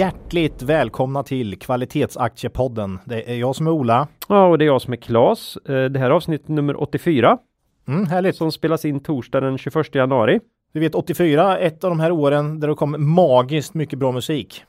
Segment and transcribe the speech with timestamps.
[0.00, 2.98] Hjärtligt välkomna till Kvalitetsaktiepodden.
[3.04, 4.08] Det är jag som är Ola.
[4.28, 5.56] Ja, och det är jag som är Klas.
[5.56, 7.38] Eh, Det här är avsnitt nummer 84
[7.88, 8.36] Mm, härligt.
[8.36, 10.40] som spelas in torsdag den 21 januari.
[10.72, 14.64] Du vet 84, ett av de här åren där det kom magiskt mycket bra musik.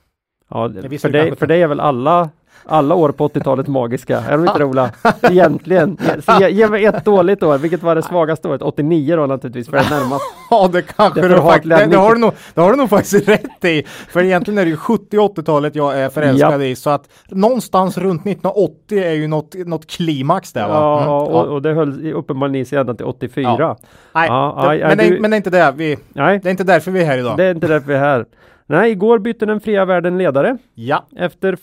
[0.50, 2.30] Ja, för, dig, för dig är väl alla,
[2.66, 4.20] alla år på 80-talet magiska?
[4.20, 4.90] Är de inte Ola?
[5.22, 5.98] Egentligen.
[6.26, 7.58] Så ge, ge mig ett dåligt år.
[7.58, 8.62] Vilket var det svagaste året?
[8.62, 10.24] 89 då naturligtvis, för det är närmast.
[10.50, 12.90] Ja, det kanske Det du faktiskt, det, det, har du nog, det har du nog
[12.90, 13.84] faktiskt rätt i.
[13.88, 16.66] För egentligen är det ju 70 och 80-talet jag är förälskad Ja.
[16.66, 16.76] i.
[16.76, 20.74] Så att någonstans runt 1980 är ju något, något klimax där va?
[20.74, 23.56] Ja, Mm, och, och det höll uppenbarligen i sig ända till 84.
[23.60, 23.78] Ja.
[24.16, 25.74] Nej, Ja, det, aj, aj, men, det, du- men det är inte det.
[25.76, 27.38] Vi, Nej, det är inte därför vi är här idag.
[27.38, 28.26] det är inte därför vi är här.
[28.66, 30.58] Nej, igår bytte den fria världen ledare.
[30.76, 31.58] Ja, Efter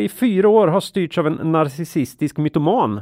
[0.00, 3.00] i fyra år har styrts av en narcissistisk mytoman.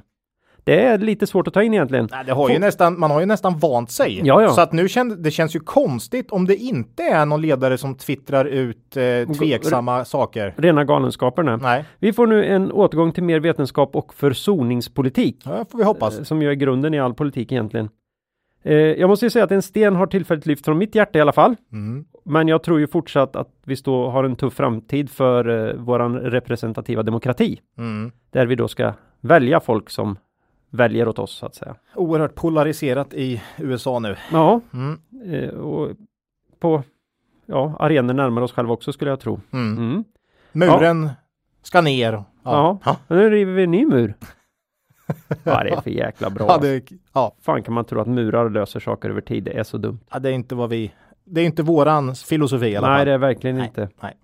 [0.64, 2.08] Det är lite svårt att ta in egentligen.
[2.10, 4.20] Nej, det har ju Få- nästan, man har ju nästan vant sig.
[4.24, 4.48] Ja, ja.
[4.48, 7.94] Så att nu känns det känns ju konstigt om det inte är någon ledare som
[7.94, 10.54] twittrar ut eh, tveksamma saker.
[10.56, 11.56] Rena galenskaper nu.
[11.62, 15.42] Nej, Vi får nu en återgång till mer vetenskap och försoningspolitik.
[15.44, 16.18] ja, får vi hoppas.
[16.18, 17.88] eh, Som ju är grunden i all politik egentligen.
[18.62, 21.22] Eh, jag måste ju säga att en sten har tillfälligt lyft från mitt hjärta i
[21.22, 21.56] alla fall.
[21.72, 22.04] Mm.
[22.24, 26.16] Men jag tror ju fortsatt att vi står, har en tuff framtid för eh, våran
[26.18, 27.60] representativa demokrati.
[27.78, 28.12] Mm.
[28.30, 30.18] Där vi då ska välja folk som
[30.70, 31.74] väljer åt oss så att säga.
[31.94, 34.16] Oerhört polariserat i USA nu.
[34.32, 34.98] Ja, Mm.
[35.24, 35.88] eh, och
[36.60, 36.82] på
[37.46, 39.40] ja, arenor närmare oss själva också skulle jag tro.
[39.52, 39.78] Mm.
[39.78, 40.04] Mm.
[40.52, 41.10] Muren
[41.62, 42.12] ska ner.
[42.12, 42.24] Ja.
[42.44, 42.78] Ja.
[42.84, 42.96] Ja.
[43.08, 44.14] Nu river vi en ny mur.
[45.44, 46.46] Ja, det är för jäkla bra.
[46.48, 47.34] Ja, det, ja.
[47.42, 49.44] Fan kan man tro att murar löser saker över tid.
[49.44, 49.98] Det är så dumt.
[50.12, 50.92] ja, det är inte vad vi...
[51.24, 53.06] Det är inte våran filosofi i alla Nej, fall.
[53.06, 53.88] det är verkligen Nej, inte.
[54.00, 54.16] nej.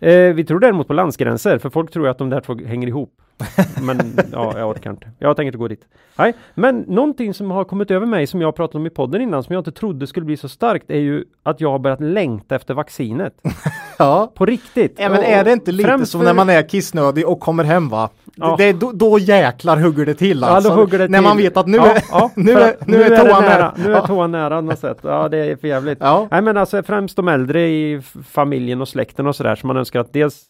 [0.00, 3.12] Eh, vi tror däremot på landsgränser, för folk tror att de där två hänger ihop.
[3.82, 5.10] Men ja, jag orkar inte.
[5.18, 5.84] Jag tänker inte gå dit.
[6.18, 9.42] Nej, men någonting som har kommit över mig som jag pratat om i podden innan,
[9.42, 12.56] som jag inte trodde skulle bli så starkt, är ju att jag har börjat längta
[12.56, 13.40] efter vaccinet.
[14.04, 14.32] Ja.
[14.34, 14.94] På riktigt.
[14.98, 17.64] Ja, men är det inte lite främst som för- när man är kissnödig och kommer
[17.64, 18.08] hem va?
[18.36, 18.54] Ja.
[18.58, 20.70] Det, då, då jäklar hugger det till Ja, alltså.
[20.70, 21.28] då hugger det när till.
[21.28, 23.42] man vet att nu Ja, är, ja, nu för är, att nu är det toan
[23.42, 23.58] nära.
[23.58, 23.74] nära.
[23.76, 24.98] Nu är toan nära något sätt.
[25.02, 25.98] Ja, det är för jävligt.
[26.00, 26.28] Ja.
[26.30, 30.00] Nej, men alltså främst de äldre i familjen och släkten och sådär som man önskar
[30.00, 30.44] att dels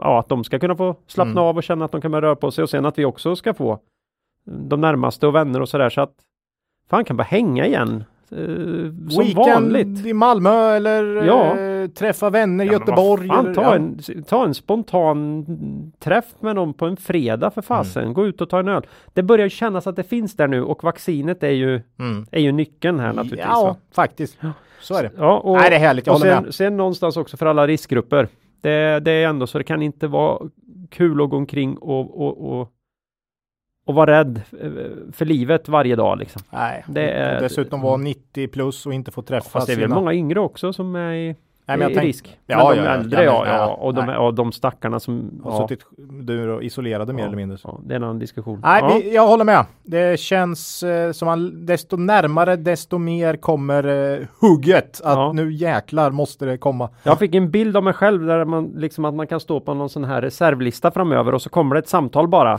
[0.00, 1.44] ja, att de ska kunna få slappna Mm.
[1.44, 3.36] av och känna att de kan börja röra på sig och sen att vi också
[3.36, 3.78] ska få
[4.44, 6.12] de närmaste och vänner och sådär så att
[6.90, 8.04] fan kan bara hänga igen.
[8.32, 8.38] Eh,
[9.08, 10.06] som Weekend vanligt.
[10.06, 11.58] i Malmö eller Ja.
[11.58, 13.28] eh, träffa vänner i Ja, Göteborg.
[13.28, 13.74] fan, eller, ta, ja.
[13.74, 13.98] en,
[14.28, 15.46] ta en spontan
[15.98, 18.02] träff med någon på en fredag för fasen.
[18.02, 18.14] Mm.
[18.14, 18.82] Gå ut och ta en öl.
[19.14, 22.26] Det börjar ju kännas att det finns där nu och vaccinet är ju, Mm.
[22.30, 23.46] är ju nyckeln här naturligtvis.
[23.48, 23.76] Ja, va?
[23.94, 24.38] faktiskt.
[24.80, 25.10] Så är det.
[25.16, 26.06] Ja, och, Nej, det är härligt.
[26.06, 26.54] Jag och håller sen, med.
[26.54, 28.28] sen någonstans också för alla riskgrupper.
[28.62, 30.48] Det, det är ändå så det kan inte vara
[30.90, 32.72] kul att gå omkring och, och, och,
[33.86, 34.70] och vara rädd eh,
[35.12, 36.42] för livet varje dag liksom.
[36.50, 39.84] Nej, Det är- dessutom vara 90 plus och inte få träffa Fast det är väl
[39.84, 39.94] sina...
[39.94, 41.36] många yngre också som är i,
[41.66, 42.38] Nej, men i tänk- risk.
[42.46, 45.00] Ja, men de ja, ja, äldre ja, ja, ja, ja, och de, ja, de stackarna
[45.00, 45.86] som har ja, suttit
[46.62, 47.58] isolerade mer ja, eller mindre.
[47.64, 48.60] Ja, det är en annan diskussion.
[48.62, 49.00] Nej, ja.
[49.04, 49.64] vi, jag håller med.
[49.82, 53.86] Det känns eh, som man desto närmare, desto mer kommer
[54.18, 55.00] eh, hugget.
[55.04, 55.32] Att Ja.
[55.32, 56.88] nu jäklar måste det komma.
[57.02, 59.74] Jag fick en bild av mig själv där man liksom att man kan stå på
[59.74, 62.58] någon sån här reservlista framöver och så kommer det ett samtal bara.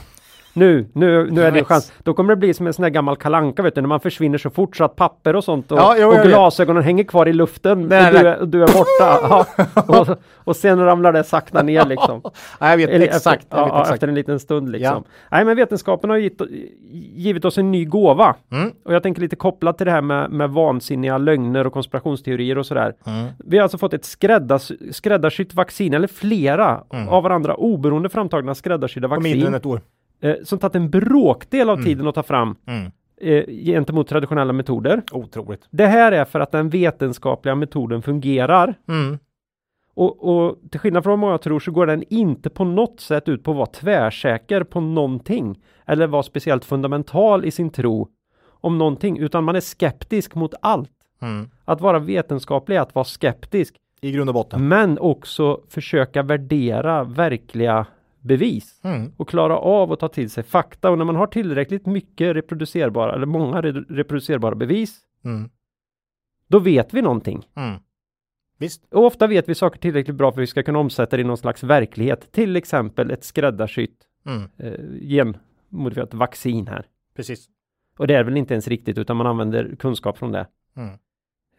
[0.53, 1.93] Nu, nu, nu är det chans.
[2.03, 4.37] Då kommer det bli som en sån här gammal kalanka vet du, när man försvinner
[4.37, 7.33] så fort så att papper och sånt och, Ja, jo, och glasögonen hänger kvar i
[7.33, 8.85] luften Nej, och, du är, och du är borta.
[9.85, 9.99] ja.
[9.99, 12.21] och, och sen ramlar det sakta ner liksom.
[12.59, 13.43] Nej, jag vet Eller exakt.
[13.43, 13.93] Efter, jag vet ja, exakt.
[13.95, 15.03] efter en liten stund liksom.
[15.31, 16.41] Nej men vetenskapen har givit,
[17.15, 18.35] givit oss en ny gåva.
[18.51, 18.71] Mm.
[18.85, 22.65] Och jag tänker lite kopplat till det här med, med vansinniga lögner och konspirationsteorier och
[22.65, 22.93] sådär.
[23.05, 23.27] Mm.
[23.45, 27.09] Vi har alltså fått ett skräddars, skräddarsytt vaccin, eller flera Mm.
[27.09, 29.55] av varandra oberoende framtagna skräddarsydda På mindre än vaccin.
[29.55, 29.81] ett år.
[30.21, 31.85] Eh, som tagit en bråkdel av Mm.
[31.85, 32.91] tiden att ta fram Mm.
[33.21, 35.01] eh, gentemot traditionella metoder.
[35.11, 35.67] Otroligt.
[35.69, 38.75] Det här är för att den vetenskapliga metoden fungerar.
[38.87, 39.17] Mm.
[39.93, 43.29] Och, och till skillnad från vad många tror så går den inte på något sätt
[43.29, 45.59] ut på att vara tvärsäker på någonting.
[45.85, 48.07] Eller vara speciellt fundamental i sin tro
[48.49, 50.89] om någonting, utan man är skeptisk mot allt.
[51.21, 51.49] Mm.
[51.65, 53.75] Att vara vetenskaplig är att vara skeptisk.
[54.01, 54.67] I grund och botten.
[54.67, 57.85] Men också försöka värdera verkliga
[58.21, 59.11] bevis Mm.
[59.17, 60.91] och klara av att ta till sig fakta.
[60.91, 65.49] Och när man har tillräckligt mycket reproducerbara eller många re- reproducerbara bevis, Mm.
[66.47, 67.47] då vet vi någonting.
[67.55, 67.79] Mm.
[68.57, 68.93] Visst.
[68.93, 71.23] Och ofta vet vi saker tillräckligt bra för att vi ska kunna omsätta det i
[71.23, 72.31] någon slags verklighet.
[72.31, 74.49] Till exempel ett skräddarsytt Mm.
[74.57, 74.73] eh,
[75.09, 76.85] genmodifierat vaccin här.
[77.15, 77.45] Precis.
[77.97, 80.47] Och det är väl inte ens riktigt utan man använder kunskap från det.
[80.75, 80.89] Mm.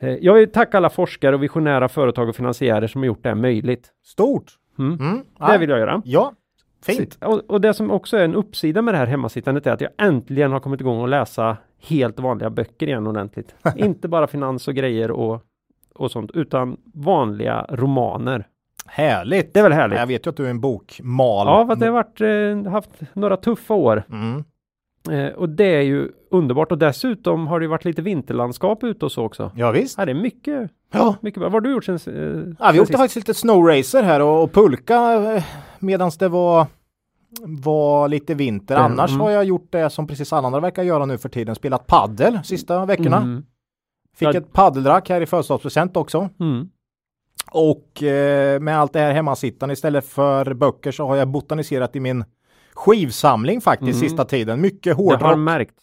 [0.01, 3.29] Eh, Jag vill tacka alla forskare och visionära företag och finansiärer som har gjort det
[3.29, 3.93] här möjligt.
[4.03, 4.59] Stort.
[4.79, 5.01] Mm.
[5.01, 5.23] Mm.
[5.39, 6.03] Det vill jag göra.
[6.05, 6.33] Ja,
[6.83, 7.19] fint.
[7.25, 9.91] Och, och det som också är en uppsida med det här hemmasittandet är att jag
[9.99, 13.55] äntligen har kommit igång och läsa helt vanliga böcker igen ordentligt.
[13.77, 15.43] Inte bara finans och grejer och,
[15.95, 18.47] och sånt, utan vanliga romaner.
[18.87, 19.55] Härligt.
[19.55, 19.99] Det är väl härligt?
[19.99, 21.47] Jag vet ju att du är en bokmal.
[21.47, 24.03] Ja, för att det har varit, eh, haft några tuffa år.
[24.11, 24.45] Mm.
[25.11, 26.73] Eh, och det är ju underbart.
[26.73, 29.51] Och dessutom har det varit lite vinterlandskap ute och så också.
[29.57, 29.99] Ja, visst.
[29.99, 31.15] Ja, det är mycket, Ja.
[31.21, 31.49] mycket bra.
[31.49, 32.99] Vad har du gjort sen, eh, Ja, vi åkte sist?
[32.99, 35.45] faktiskt lite snowracer här och, och pulka eh,
[35.79, 36.67] medan det var
[37.47, 38.77] var lite vinter.
[38.77, 41.55] Mm, Annars har jag gjort det som precis alla andra verkar göra nu för tiden.
[41.55, 43.17] Spelat paddel sista veckorna.
[43.17, 43.45] Mm.
[44.17, 44.33] Fick Ja.
[44.39, 46.29] ett paddelrack här i födelsedagspresent också.
[46.41, 46.69] Mm.
[47.51, 52.01] Och eh, med allt det här hemmasittande istället för böcker så har jag botaniserat i
[52.01, 52.25] min
[52.75, 54.09] skivsamling faktiskt Mm.
[54.09, 54.61] sista tiden.
[54.61, 55.39] Mycket Det har hårdrock.
[55.39, 55.75] märkt.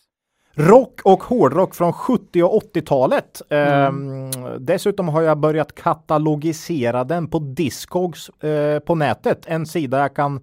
[0.59, 3.41] Rock och hårdrock från 70 och 80-talet.
[3.50, 4.31] Mm.
[4.31, 9.45] Ehm, dessutom har jag börjat katalogisera den på Discogs eh, på nätet.
[9.45, 10.35] En sida jag kan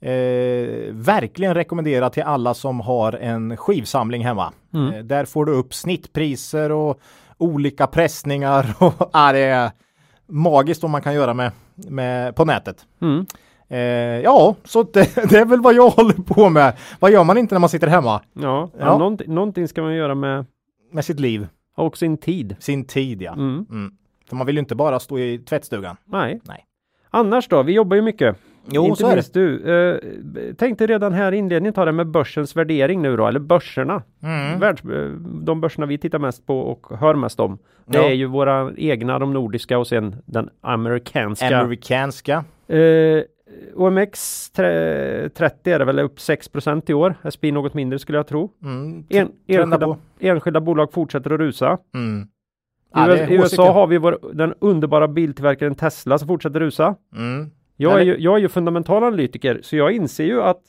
[0.00, 4.52] eh, verkligen rekommendera till alla som har en skivsamling hemma.
[4.74, 4.94] Mm.
[4.94, 7.00] Eh, där får du upp snittpriser och
[7.38, 8.74] olika pressningar.
[8.78, 9.70] Och, ah, det är
[10.26, 12.86] magiskt vad man kan göra med, med på nätet.
[13.00, 13.26] Mm.
[13.70, 13.78] Eh,
[14.20, 16.76] ja, så det, det är väl vad jag håller på med.
[17.00, 18.98] Vad gör man inte när man sitter hemma Ja, ja.
[18.98, 20.44] Någonting, någonting ska man göra med
[20.92, 21.46] med sitt liv?
[21.74, 22.56] och sin tid.
[22.58, 23.32] Sin tid ja.
[23.32, 23.66] Mm.
[23.70, 23.92] Mm.
[24.28, 25.96] För man vill ju inte bara stå i tvättstugan.
[26.04, 26.40] Nej.
[26.44, 26.66] Nej.
[27.10, 27.62] Annars då?
[27.62, 28.36] Vi jobbar ju mycket.
[28.70, 29.58] Jo, Inte så är minst du.
[29.58, 34.02] Uh, tänkte redan här i inledningen ta det med börsens värdering nu då, eller börserna.
[34.22, 34.60] Mm.
[34.60, 35.10] Världs, eh,
[35.42, 37.58] de börserna vi tittar mest på och hör mest om.
[37.86, 38.04] Det Ja.
[38.04, 41.60] är ju våra egna, de nordiska och sen den amerikanska.
[41.60, 42.44] Amerikanska.
[42.68, 43.22] Eh,
[43.74, 47.14] OMX tre- 30 är det väl upp 6% i år.
[47.30, 48.52] SPI något mindre skulle jag tro.
[48.62, 49.04] Mm.
[49.08, 51.78] En, enskilda, enskilda bolag fortsätter att rusa.
[51.94, 52.22] Mm.
[52.22, 52.26] I,
[52.92, 56.94] Ja, I USA har vi vår, den underbara biltillverkaren Tesla som fortsätter rusa.
[57.16, 57.50] Mm.
[57.76, 60.62] Jag är, ju, jag är ju fundamental analytiker så jag inser ju att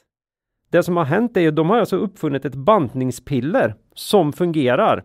[0.70, 5.04] det som har hänt är ju de har alltså uppfunnit ett bantningspiller som fungerar.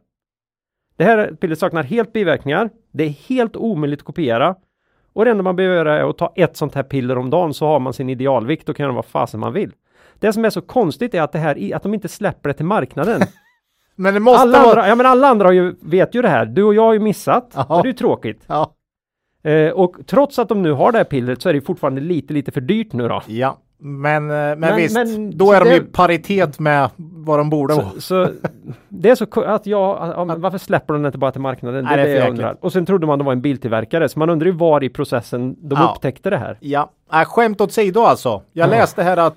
[0.96, 2.70] Det här pillret saknar helt biverkningar.
[2.92, 4.56] Det är helt omöjligt att kopiera.
[5.16, 7.54] Och det enda man behöver göra är att ta ett sånt här piller om dagen
[7.54, 9.72] så har man sin idealvikt och kan göra vad fasen man vill.
[10.18, 12.64] Det som är så konstigt är att det här, att de inte släpper det till
[12.64, 13.20] marknaden.
[13.94, 14.70] Men det måste alla, vara...
[14.70, 16.46] andra, ja, men alla andra ju, vet ju det här.
[16.46, 17.56] Du och jag har ju missat.
[17.68, 18.44] Och det är ju tråkigt.
[18.46, 18.74] Ja.
[19.42, 22.32] Eh, och trots att de nu har det här pillret så är det fortfarande lite,
[22.32, 23.22] lite för dyrt nu då.
[23.26, 23.58] ja.
[23.78, 27.50] Men, eh, men, Men- visst, men- då är de det- i paritet med vad de
[27.50, 27.90] borde vara.
[27.94, 28.28] Så, så
[28.88, 31.84] det är så att jag, varför släpper de inte bara till marknaden?
[31.84, 32.56] Nej, det är är det för jag undrar.
[32.60, 35.56] Och sen trodde man de var en biltillverkare, så man undrar ju var i processen
[35.68, 35.92] de Ja.
[35.96, 36.58] upptäckte det här.
[36.60, 38.42] Ja, äh, skämt sido alltså.
[38.52, 38.70] Jag Ja.
[38.70, 39.36] läste här att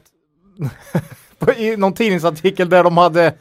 [1.58, 3.34] i någon tidningsartikel där de hade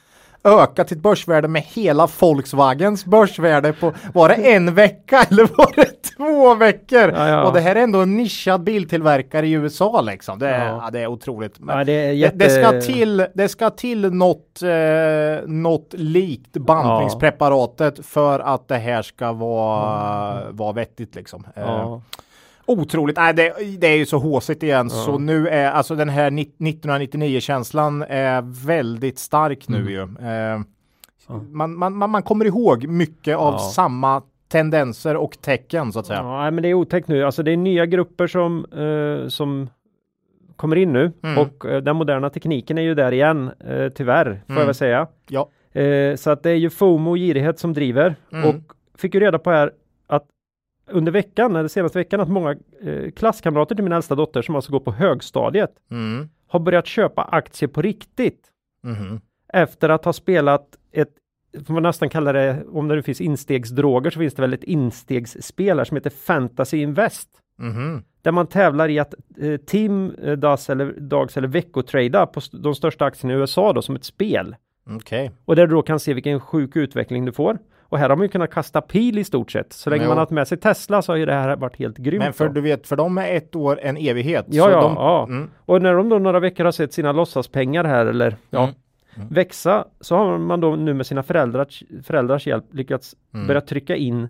[0.45, 6.03] ökat sitt börsvärde med hela Volkswagens börsvärde på, var det en vecka eller var det
[6.17, 7.13] två veckor?
[7.17, 7.47] Ja, ja.
[7.47, 10.39] Och det här är ändå en nischad biltillverkare i USA liksom.
[10.39, 10.91] Det är, Ja.
[10.93, 11.55] det är otroligt.
[11.59, 12.37] Det, är det, jätte...
[12.37, 19.03] det, ska till, det ska till något, eh, något likt bantningspreparatet för att det här
[19.03, 21.47] ska vara, vara vettigt liksom.
[21.55, 21.99] Eh.
[22.69, 23.17] Otroligt.
[23.17, 24.89] Nej, det, det är ju så håsigt igen.
[24.93, 24.97] Ja.
[24.97, 29.89] Så nu är alltså den här 1999 känslan är väldigt stark nu Mm.
[29.93, 30.01] ju.
[30.29, 30.61] Eh,
[31.29, 31.41] Ja.
[31.51, 33.59] man, man, man, kommer ihåg mycket av Ja.
[33.59, 36.19] samma tendenser och tecken så att säga.
[36.23, 37.25] Ja, men det är otäckt nu.
[37.25, 39.69] Alltså det är nya grupper som, eh, som
[40.57, 41.39] kommer in nu Mm.
[41.39, 44.59] och eh, den moderna tekniken är ju där igen, eh, tyvärr, får Mm.
[44.61, 45.07] jag väl säga.
[45.29, 45.49] Ja.
[45.81, 48.49] Eh, så att det är ju FOMO och girighet som driver Mm.
[48.49, 48.55] och
[48.99, 49.71] fick ju reda på här
[50.91, 54.73] under veckan, eller senaste veckan, att många eh, klasskamrater till min äldsta dotter som alltså
[54.73, 56.29] går på högstadiet Mm.
[56.47, 58.45] har börjat köpa aktier på riktigt
[58.83, 59.21] Mhm.
[59.53, 61.09] efter att ha spelat ett
[61.67, 64.65] får man nästan kalla det, om det nu finns instegsdroger så finns det väl ett
[64.65, 67.29] instegsspel här som heter Fantasy Invest.
[67.59, 68.03] Mhm.
[68.23, 72.57] Där man tävlar i att eh, Team, eh, Dags eller, Dags eller Veckotrada på st-
[72.59, 74.57] de största aktierna i USA då som ett spel.
[74.97, 75.31] Okej.
[75.45, 77.59] Och där du då kan se vilken sjuk utveckling du får.
[77.91, 79.73] Och här har man ju kunnat kasta pil i stort sett.
[79.73, 80.09] Så länge Jo.
[80.09, 82.25] man har haft med sig Tesla så har ju det här varit helt grymt.
[82.25, 82.53] Men för då.
[82.53, 84.47] du vet, för dem är ett år en evighet.
[84.49, 85.25] Ja, ja, de, ja.
[85.29, 85.51] Mm.
[85.65, 88.75] Och när de då några veckor har sett sina låtsaspengar här eller ja, Mm.
[89.17, 89.29] Mm.
[89.35, 93.47] växa så har man då nu med sina föräldrars, föräldrars hjälp lyckats Mm.
[93.47, 94.29] börja trycka in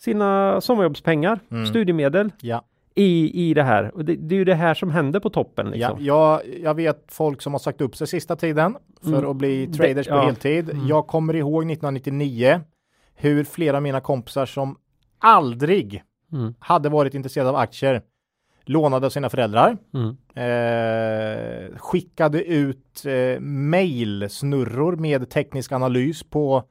[0.00, 1.66] sina sommarjobbspengar, Mm.
[1.66, 2.64] studiemedel Ja.
[2.94, 3.90] i, i det här.
[3.94, 5.66] Och det, det är ju det här som händer på toppen.
[5.66, 6.04] Ja, Liksom.
[6.04, 9.30] jag, jag vet folk som har sagt upp sig sista tiden för Mm.
[9.30, 10.22] att bli Det- traders på ja.
[10.22, 10.70] heltid.
[10.70, 10.86] Mm.
[10.86, 12.60] Jag kommer ihåg 1999
[13.22, 14.76] hur flera av mina kompisar som
[15.18, 16.02] aldrig
[16.32, 16.54] Mm.
[16.58, 18.02] hade varit intresserade av aktier
[18.64, 19.76] lånade av sina föräldrar.
[19.94, 20.16] Mm.
[20.34, 26.62] Eh, skickade ut eh, mailsnurror med teknisk analys på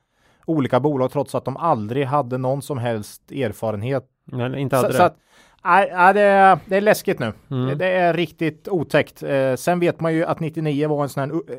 [0.46, 4.04] olika bolag trots att de aldrig hade någon som helst erfarenhet.
[4.26, 4.98] Men inte hade Så, det.
[4.98, 5.18] så att,
[5.64, 7.34] nej, nej, det, är, det är läskigt nu.
[7.52, 7.78] Mm.
[7.78, 9.24] Det är riktigt otäckt.
[9.24, 11.58] Eh, sen vet man ju att 99 var en sån här eh,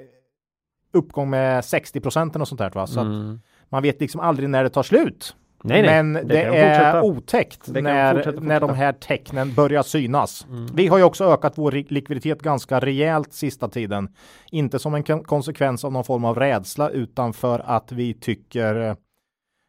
[0.93, 2.71] uppgång med 60 procent och sånt där.
[2.71, 2.87] Va?
[2.87, 3.41] Så att Mm.
[3.73, 5.37] Man vet liksom aldrig när det tar slut.
[5.65, 6.03] Nej, nej.
[6.03, 7.03] Men det, det är fortsätta.
[7.03, 8.85] otäckt Det när, fortsätta, när de fortsätta.
[8.85, 10.47] här tecknen börjar synas.
[10.51, 10.67] Mm.
[10.75, 14.09] Vi har ju också ökat vår likviditet ganska rejält sista tiden.
[14.51, 18.97] Inte som en kon- konsekvens av någon form av rädsla utan för att vi tycker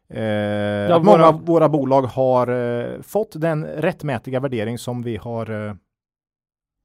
[0.08, 5.16] eh, att många våra- av våra bolag har eh, fått den rättmätiga värdering som vi
[5.16, 5.74] har, eh,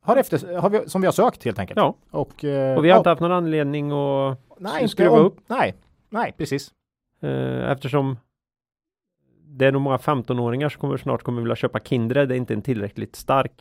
[0.05, 1.77] har efter, har vi, som vi har sökt helt enkelt.
[1.77, 5.25] Ja, Och, eh, och vi har ja, inte haft någon anledning att nej, skruva om-
[5.25, 5.35] upp.
[5.47, 5.75] Nej,
[6.09, 6.71] nej, precis.
[7.21, 8.17] Eh, eftersom
[9.51, 12.29] det är nog många 15-åringar som kommer snart kommer vilja köpa Kindred.
[12.29, 13.51] Det är inte en tillräckligt stark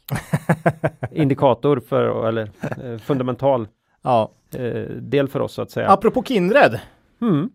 [1.12, 2.50] indikator för eller
[2.84, 3.68] eh, fundamental
[4.02, 4.30] Ja.
[4.54, 5.88] eh, del för oss så att säga.
[5.90, 6.80] Apropå Kindred,
[7.20, 7.50] Mm.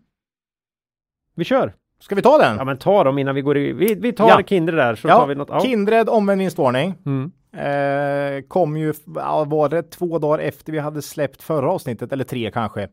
[1.34, 1.72] Vi kör!
[1.98, 2.56] ska vi ta den?
[2.56, 3.72] Ja men ta dem innan vi går i.
[3.72, 4.40] Vi, vi tar Ja.
[4.46, 5.48] Kindred där så Ja, tar vi något.
[5.50, 5.60] Ja.
[5.60, 6.94] Kindred omvänd vinstvarning.
[7.06, 7.32] Mm.
[7.56, 8.92] Eh, kom ju,
[9.46, 12.88] var det två dagar efter vi hade släppt förra avsnittet, eller tre kanske.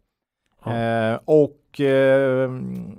[0.66, 0.76] Ja.
[0.76, 2.52] Eh, och eh,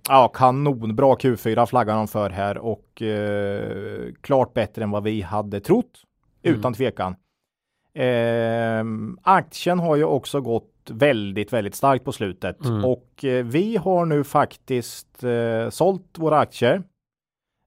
[0.08, 5.60] ja, kanonbra Q4 flaggar de för här och eh, klart bättre än vad vi hade
[5.60, 6.02] trott.
[6.42, 6.58] Mm.
[6.58, 7.16] Utan tvekan.
[7.94, 8.84] Eh,
[9.22, 12.84] aktien har ju också gått väldigt, väldigt starkt på slutet Mm.
[12.84, 16.82] och eh, vi har nu faktiskt eh, sålt våra aktier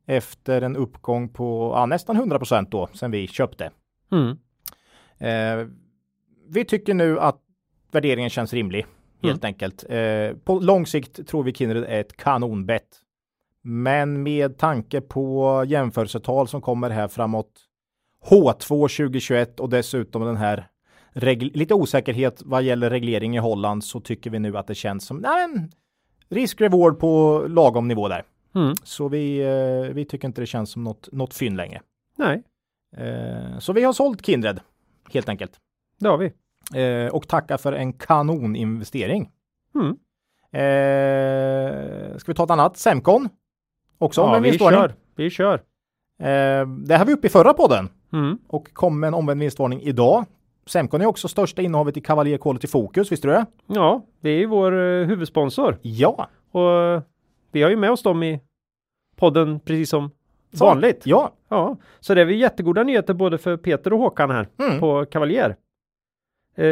[0.07, 3.71] efter en uppgång på ja, nästan 100 då sen vi köpte.
[4.11, 4.37] Mm.
[5.17, 5.67] Eh,
[6.47, 7.39] vi tycker nu att
[7.91, 8.85] värderingen känns rimlig
[9.25, 9.84] helt enkelt.
[9.89, 12.88] Eh, på lång sikt tror vi Kindred är ett kanonbett.
[13.62, 17.51] Men med tanke på jämförelsetal som kommer här framåt
[18.25, 20.67] H2 2021 och dessutom den här
[21.39, 25.17] lite osäkerhet vad gäller reglering i Holland så tycker vi nu att det känns som
[25.17, 25.70] nej,
[26.29, 28.24] risk-reward på lagom nivå där.
[28.55, 28.75] Mm.
[28.84, 31.82] Så vi, eh, vi tycker inte det känns som något, något fynd längre.
[32.17, 32.44] Nej,
[32.98, 34.60] Eh, så vi har sålt Kindred
[35.13, 35.60] helt enkelt.
[36.00, 36.34] det har vi.
[36.75, 39.29] Eh, och tackar för en kanoninvestering.
[39.75, 39.95] Mm.
[40.51, 42.77] Eh, ska vi ta ett annat?
[42.77, 43.29] Semcon.
[43.98, 44.93] Också Ja, vi kör.
[45.15, 45.53] Vi kör.
[46.19, 48.38] Eh, det här var uppe i förra podden Mm.
[48.48, 50.25] och kom med en omvänd vinstvarning idag.
[50.65, 53.45] Semcon är också största innehavet i Cavalier Quality Focus, visste du det?
[53.67, 56.27] Ja, det är ju vår eh, huvudsponsor Ja.
[56.51, 57.01] och eh,
[57.51, 58.39] vi har ju med oss dem i
[59.15, 60.12] podden precis som
[60.53, 60.65] Så.
[60.65, 61.01] vanligt.
[61.05, 61.31] Ja.
[61.50, 64.79] Ja, så det är väl jättegoda nyheter både för Peter och Håkan här Mm.
[64.79, 65.55] på Cavalier.
[66.57, 66.65] Eh,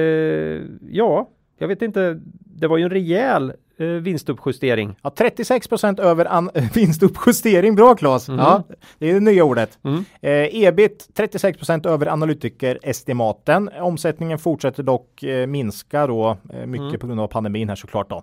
[0.90, 2.20] ja, jag vet inte.
[2.56, 4.96] Det var ju en rejäl eh, vinstuppjustering.
[5.02, 7.76] ja 36% över an- vinstuppjustering.
[7.76, 8.30] Bra Claes!
[8.30, 8.40] Mhm.
[8.40, 8.64] Ja,
[9.00, 9.80] det är det nya ordet.
[9.84, 10.06] Mm.
[10.22, 13.70] Eh, ebit 36% över analytikerestimaten.
[13.80, 17.00] Omsättningen fortsätter dock eh, minska då, eh, mycket Mm.
[17.00, 18.16] på grund av pandemin här såklart då.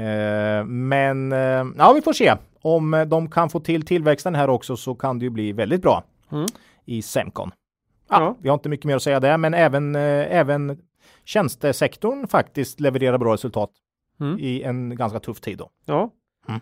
[0.00, 2.34] Eh, men eh, ja, vi får se.
[2.62, 6.04] Om de kan få till tillväxten här också så kan det ju bli väldigt bra
[6.32, 6.46] Mm.
[6.84, 7.50] i Semcon.
[8.08, 8.36] Ja.
[8.40, 10.78] Vi har inte mycket mer att säga där, men även, eh, även
[11.24, 13.70] tjänstesektorn faktiskt levererar bra resultat
[14.20, 14.38] Mm.
[14.40, 15.70] i en ganska tuff tid då.
[15.84, 16.10] Ja.
[16.48, 16.60] Mm.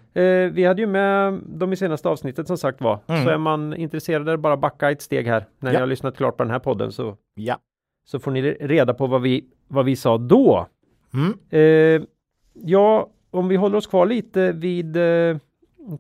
[0.49, 2.99] Eh, vi hade ju med dem i senaste avsnittet som sagt var.
[3.07, 3.25] Mm.
[3.25, 5.47] Så är man intresserad är bara backa ett steg här.
[5.59, 5.73] När Ja.
[5.73, 7.59] ni har lyssnat klart på den här podden så, Ja.
[8.05, 10.67] så får ni reda på vad vi, vad vi sa då.
[11.15, 11.39] Mm.
[11.51, 12.07] Eh,
[12.53, 15.37] ja, om vi håller oss kvar lite vid eh,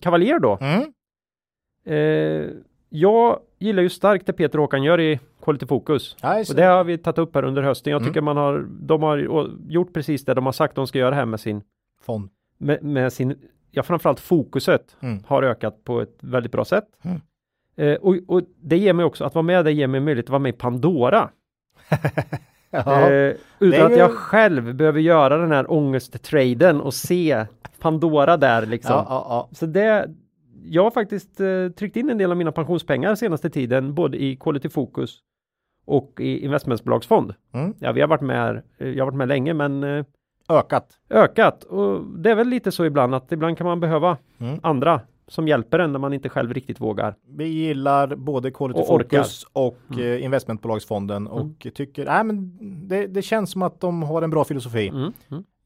[0.00, 0.58] Cavalier då.
[0.60, 0.82] Mm.
[1.84, 2.50] Eh,
[2.90, 6.16] jag gillar ju starkt det Peter Håkan gör i Quality Focus.
[6.50, 7.90] Och det har vi tagit upp här under hösten.
[7.90, 8.08] Jag Mm.
[8.10, 9.18] tycker man har, de har
[9.68, 11.62] gjort precis det de har sagt de ska göra här med sin,
[12.02, 12.28] Fond.
[12.58, 13.36] med, med sin,
[13.70, 15.22] ja framförallt fokuset Mm.
[15.26, 16.84] har ökat på ett väldigt bra sätt.
[17.02, 17.20] Mm.
[17.76, 20.30] Eh, och, och det ger mig också, att vara med det ger mig möjlighet att
[20.30, 21.28] vara med i Pandora.
[22.72, 23.10] Ja.
[23.10, 27.46] Eh, utan att ju- jag själv behöver göra den här ångesttraden och se
[27.80, 28.92] Pandora där liksom.
[28.92, 29.48] ja, ja.
[29.52, 30.10] Så det,
[30.64, 34.36] jag har faktiskt eh, tryckt in en del av mina pensionspengar senaste tiden, både i
[34.36, 35.18] Quality Focus
[35.84, 37.34] och i investmentbolagsfond.
[37.52, 37.74] Mm.
[37.78, 40.04] Ja, vi har varit med, eh, jag har varit med länge, men eh,
[40.48, 40.98] Ökat.
[41.10, 41.64] ökat.
[41.64, 44.58] Och det är väl lite så ibland att ibland kan man behöva Mm.
[44.62, 47.14] andra som hjälper en när man inte själv riktigt vågar.
[47.28, 48.86] Vi gillar både Quality Och.
[48.86, 54.22] Focus och eh, investmentbolagsfonden och tycker nej, men det, det känns som att de har
[54.22, 54.92] en bra filosofi.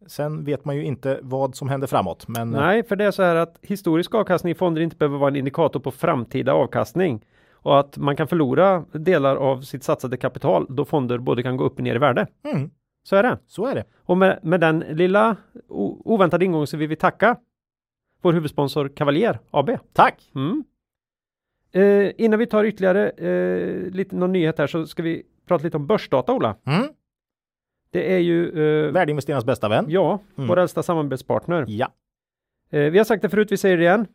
[0.06, 2.28] Sen vet man ju inte vad som händer framåt.
[2.28, 5.18] Men eh, Nej, för det är så här att historisk avkastning i fonder inte behöver
[5.18, 10.16] vara en indikator på framtida avkastning och att man kan förlora delar av sitt satsade
[10.16, 12.26] kapital då fonder både kan gå upp och ner i värde.
[12.54, 12.70] mm,
[13.02, 13.38] Så är det.
[13.46, 13.84] så är det.
[14.02, 15.36] Och med, med den lilla
[16.04, 17.36] oväntade ingången så vill vi tacka
[18.22, 19.70] vår huvudsponsor Cavalier AB.
[19.92, 20.30] Tack!
[20.34, 20.64] Mm.
[21.72, 25.76] eh, innan vi tar ytterligare eh, lite någon nyhet här så ska vi prata lite
[25.76, 26.56] om börsdata Ola.
[26.66, 26.86] Mm.
[27.94, 29.84] Det är ju eh, Värdeinvesterarnas bästa vän.
[29.88, 30.48] ja, Mm.
[30.48, 31.64] vår äldsta samarbetspartner.
[31.68, 31.88] Ja.
[32.70, 34.06] Eh, vi har sagt det förut, vi säger det igen.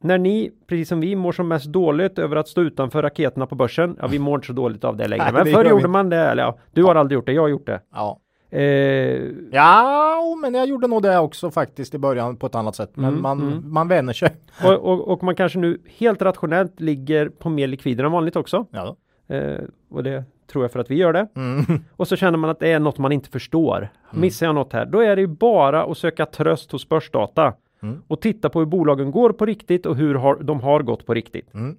[0.00, 3.54] När ni, precis som vi, mår som mest dåligt över att stå utanför raketerna på
[3.54, 5.24] börsen, ja vi mår inte så dåligt av det längre.
[5.32, 5.88] Nej, Men förr vi gjorde inte.
[5.88, 7.80] man det, eller ja, du har aldrig gjort det, jag har gjort det.
[7.92, 8.20] Ja.
[8.50, 9.22] Eh,
[9.52, 12.90] Ja, men jag gjorde nog det också faktiskt i början på ett annat sätt.
[12.94, 13.72] Men Mm, man, mm.
[13.72, 14.30] man vänjer sig.
[14.64, 18.66] och, och, och man kanske nu helt rationellt ligger på mer likvider än vanligt också.
[18.70, 18.96] Ja.
[19.28, 19.58] Eh,
[19.90, 21.28] och det tror jag för att vi gör det.
[21.36, 21.64] Mm.
[21.96, 23.88] Och så känner man att det är något man inte förstår.
[24.10, 24.86] Missar jag något här?
[24.86, 27.54] Då är det ju bara att söka tröst hos börsdata.
[27.82, 28.02] Mm.
[28.08, 31.14] Och titta på hur bolagen går på riktigt och hur har, de har gått på
[31.14, 31.54] riktigt.
[31.54, 31.76] Mm.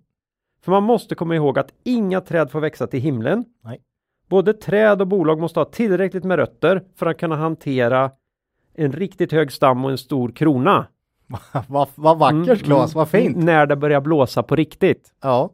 [0.62, 3.46] För man måste komma ihåg att inga träd får växa till himlen.
[3.64, 3.82] Nej.
[4.30, 8.12] Både träd och bolag måste ha tillräckligt med rötter för att kunna hantera
[8.74, 10.88] en riktigt hög stam och en stor krona.
[11.68, 13.00] vad, vad vackert Mm, Claes, mm.
[13.00, 13.38] vad fint.
[13.38, 15.14] När det börjar blåsa på riktigt.
[15.22, 15.50] Ja.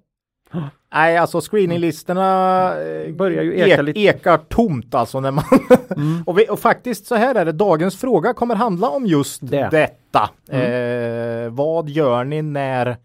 [0.93, 3.99] Nej, alltså screeninglistorna eh, Börjar ju eka lite.
[3.99, 5.43] ekar tomt alltså när man
[5.97, 6.23] Mm.
[6.27, 7.51] och, vi, och faktiskt så här är det.
[7.51, 9.67] Dagens fråga kommer handla om just Det.
[9.71, 10.29] detta.
[10.49, 11.45] Mm.
[11.45, 12.97] Eh, vad gör ni när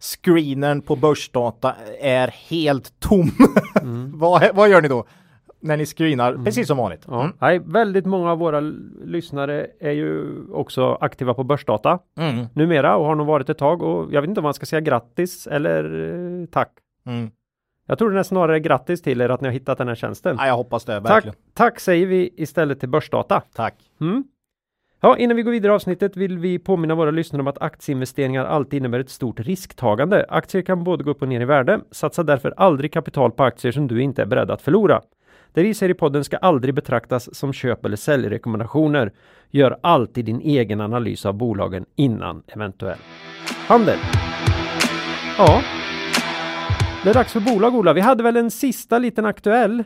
[0.00, 3.30] screenern på börsdata är helt tom?
[3.82, 4.18] Mm.
[4.18, 5.04] vad, vad gör ni då?
[5.62, 7.04] När ni screenar, precis som vanligt.
[7.08, 7.20] Ja.
[7.24, 7.36] Mm.
[7.40, 8.60] Nej, väldigt många av våra
[9.04, 12.46] lyssnare är ju också aktiva på börsdata Mm.
[12.54, 14.80] numera och har nog varit ett tag och jag vet inte om man ska säga
[14.80, 15.84] grattis eller
[16.40, 16.70] eh, tack.
[17.06, 17.30] Mm.
[17.86, 20.36] Jag tror det är snarare grattis till er att ni har hittat den här tjänsten.
[20.38, 21.36] Ja, jag hoppas det, tack, verkligen.
[21.54, 23.42] tack säger vi istället till börsdata.
[23.54, 23.74] Tack.
[24.00, 24.24] Mm.
[25.00, 28.44] Ja, innan vi går vidare i avsnittet vill vi påminna våra lyssnare om att aktieinvesteringar
[28.44, 30.26] alltid innebär ett stort risktagande.
[30.28, 31.80] Aktier kan både gå upp och ner i värde.
[31.90, 35.00] Satsa därför aldrig kapital på aktier som du inte är beredd att förlora.
[35.54, 39.12] Det vi säger i podden ska aldrig betraktas som köp eller säljrekommendationer.
[39.50, 42.98] Gör alltid din egen analys av bolagen innan eventuell
[43.66, 43.98] handel.
[45.38, 45.60] Ja,
[47.04, 47.92] det är dags för bolag Ola.
[47.92, 49.84] Vi hade väl en sista liten aktuell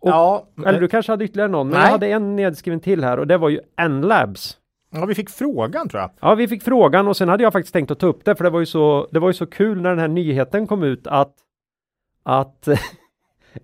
[0.00, 1.84] Och- ja, eller du kanske hade ytterligare någon, men Nej.
[1.86, 4.56] jag hade en nedskriven till här och det var ju N-Labs.
[4.90, 6.10] ja, vi fick frågan tror jag.
[6.20, 8.44] Ja, vi fick frågan och sen hade jag faktiskt tänkt att ta upp det, för
[8.44, 11.06] det var ju så, det var ju så kul när den här nyheten kom ut
[11.06, 11.32] att,
[12.22, 12.68] att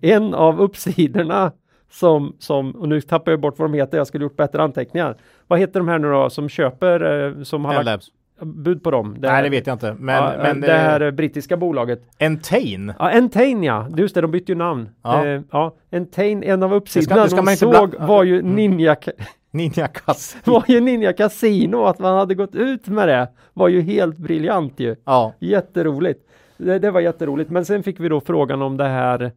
[0.01, 1.51] en av uppsidorna
[1.91, 5.17] som, som, och nu tappar jag bort vad de heter, jag skulle gjort bättre anteckningar.
[5.47, 8.05] Vad heter de här nu då som köper, eh, som har lagt
[8.41, 9.15] bud på dem?
[9.19, 9.95] Nej, det vet jag inte.
[9.99, 12.01] Men, ja, men det här eh, brittiska bolaget.
[12.19, 12.93] Entain.
[12.99, 14.89] Ja, Entain ja, just det, de bytte ju namn.
[15.03, 15.25] Ja.
[15.25, 18.55] Eh, ja Entain, en av uppsidorna det ska de såg var ju Mm.
[18.55, 18.95] Ninja,
[19.51, 20.37] Ninja Kass.
[20.45, 24.79] var ju Ninja Casino, att man hade gått ut med det var ju helt briljant
[24.79, 24.95] ju.
[25.05, 25.33] Ja.
[25.39, 26.19] Jätteroligt.
[26.57, 27.49] Det, det var jätteroligt.
[27.49, 29.31] Men sen fick vi då frågan om det här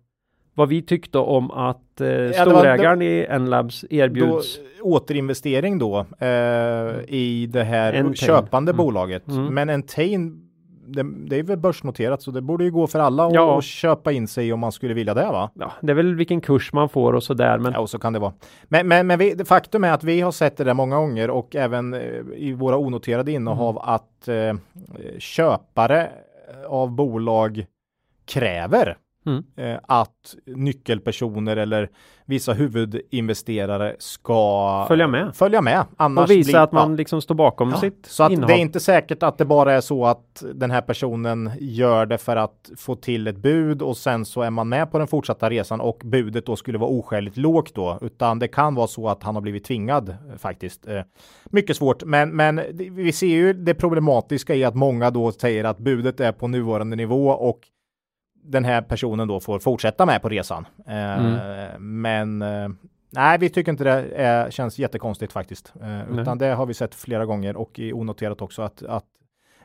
[0.54, 4.58] vad vi tyckte om att eh, var- storägaren i N-Labs Då, erbjuds.
[4.82, 6.28] återinvestering då eh,
[7.08, 8.14] i det här Entain.
[8.14, 8.76] köpande Mm.
[8.84, 9.28] bolaget.
[9.28, 9.54] Mm.
[9.54, 10.40] Men Entain,
[10.86, 13.60] det, det är väl börsnoterat så det borde ju gå för alla att Ja.
[13.62, 15.50] köpa in sig om man skulle vilja det va?
[15.54, 17.58] Ja, det är väl vilken kurs man får och sådär.
[17.58, 18.32] Men Ja, och så kan det vara.
[18.64, 21.30] Men, men, men vi, det faktum är att vi har sett det där många gånger
[21.30, 22.00] och även eh,
[22.36, 24.54] i våra onoterade innehav att eh,
[25.18, 26.10] köpare
[26.68, 27.66] av bolag
[28.26, 29.44] kräver Mm.
[29.56, 31.90] eh, att nyckelpersoner eller
[32.26, 35.36] vissa huvudinvesterare ska Följa med.
[35.36, 35.84] Följa med.
[35.96, 36.96] Annars och visa blir, att man ja.
[36.96, 38.48] liksom står bakom Ja, sitt Så att innehav.
[38.48, 42.18] det är inte säkert att det bara är så att den här personen gör det
[42.18, 45.50] för att få till ett bud och sen så är man med på den fortsatta
[45.50, 49.22] resan och budet då skulle vara oskäligt lågt då, utan det kan vara så att
[49.22, 50.86] han har blivit tvingad eh, faktiskt.
[50.88, 51.00] Eh,
[51.44, 52.60] Mycket svårt, men, men
[52.90, 56.96] vi ser ju det problematiska i att många då säger att budet är på nuvarande
[56.96, 57.60] nivå och
[58.44, 60.66] den här personen då får fortsätta med på resan.
[60.86, 62.68] Eh, Men eh,
[63.10, 65.72] nej, vi tycker inte det är, känns jättekonstigt faktiskt.
[65.82, 69.04] Eh, utan det har vi sett flera gånger och i onoterat också att, att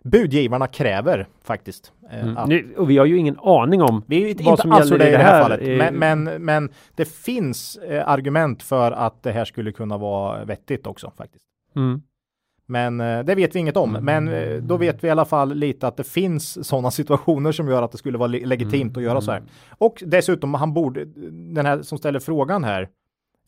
[0.03, 1.91] budgivarna kräver faktiskt.
[2.11, 2.37] eh, Mm.
[2.37, 4.91] att, Nu, och vi har ju ingen aning om vi vet vad inte som alls
[4.91, 9.23] gäller det i det här fallet, Eh, men, men, men det finns argument för att
[9.23, 11.45] det här skulle kunna vara vettigt också faktiskt.
[11.75, 12.01] Mm.
[12.69, 13.91] Men eh, det vet vi inget om.
[14.01, 17.67] Men eh, då vet vi i alla fall lite att det finns sådana situationer som
[17.67, 19.41] gör att det skulle vara le- legitimt att göra så här.
[19.77, 21.05] Och dessutom, han borde,
[21.53, 22.89] den här som ställer frågan här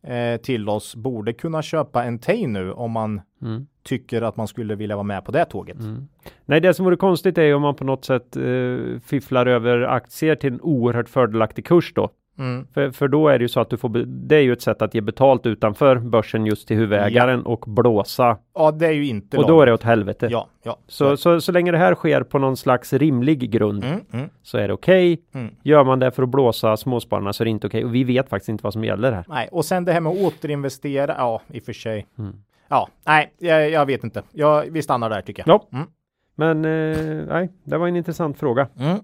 [0.08, 3.68] eh, till oss, borde kunna köpa en Tay nu om man Mm.
[3.84, 5.80] tycker att man skulle vilja vara med på det tåget.
[5.80, 6.08] Mm.
[6.46, 10.36] Nej, det som vore konstigt är om man på något sätt eh, fifflar över aktier
[10.36, 12.10] till en oerhört fördelaktig kurs då.
[12.40, 12.68] Mm.
[12.74, 14.82] För, för då är det ju så att du får, det är ju ett sätt
[14.82, 18.38] att ge betalt utanför börsen just till huvudägaren och blåsa.
[18.56, 20.28] Ja, det är ju inte Och då är det åt helvete.
[20.32, 20.78] Ja, ja.
[20.88, 24.58] Så, så, så länge det här sker på någon slags rimlig grund Mm, mm, så
[24.58, 25.22] är det okej.
[25.34, 25.56] mm.
[25.64, 27.86] Gör man det för att blåsa småspararna så är det inte okej.
[27.86, 29.26] Och vi vet faktiskt inte vad som gäller här.
[29.28, 32.08] Nej, och sen det här med att återinvestera, ja, i och för sig.
[32.20, 32.34] Mm.
[32.68, 34.24] Ja, nej, jag, jag vet inte.
[34.32, 35.62] Ja, vi stannar där tycker jag.
[35.72, 35.78] Ja.
[35.78, 35.88] Mm.
[36.36, 38.68] Men eh, nej, det var en intressant fråga.
[38.80, 38.98] Mm.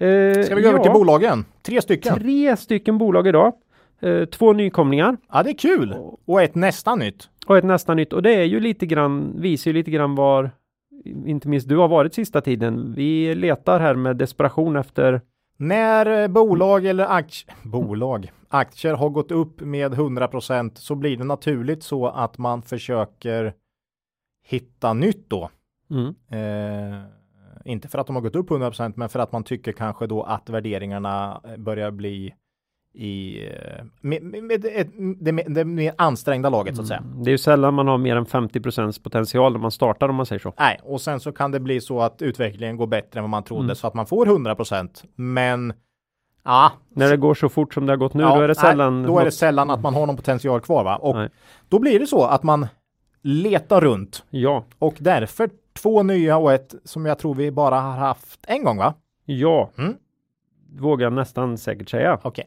[0.00, 1.44] Eh, Ska vi gå över till bolagen?
[1.62, 2.14] Tre stycken.
[2.14, 3.52] Tre stycken bolag idag.
[4.00, 5.94] Eh, två nykomlingar Ja, det är kul.
[6.24, 7.28] Och ett nästan nytt.
[7.46, 8.12] och ett nästan nytt.
[8.12, 10.50] Och det är ju lite grann, visar ju lite grann var
[11.26, 12.94] inte minst du har varit sista tiden.
[12.96, 15.20] Vi letar här med desperation efter
[15.56, 21.24] När eh, bolag eller aktier, bolag, aktier har gått upp med 100% så blir det
[21.24, 23.54] naturligt så att man försöker
[24.46, 25.50] hitta nytt då.
[25.90, 27.00] mm, Eh,
[27.64, 30.22] inte för att de har gått upp 100% men för att man tycker kanske då
[30.22, 32.34] att värderingarna eh, börjar bli
[32.94, 37.02] i eh, med, med, med det, det mer ansträngda laget så att säga.
[37.24, 40.26] Det är ju sällan man har mer än 50% potential när man startar om man
[40.26, 40.52] säger så.
[40.58, 43.42] Nej, och sen så kan det bli så att utvecklingen går bättre än vad man
[43.44, 43.76] trodde Mm.
[43.76, 45.04] så att man får 100%.
[45.14, 45.72] Men
[46.44, 48.54] ja, När det går så fort som det har gått nu, ja, då är det
[48.62, 49.02] nej, sällan.
[49.02, 50.96] då är det sällan att man har någon potential kvar va?
[50.96, 51.28] Och Nej.
[51.68, 52.66] då blir det så att man
[53.22, 55.50] letar runt Ja, och därför
[55.82, 58.94] två nya och ett som jag tror vi bara har haft en gång va?
[59.24, 59.70] ja.
[59.78, 59.94] Mm.
[60.78, 62.18] Vågar jag nästan säkert säga.
[62.22, 62.44] Okej.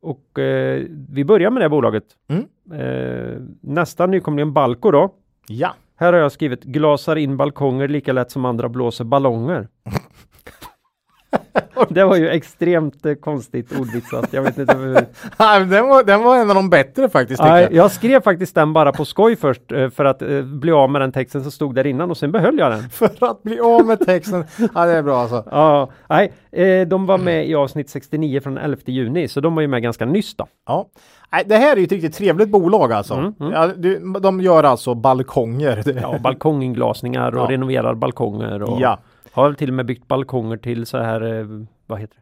[0.00, 2.04] Och eh, vi börjar med det bolaget.
[2.28, 2.46] Mm.
[2.80, 5.14] Eh, nästa nykomling Balco då.
[5.46, 9.68] Ja, Här har jag skrivit glasar in balkonger lika lätt som andra blåser ballonger.
[11.94, 14.28] det var ju extremt eh, konstigt ordvitsat.
[14.30, 14.94] Jag vet inte hur...
[15.70, 17.42] den var, den var en av de bättre faktiskt.
[17.42, 17.72] Nej, jag.
[17.72, 21.00] jag skrev faktiskt den bara på skoj först eh, för att eh, bli av med
[21.00, 22.82] den texten som stod där innan och sen behöll jag den.
[22.90, 24.44] För att bli av med texten.
[24.74, 25.44] Ja, det är bra alltså.
[25.50, 29.62] Ja, nej, eh, de var med i avsnitt 69 från 11 juni, så de var
[29.62, 30.46] ju med ganska nyss då.
[30.66, 30.86] Ja.
[31.32, 33.14] Nej, det här är ju ett riktigt trevligt bolag alltså.
[33.14, 33.52] Mm, mm.
[33.52, 35.82] Ja, du, de gör alltså balkonger.
[36.02, 37.50] Ja, balkonginglasningar och Ja.
[37.50, 38.98] renoverar balkonger och Ja
[39.32, 41.46] har till och med byggt balkonger till så här, eh,
[41.86, 42.21] vad heter det?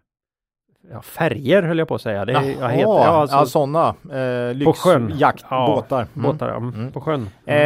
[0.93, 2.25] Ja, färger höll jag på att säga.
[2.25, 3.89] Det Jaha, jag heter, ja, alltså, ja, sådana.
[3.89, 5.07] Eh, på sjön.
[5.07, 6.07] lyxjaktbåtar.
[6.15, 6.93] Ja, båtar, mm, Mm.
[6.93, 7.29] på sjön.
[7.47, 7.57] Eh,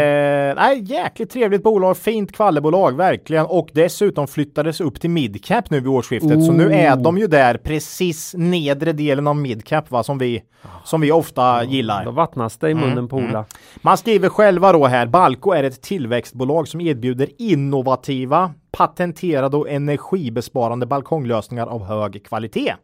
[0.57, 5.89] nej, jäkligt trevligt bolag, fint kvallebolag verkligen och dessutom flyttades upp till midcap nu vid
[5.89, 6.45] årsskiftet.
[6.45, 7.03] Så nu är Oh.
[7.03, 10.43] de ju där precis nedre delen av midcap va, som vi,
[10.85, 12.05] som vi ofta gillar.
[12.05, 13.45] Då vattnas det i munnen Mm, på Ola.
[13.83, 20.87] Man skriver själva då här, Balco är ett tillväxtbolag som erbjuder innovativa, patenterade och energibesparande
[20.87, 22.75] balkonglösningar av hög kvalitet.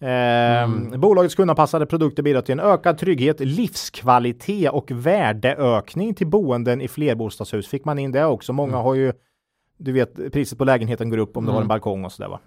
[0.00, 6.88] Ehm, Bolagets kundanpassade produkter bidrar till en ökad trygghet, livskvalitet och värdeökning till boenden i
[6.88, 7.68] flerbostadshus.
[7.68, 8.52] Fick man in det också?
[8.52, 9.12] Många har ju,
[9.78, 12.40] du vet, priset på lägenheten går upp om du har en balkong och sådär va.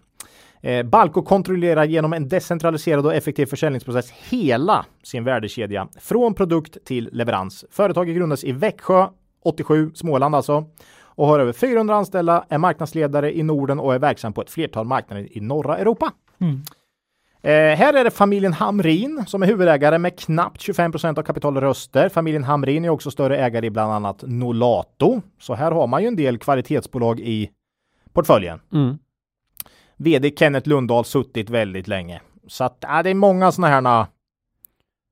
[0.62, 7.10] Eh, Balco kontrollerar genom en decentraliserad och effektiv försäljningsprocess hela sin värdekedja från produkt till
[7.12, 7.66] leverans.
[7.72, 9.08] Företaget grundades i Växjö
[9.44, 10.66] 87, Småland alltså
[11.16, 14.86] och har över 400 anställda, är marknadsledare i Norden och är verksam på ett flertal
[14.86, 16.12] marknader i norra Europa.
[17.46, 22.10] Eh, här är det familjen Hamrin som är huvudägare med knappt 25% av kapitalröster.
[22.10, 25.22] Familjen Hamrin är också större ägare i bland annat Nolato.
[25.40, 27.50] Så här har man ju en del kvalitetsbolag i
[28.14, 28.60] portföljen.
[28.74, 28.98] Mm.
[29.98, 32.22] VD Kenneth Lundahl suttit väldigt länge.
[32.48, 34.06] Så att ja, det är många sådana här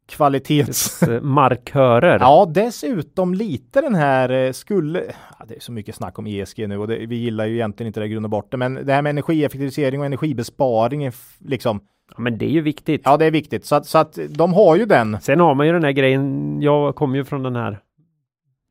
[0.08, 1.04] kvalitets...
[1.04, 2.20] Eh, Markörer.
[2.22, 5.04] Ja, dessutom lite den här eh, skulle...
[5.40, 7.88] Ja, det är så mycket snack om ESG nu och det, vi gillar ju egentligen
[7.88, 11.80] inte det i grund och botten, men det här med energieffektivisering och energibesparing liksom...
[12.16, 13.02] Ja, men det är ju viktigt.
[13.06, 13.66] Ja, det är viktigt.
[13.66, 15.18] Så att, så att de har ju den.
[15.22, 17.80] Sen har man ju den här grejen, jag kom ju från den här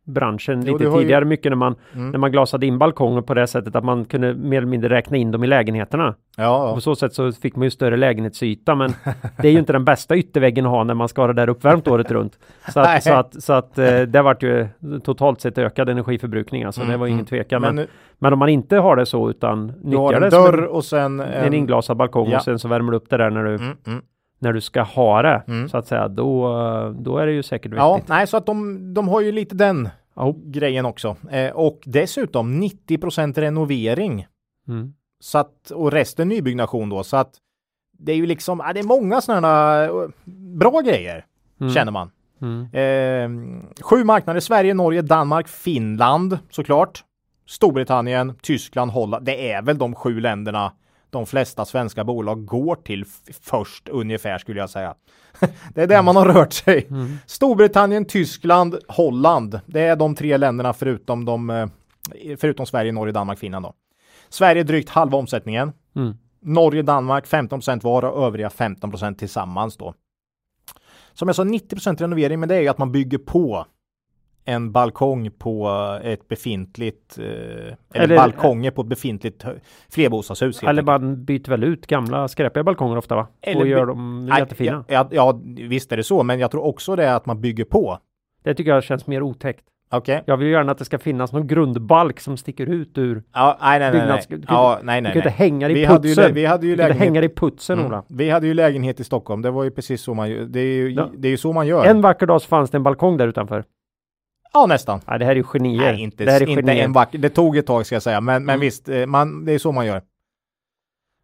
[0.06, 2.10] branschen Jo, lite har ju- tidigare, mycket när man, Mm.
[2.10, 5.16] när man glasade in balkonger på det sättet att man kunde mer eller mindre räkna
[5.16, 6.14] in dem i lägenheterna.
[6.40, 8.92] Ja, På så sätt så fick man ju större lägenhetsyta, men
[9.42, 11.48] det är ju inte den bästa ytterväggen att ha när man ska ha det där
[11.48, 12.38] uppvärmt året runt.
[12.72, 14.68] Så att, så att, så att eh, det vart ju
[15.04, 17.62] totalt sett ökad energiförbrukning, alltså det var ingen tvekan.
[17.62, 17.86] Men, Men
[18.18, 21.20] men, om man inte har det så utan nyttjar en det dörr en, och sen...
[21.20, 22.36] en inglasad balkong Ja.
[22.36, 24.02] och sen så värmer du upp det där när du, Mm, mm.
[24.38, 25.68] när du ska ha det, Mm.
[25.68, 26.48] så att säga, då,
[26.98, 28.08] då är det ju säkert Ja, vettigt.
[28.08, 30.34] nej, så att de, de har ju lite den Ja.
[30.44, 31.16] grejen också.
[31.30, 34.26] Eh, och dessutom 90% renovering.
[34.68, 34.92] Mm.
[35.20, 37.02] Så att, och resten nybyggnation då.
[37.04, 37.30] Så att
[37.98, 39.90] det är ju liksom, ja, det är många sådana eh,
[40.56, 41.26] bra grejer,
[41.60, 41.72] Mm.
[41.72, 42.10] känner man.
[42.42, 42.62] Mm.
[42.72, 47.04] Eh, sju marknader, Sverige, Norge, Danmark, Finland såklart.
[47.46, 49.24] Storbritannien, Tyskland, Holland.
[49.26, 50.72] Det är väl de sju länderna
[51.10, 53.04] de flesta svenska bolag går till
[53.42, 54.94] först ungefär skulle jag säga.
[55.74, 56.86] det är där man har rört sig.
[56.90, 57.18] Mm.
[57.26, 59.60] Storbritannien, Tyskland, Holland.
[59.66, 61.66] Det är de tre länderna förutom, de, eh,
[62.38, 63.64] förutom Sverige, Norge, Danmark, Finland.
[63.64, 63.72] Då.
[64.30, 65.72] Sverige drygt halva omsättningen.
[65.96, 66.14] Mm.
[66.40, 69.94] Norge, Danmark 15 var och övriga 15% tillsammans då.
[71.12, 73.66] Som jag sa 90% renovering, men det är ju att man bygger på
[74.44, 75.68] en balkong på
[76.02, 79.44] ett befintligt eh, eller, Eller- balkonger på ett befintligt
[79.88, 80.62] flerbostadshus.
[80.62, 83.26] Eller man byter väl ut gamla skräpiga balkonger ofta va?
[83.40, 84.84] Eller och gör dem Nej, jättefina.
[84.88, 87.40] Ja, ja, ja, visst är det så, men jag tror också det är att man
[87.40, 87.98] bygger på.
[88.42, 89.64] Det tycker jag känns mer otäckt.
[89.92, 90.22] Okej.
[90.26, 93.58] Jag vill ju gärna att det ska finnas någon grundbalk som sticker ut ur Ja,
[93.60, 94.00] nej, nej, nej.
[94.00, 94.26] byggnads...
[94.30, 94.38] nej.
[94.40, 95.12] Du kan Ja, nej, du nej.
[95.12, 95.38] kan inte nej.
[95.48, 96.34] hänga i Vi hade ju, lä- putsen.
[96.34, 97.14] vi hade ju Du kan inte lägenhet.
[97.22, 97.90] hänga i putsen, Mm.
[97.90, 98.02] Ola.
[98.08, 99.42] Vi hade ju lägenhet i Stockholm.
[99.42, 100.44] Det var ju precis så man gör.
[100.44, 101.08] Det är ju, Ja.
[101.18, 101.84] det är ju så man gör.
[101.84, 103.64] En vacker dag så fanns det en balkong där utanför.
[104.52, 105.00] Ja, nästan.
[105.06, 105.92] Nej, det här är ju genier.
[105.92, 106.84] Nej, inte, det här är inte genier.
[106.84, 107.18] en vacker.
[107.18, 108.60] Det tog ett tag ska jag säga, men, men Mm.
[108.60, 110.02] visst, eh, man, det är så man gör.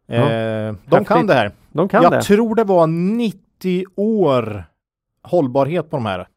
[0.07, 0.15] Ja.
[0.15, 1.07] Eh, de Häftigt.
[1.07, 1.51] kan det här.
[1.71, 2.21] De kan jag det.
[2.21, 4.63] tror det var 90 år
[5.23, 6.27] hållbarhet på de här.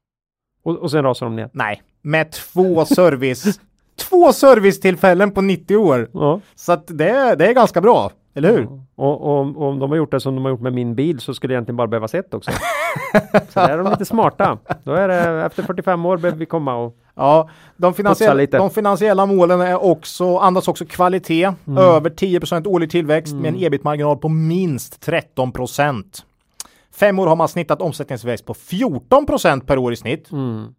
[0.63, 1.51] Och, och sen rasar de ner.
[1.53, 3.61] Nej, med två service.
[4.09, 6.09] två servicetillfällen på 90 år.
[6.13, 6.41] Ja.
[6.55, 8.69] Så att det, det är ganska bra, eller hur?
[8.95, 11.21] Och, och, och om de har gjort det som de har gjort med min bil
[11.21, 12.51] så skulle det egentligen bara behövas ett också.
[13.49, 14.59] så där är de lite smarta.
[14.85, 19.27] Då är det efter 45 år behöver vi komma och Ja, de, finansiella, de finansiella
[19.27, 21.45] målen är också, andas också kvalitet.
[21.67, 21.79] Mm.
[21.79, 25.53] Över 10% årlig tillväxt med en ebit-marginal på minst 13
[27.01, 30.75] Fem år har man snittat omsättningsväxt på 14% per år i snitt mm.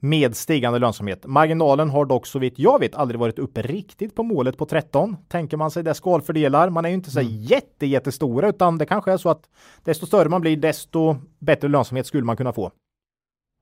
[0.00, 1.26] med stigande lönsamhet.
[1.26, 5.16] Marginalen har dock så vitt jag vet aldrig varit uppe riktigt på målet på 13.
[5.28, 7.32] Tänker man sig det skalfördelar, man är ju inte så Mm.
[7.32, 9.48] jätte, jättestora utan det kanske är så att
[9.84, 12.70] desto större man blir desto bättre lönsamhet skulle man kunna få.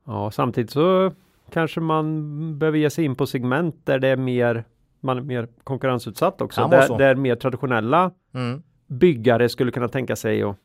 [0.06, 1.12] Ja, samtidigt så
[1.50, 4.64] kanske man behöver ge sig in på segment där det är mer
[5.00, 6.68] man är mer konkurrensutsatt också.
[6.68, 8.62] Där, där mer traditionella Mm.
[8.86, 10.56] byggare skulle kunna tänka sig att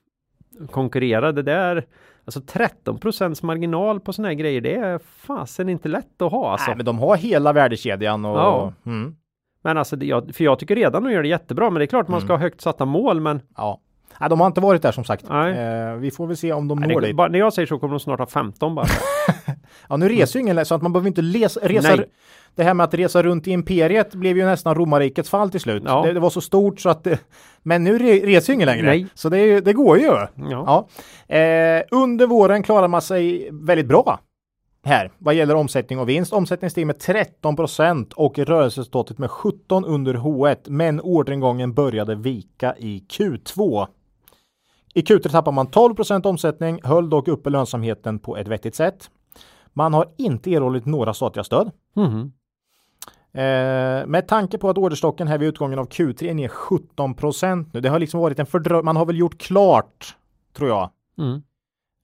[0.72, 1.32] konkurrera.
[1.32, 1.86] Det där,
[2.26, 6.68] alltså 13% marginal på sådana här grejer, det är fasen inte lätt att ha alltså.
[6.68, 8.74] Nej, men de har hela värdekedjan och Ja.
[8.86, 9.16] mm.
[9.62, 11.88] Men alltså, det, jag, för jag tycker redan de gör det jättebra, men det är
[11.88, 13.82] klart man ska ha högt satta mål, men Ja.
[14.20, 15.26] Nej, de har inte varit där som sagt.
[15.30, 15.58] Nej.
[15.58, 17.16] Eh, vi får väl se om de nej, når det, dit.
[17.16, 18.86] när jag säger så kommer de snart ha 15 bara.
[19.90, 21.96] Ja, nu reser ju ingen så att man behöver inte les, resa.
[21.96, 22.06] Nej.
[22.56, 25.84] Det här med att resa runt i imperiet blev ju nästan romarrikets fall till slut.
[25.86, 26.04] Ja.
[26.06, 27.20] Det, det var så stort så att det,
[27.64, 28.86] men nu re, reser ju ingen längre.
[28.86, 29.08] Nej.
[29.14, 30.06] Så det, det går ju.
[30.06, 30.30] Ja.
[30.36, 30.88] Ja.
[31.36, 34.20] Eh, under våren klarar man sig väldigt bra
[34.88, 36.34] här vad gäller omsättning och vinst.
[36.34, 40.58] Omsättningen steg med 13% och rörelseresultatet med 17 under H1.
[40.68, 43.88] Men orderingången började vika i Q2.
[44.94, 49.10] I Q3 tappar man 12% omsättning, höll dock uppe lönsamheten på ett vettigt sätt.
[49.74, 51.72] Man har inte erhållit några statliga stöd.
[51.96, 52.32] Mhm.
[53.34, 57.82] Eh, med tanke på att orderstocken här vid utgången av Q3 är ner 17% nu.
[57.82, 58.86] Det har liksom varit en fördröjning.
[58.86, 60.16] Man har väl gjort klart,
[60.54, 61.42] tror jag, Mm.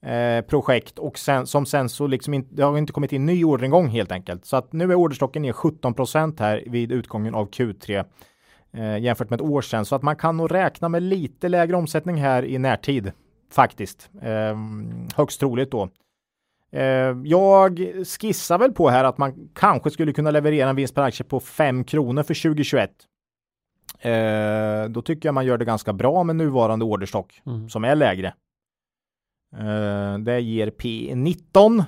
[0.05, 3.43] Eh, projekt och sen, som sen så liksom inte, det har inte kommit in ny
[3.45, 4.45] orderingång helt enkelt.
[4.45, 8.05] Så att nu är orderstocken ner 17% här vid utgången av Q3
[8.73, 9.85] eh, jämfört med ett år sedan.
[9.85, 13.11] Så att man kan nog räkna med lite lägre omsättning här i närtid
[13.51, 14.09] faktiskt.
[14.21, 14.57] Eh,
[15.15, 15.89] högst troligt då.
[16.71, 17.87] Eh, jag
[18.19, 21.39] skissar väl på här att man kanske skulle kunna leverera en vinst per aktie på
[21.39, 22.91] 5 kronor för 2021.
[23.99, 27.69] Eh, då tycker jag man gör det ganska bra med nuvarande orderstock Mm.
[27.69, 28.33] som är lägre.
[29.59, 31.83] Eh, det ger P 19.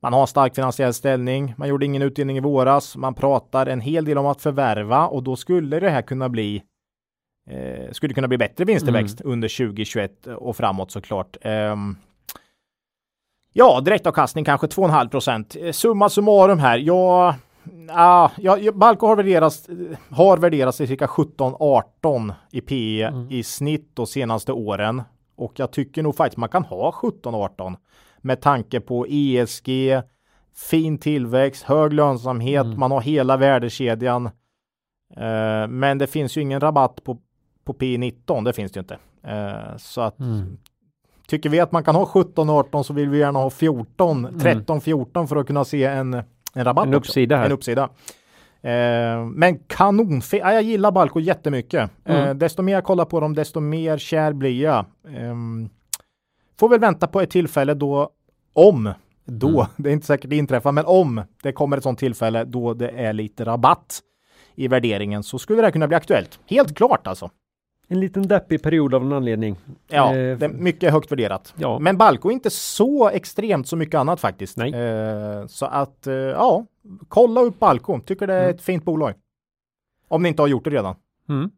[0.00, 1.54] Man har stark finansiell ställning.
[1.56, 2.96] Man gjorde ingen utdelning i våras.
[2.96, 6.62] Man pratar en hel del om att förvärva och då skulle det här kunna bli
[7.50, 11.36] eh, skulle kunna bli bättre vinsttillväxt under 2021 och framåt såklart.
[11.40, 11.96] Ehm,
[13.52, 15.56] ja, direktavkastning kanske 2,5 procent.
[15.60, 16.78] Eh, Summa summarum här.
[16.78, 17.34] Ja,
[17.88, 19.68] ah, ja, Balco har värderats,
[20.10, 23.30] har värderats till cirka 17-18 i PE Mm.
[23.30, 25.02] i snitt de senaste åren.
[25.38, 27.76] Och jag tycker nog faktiskt man kan ha 17-18
[28.20, 29.68] med tanke på ESG,
[30.56, 32.80] fin tillväxt, hög lönsamhet, Mm.
[32.80, 34.26] man har hela värdekedjan.
[35.16, 37.18] Eh, men det finns ju ingen rabatt på,
[37.64, 38.98] på P19, det finns det ju inte.
[39.22, 40.58] Eh, så att Mm.
[41.26, 44.40] tycker vi att man kan ha 17-18 så vill vi gärna ha 14, Mm.
[44.40, 46.14] 13-14 för att kunna se en,
[46.54, 46.86] en rabatt.
[46.86, 47.08] En också.
[47.10, 47.46] uppsida här.
[47.46, 47.88] En uppsida.
[48.62, 51.90] Eh, men kanon, ja, jag gillar Balco jättemycket.
[52.04, 52.38] Eh, Mm.
[52.38, 54.84] desto mer jag kollar på dem, desto mer kär blir jag.
[55.16, 55.68] Ehm,
[56.58, 58.10] får väl vänta på ett tillfälle då,
[58.52, 58.92] om,
[59.24, 59.66] då, Mm.
[59.76, 62.88] det är inte säkert det inträffar, men om det kommer ett sånt tillfälle då det
[62.88, 64.00] är lite rabatt
[64.54, 66.40] i värderingen så skulle det kunna bli aktuellt.
[66.46, 67.30] Helt klart alltså.
[67.90, 69.56] En liten deppig period av en anledning.
[69.88, 71.54] Ja, Eh, det är mycket högt värderat.
[71.56, 71.78] Ja.
[71.78, 74.56] Men Balco är inte så extremt så mycket annat faktiskt.
[74.56, 74.74] Nej.
[74.74, 76.66] Eh, så att, eh, ja,
[77.08, 78.00] kolla upp Balco.
[78.00, 78.54] Tycker det är Mm.
[78.54, 79.14] ett fint bolag.
[80.08, 80.94] Om ni inte har gjort det redan.
[81.28, 81.50] Mm.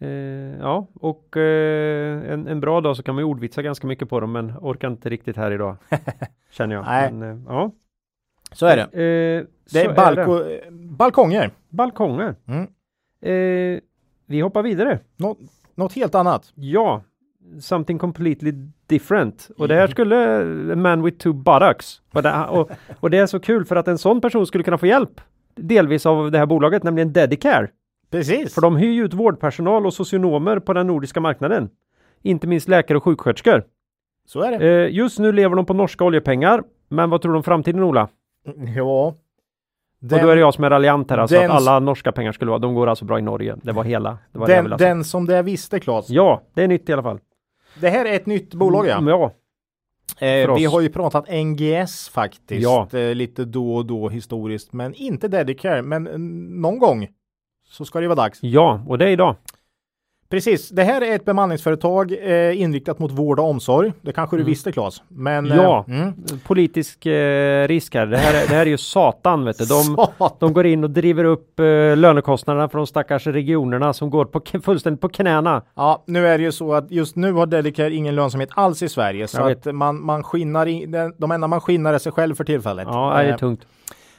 [0.00, 4.08] Eh, ja, och eh, en, en bra dag så kan man ju ordvitsa ganska mycket
[4.08, 5.76] på dem, men orkar inte riktigt här idag.
[6.50, 6.84] känner jag.
[6.84, 7.12] Nej.
[7.12, 7.70] Men, eh, ja.
[8.52, 8.88] Så är det.
[9.72, 11.50] Det är, Balco, eh, balkonger.
[11.68, 12.34] Balkonger.
[12.46, 12.66] Mm.
[14.26, 14.98] Vi hoppar vidare.
[15.16, 15.36] Nå,
[15.74, 16.52] något helt annat.
[16.54, 17.02] Ja,
[17.60, 18.52] something completely
[18.86, 19.50] different.
[19.58, 20.40] Och det här skulle
[20.72, 22.00] a man with two buttocks.
[22.12, 24.78] Och det, och, och det är så kul för att en sån person skulle kunna
[24.78, 25.20] få hjälp
[25.56, 27.68] delvis av det här bolaget, nämligen Dedicare.
[28.10, 28.54] Precis.
[28.54, 31.70] För de hyr ju ut vårdpersonal och socionomer på den nordiska marknaden.
[32.22, 33.64] Inte minst läkare och sjuksköterskor.
[34.26, 34.84] Så är det.
[34.84, 36.62] Eh, just nu lever de på norska oljepengar.
[36.88, 38.08] Men vad tror du om framtiden Ola?
[38.76, 39.14] Ja.
[40.12, 42.32] Och då är det jag som är raljant här, alltså den- att alla norska pengar
[42.32, 43.56] skulle vara, de går alltså bra i Norge.
[43.62, 44.18] Det var hela.
[44.32, 44.78] Det var det den, sagt.
[44.78, 46.10] den som det visste Claes.
[46.10, 47.18] Ja, det är nytt i alla fall.
[47.80, 48.92] Det här är ett nytt bolag ja.
[48.98, 49.32] Mm, Ja,
[50.18, 52.62] Eh, vi har ju pratat NGS faktiskt.
[52.62, 52.88] Ja.
[52.92, 54.72] Eh, lite då och då historiskt.
[54.72, 55.82] Men inte Dedicare.
[55.82, 56.18] Men eh,
[56.60, 57.08] någon gång
[57.68, 58.38] så ska det vara dags.
[58.42, 59.36] ja, och det är idag.
[60.34, 60.68] Precis.
[60.68, 63.92] Det här är ett bemanningsföretag eh, inriktat mot vård och omsorg.
[64.02, 64.50] Det kanske du Mm.
[64.50, 65.02] visste Claes.
[65.08, 65.84] Men, Ja.
[65.88, 66.12] Eh, mm.
[66.46, 68.06] Politisk eh, risk här.
[68.06, 69.64] Det här, är, det här är ju satan vet du.
[69.64, 70.30] De, Satan.
[70.40, 71.64] de går in och driver upp eh,
[71.96, 75.62] lönekostnaderna för de stackars regionerna som går på, fullständigt på knäna.
[75.74, 78.88] Ja, nu är det ju så att just nu har Dedicare ingen lönsamhet alls i
[78.88, 79.28] Sverige.
[79.28, 82.44] Så att man, man skinnar i, den- de enda man skinnar är sig själv för
[82.44, 82.88] tillfället.
[82.90, 83.60] Ja, det är Eh, tungt.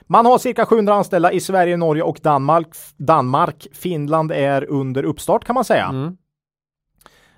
[0.08, 2.68] Man har cirka 700 anställda i Sverige, Norge och Danmark.
[2.98, 5.86] Danmark, Finland är under uppstart kan man säga.
[5.86, 6.18] Mm.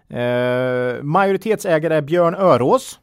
[0.10, 2.99] Eh, majoritetsägare är Björn Örås.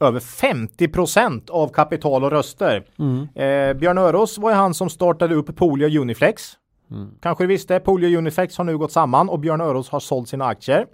[0.00, 2.84] Över 50 procent av kapital och röster.
[2.98, 3.28] Mm.
[3.34, 6.52] Eh, Björn Örås var ju han som startade upp Polio Uniflex.
[6.90, 7.10] Mm.
[7.20, 10.46] Kanske du visste, Polio Uniflex har nu gått samman och Björn Örås har sålt sina
[10.46, 10.86] aktier.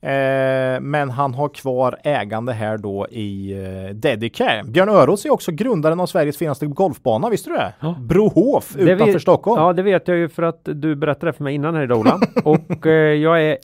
[0.00, 3.52] Eh, men han har kvar ägande här då i
[3.88, 4.62] eh, Dedicare.
[4.64, 7.72] Björn Örås är också grundaren av Sveriges finaste golfbana, visste du det?
[7.80, 7.94] Ja.
[8.00, 9.62] Brohof Det utanför vet- Stockholm.
[9.62, 12.20] Ja, det vet jag ju för att du berättade för mig innan här idag Ola.
[12.44, 13.58] och eh, jag är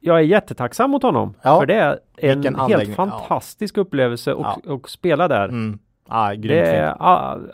[0.00, 1.34] jag är jättetacksam mot honom.
[1.42, 1.58] Ja.
[1.60, 2.96] För det är en Vilken helt anläggning.
[2.96, 4.72] fantastisk upplevelse och, Ja.
[4.72, 5.48] och spela där.
[5.48, 5.78] Mm.
[6.08, 6.94] Ah, är,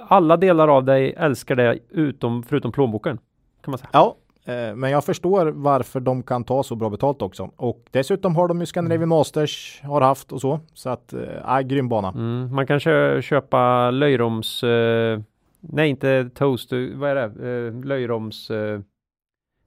[0.08, 3.18] alla delar av dig älskar det utom, förutom plånboken.
[3.64, 3.88] Kan man säga.
[3.92, 4.14] Ja,
[4.76, 7.50] men jag förstår varför de kan ta så bra betalt också.
[7.56, 10.60] Och dessutom har de ju Scandinavian Masters, har haft och så.
[10.74, 12.08] Så att, eh, ah, grym bana.
[12.08, 14.62] Mm, man kan kö- köpa löjroms...
[14.64, 15.20] Eh,
[15.60, 16.72] nej, inte toast.
[16.72, 17.66] eh, Vad är det?
[17.68, 18.50] Eh, löjroms...
[18.50, 18.80] Eh,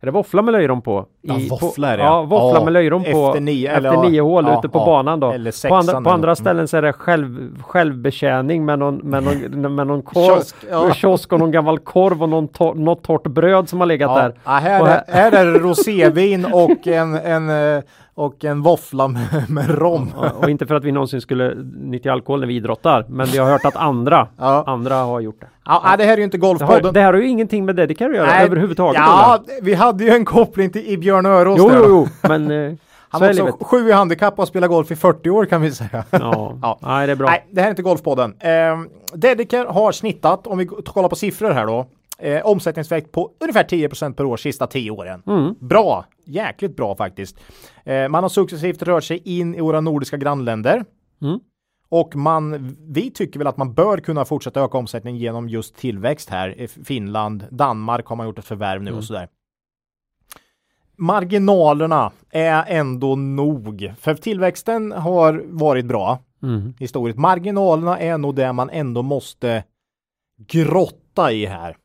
[0.01, 1.05] är det våffla med löjrom på?
[1.21, 2.21] Ja, på- våffla är det, Ja, ja.
[2.23, 3.09] våffla Ja, med löjrom på.
[3.27, 4.85] efter nio, eller efter ja, nio hål ja, ute på ja.
[4.85, 5.31] banan då.
[5.31, 8.95] Eller På sexan andra, på eller andra ställen så är det själv, självbetjäning med någon,
[8.95, 10.93] med någon, med någon korv, Kiosk, ja.
[10.93, 14.21] kiosk och någon gammal korv och någon tor- något torrt bröd som har legat Ja,
[14.21, 14.33] där.
[14.43, 17.83] ja, här, Och är, här är det rosévin och en, en, eh,
[18.17, 20.11] och en våffla med, med rom.
[20.21, 23.37] Ja, Och inte för att vi någonsin skulle nyttja alkohol när vi idrottar, men vi
[23.37, 24.63] har hört att andra, Ja.
[24.67, 25.47] andra har gjort det.
[25.65, 26.93] Ja, nej, det här är ju inte Det har, Golfpodden.
[26.93, 29.01] det här har ju ingenting med Dedicare att göra Nej, överhuvudtaget.
[29.05, 31.77] Ja, vi hade ju en koppling till i Björn Örås jo, där.
[31.77, 32.73] jo, jo, men eh,
[33.09, 33.39] Han livet.
[33.53, 36.03] också sju i handikapp och har spelat golf i 40 år kan vi säga.
[36.09, 36.53] Ja.
[36.61, 36.79] Ja.
[36.81, 37.27] Nej, det är bra.
[37.29, 38.33] Nej, det här är inte Golfpodden.
[38.39, 38.49] Eh,
[39.13, 41.85] Dedicare har snittat, om vi kollar på siffror här då,
[42.17, 45.23] eh, omsättningsväxt på ungefär 10% per år sista 10 åren.
[45.27, 45.55] Mm.
[45.59, 47.37] Bra, jäkligt bra faktiskt.
[47.85, 50.85] Eh, man har successivt rört sig in i våra nordiska grannländer.
[51.21, 51.39] Mm.
[51.89, 56.29] Och man, vi tycker väl att man bör kunna fortsätta öka omsättning genom just tillväxt
[56.29, 56.67] här.
[56.85, 58.97] Finland, Danmark har man gjort ett förvärv nu Mm.
[58.97, 59.27] och sådär.
[60.97, 66.73] Marginalerna är ändå nog, för tillväxten har varit bra Mm.
[66.79, 67.19] historiskt.
[67.19, 69.63] Marginalerna är nog det man ändå måste
[70.47, 71.77] grotta i här.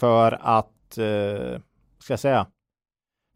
[0.00, 1.60] För att, eh,
[1.98, 2.46] ska jag säga,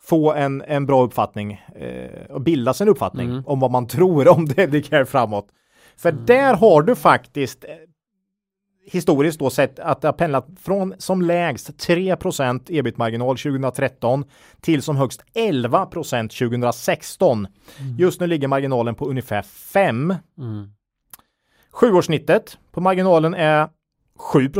[0.00, 3.42] få en, en bra uppfattning eh, och bilda sig en uppfattning Mm.
[3.46, 5.48] om vad man tror om Dedicare framåt.
[5.96, 7.70] För där har du faktiskt eh,
[8.86, 14.24] historiskt då sett att det har pendlat från som lägst 3% ebit-marginal 2013
[14.60, 17.46] till som högst 11% 2016.
[17.98, 20.68] Just nu ligger marginalen på ungefär 5 Mm.
[21.70, 23.68] Sjuårssnittet på marginalen är
[24.18, 24.50] 7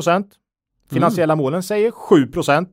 [0.91, 2.67] Finansiella målen säger 7%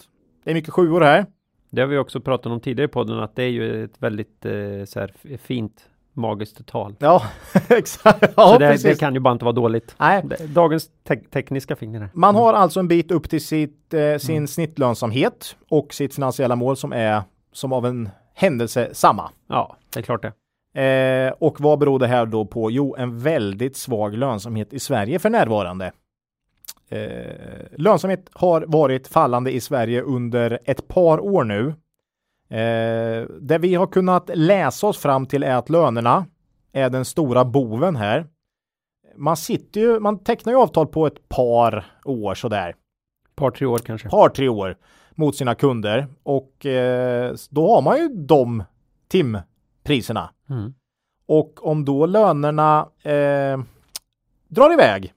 [0.44, 1.26] Det är mycket sjuor här.
[1.70, 4.46] Det har vi också pratat om tidigare i podden att det är ju ett väldigt
[4.46, 4.52] eh,
[4.86, 6.96] så här, fint magiskt tal.
[7.00, 7.24] Ja,
[7.70, 8.34] exakt.
[8.38, 8.84] Ja, så det, precis.
[8.84, 9.96] det kan ju bara inte vara dåligt.
[10.00, 12.10] Nej, Dagens te- tekniska finger.
[12.14, 16.78] man har alltså en bit upp till sitt, eh, sin snittlönsamhet och sitt finansiella mål
[16.78, 17.22] som är
[17.54, 19.30] som av en händelse samma.
[19.48, 20.32] Ja, det är klart det.
[20.82, 22.72] Eh, och vad beror det här då på?
[22.72, 25.92] Jo, en väldigt svag lönsamhet i Sverige för närvarande.
[26.92, 31.68] Eh, lönsamhet har varit fallande i Sverige under ett par år nu.
[32.58, 36.26] Eh, det vi har kunnat läsa oss fram till är att lönerna
[36.72, 38.28] är den stora boven här.
[39.16, 42.76] Man sitter ju, man tecknar ju avtal på ett par år sådär
[43.36, 44.10] par, tre år kanske.
[44.10, 44.78] par, tre år
[45.16, 48.64] mot sina kunder och eh, då har man ju de
[49.08, 50.30] timpriserna.
[50.50, 50.74] Mm.
[51.26, 53.60] Och om då lönerna eh,
[54.48, 55.14] drar iväg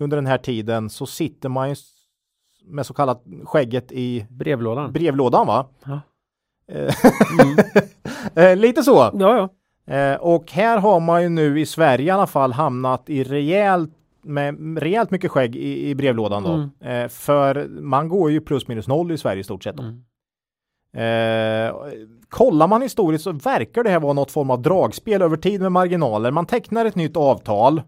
[0.00, 1.74] under den här tiden så sitter man ju
[2.64, 4.92] med så kallat skägget i Brevlådan.
[4.92, 5.66] brevlådan va?
[5.84, 6.00] Ja.
[8.34, 9.10] Eh, Lite så.
[9.14, 9.48] Ja, ja.
[9.94, 13.90] Eh, och här har man ju nu i Sverige i alla fall hamnat i rejält
[14.22, 16.68] med rejält mycket skägg i, i brevlådan då.
[16.80, 17.08] Mm.
[17.08, 19.76] För man går ju plus minus noll i Sverige i stort sett.
[19.76, 19.82] Då.
[19.82, 20.02] Mm.
[20.92, 21.74] Eh,
[22.28, 25.72] kollar man historiskt så verkar det här vara något form av dragspel över tid med
[25.72, 26.30] marginaler.
[26.30, 27.82] Man tecknar ett nytt avtal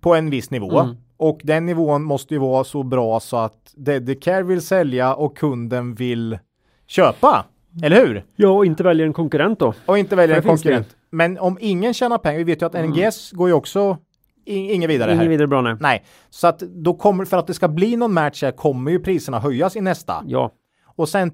[0.00, 0.78] på en viss nivå.
[0.78, 0.96] Mm.
[1.16, 5.94] Och den nivån måste ju vara så bra så att Dedicare vill sälja och kunden
[5.94, 6.38] vill
[6.86, 7.44] köpa.
[7.82, 8.24] Eller hur?
[8.36, 9.74] Ja, och inte välja en konkurrent då.
[9.86, 10.96] Och inte välja För en konkurrent.
[11.10, 13.96] Men om ingen tjänar pengar, vi vet ju att NGS går ju också
[14.44, 15.28] inget vidare Ingen här.
[15.28, 15.76] vidare bra nej.
[15.80, 18.98] Nej, så att då kommer, för att det ska bli någon match här kommer ju
[18.98, 20.24] priserna höjas i nästa.
[20.26, 20.52] Ja,
[20.96, 21.32] Och sen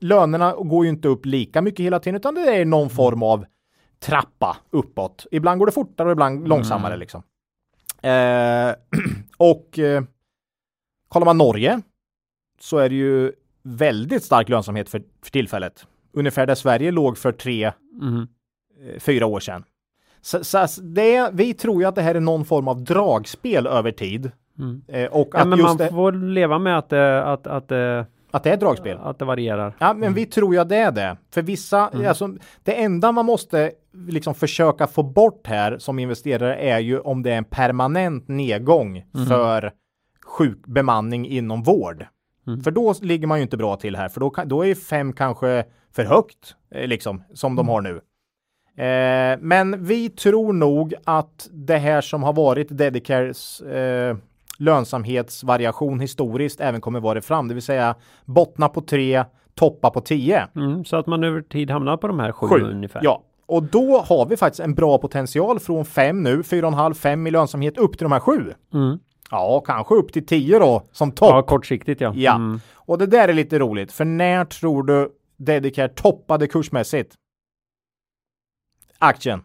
[0.00, 3.44] lönerna går ju inte upp lika mycket hela tiden utan det är någon form av
[4.00, 5.26] trappa uppåt.
[5.30, 7.22] Ibland går det fortare och ibland långsammare liksom.
[8.02, 8.74] Eh,
[9.36, 10.02] och eh,
[11.08, 11.80] kollar man Norge
[12.60, 13.32] så är det ju
[13.62, 15.86] väldigt stark lönsamhet för, för tillfället.
[16.12, 18.28] Ungefär där Sverige låg för tre, mhm.
[18.84, 19.64] eh, fyra år sedan.
[20.20, 23.92] Så, så det, vi tror ju att det här är någon form av dragspel över
[23.92, 24.30] tid.
[24.58, 24.82] Mm.
[24.88, 27.68] Eh, och ja att men just man det, får leva med att det, att, att,
[27.68, 28.98] det- att det är dragspel.
[29.02, 29.76] att det varierar.
[29.78, 31.16] Ja, men vi tror ju att det är det.
[31.30, 36.78] För vissa, alltså, det enda man måste liksom försöka få bort här som investerare är
[36.78, 39.72] ju om det är en permanent nedgång för
[40.26, 42.06] sjuk bemanning inom vård.
[42.64, 45.64] För då ligger man ju inte bra till här, för då, då är fem kanske
[45.92, 48.00] för högt, eh, liksom, som de har nu.
[48.84, 54.16] Eh, men vi tror nog att det här som har varit Dedicares eh,
[54.58, 59.24] lönsamhetsvariation historiskt även kommer vara det fram, det vill säga bottna på tre,
[59.54, 60.46] toppa på tio.
[60.56, 62.60] Mm, så att man över tid hamnar på de här sju, Sju.
[62.60, 63.00] ungefär.
[63.04, 66.78] Ja, och då har vi faktiskt en bra potential från fem nu, fyra och en
[66.78, 68.52] halv, fem i lönsamhet upp till de här sju.
[68.74, 68.98] Mm.
[69.30, 71.30] Ja, kanske upp till tio då som topp.
[71.30, 72.12] Ja, kortsiktigt ja.
[72.14, 72.60] Ja, Mm.
[72.74, 77.14] och det där är lite roligt, för när tror du Dedicare toppade kursmässigt?
[78.98, 79.42] Aktien.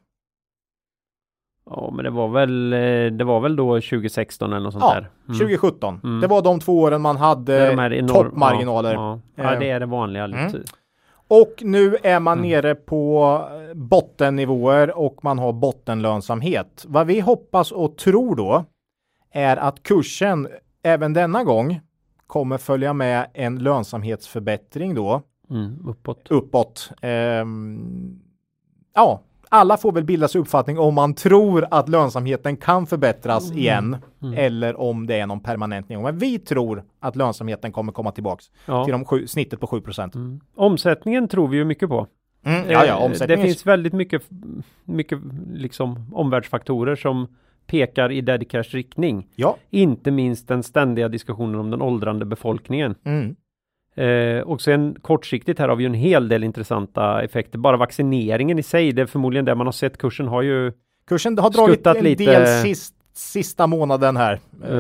[1.70, 4.94] Ja, men det var väl, eh, det var väl då 2016 eller något sånt Ja,
[4.94, 5.10] där.
[5.28, 5.40] Mm.
[5.40, 6.00] 2017.
[6.04, 6.22] Mm.
[6.22, 8.94] Det var de två åren man hade de enorm- toppmarginaler.
[8.94, 9.44] Ja, ja.
[9.54, 10.24] ja, det är det vanliga.
[10.24, 10.52] Mm.
[11.28, 12.50] Och nu är man Mm.
[12.50, 13.26] nere på
[13.70, 16.86] eh, bottennivåer och man har bottenlönsamhet.
[16.88, 18.66] Vad vi hoppas och tror då
[19.32, 20.48] är att kursen
[20.84, 21.80] även denna gång
[22.28, 26.28] kommer följa med en lönsamhetsförbättring då Mm, uppåt.
[26.32, 26.90] uppåt.
[27.02, 28.20] Ehm,
[28.96, 29.22] ja,
[29.56, 33.98] alla får väl bilda sig uppfattning om man tror att lönsamheten kan förbättras igen
[34.36, 36.04] eller om det är någon permanent nedgång.
[36.04, 38.84] Men vi tror att lönsamheten kommer komma tillbaks Ja.
[38.86, 40.16] till de sju, snittet på 7 procent.
[40.16, 40.40] Mm.
[40.56, 42.08] Omsättningen tror vi ju mycket på.
[42.46, 43.28] Mm, ja, ja, Eh.
[43.28, 44.22] Det finns väldigt mycket,
[44.84, 45.20] mycket
[45.54, 47.28] liksom omvärldsfaktorer som
[47.68, 49.28] pekar i Dedicares riktning.
[49.36, 49.58] Ja.
[49.70, 52.96] Inte minst den ständiga diskussionen om den åldrande befolkningen.
[53.04, 53.36] Mm.
[53.96, 57.58] Eh, och sen kortsiktigt här har vi ju en hel del intressanta effekter.
[57.58, 59.98] Bara vaccineringen i sig, det är förmodligen det man har sett.
[59.98, 60.72] Kursen har ju
[61.08, 62.24] Kursen har dragit en lite.
[62.24, 64.40] del sist, sista månaden här.
[64.64, 64.72] Eh,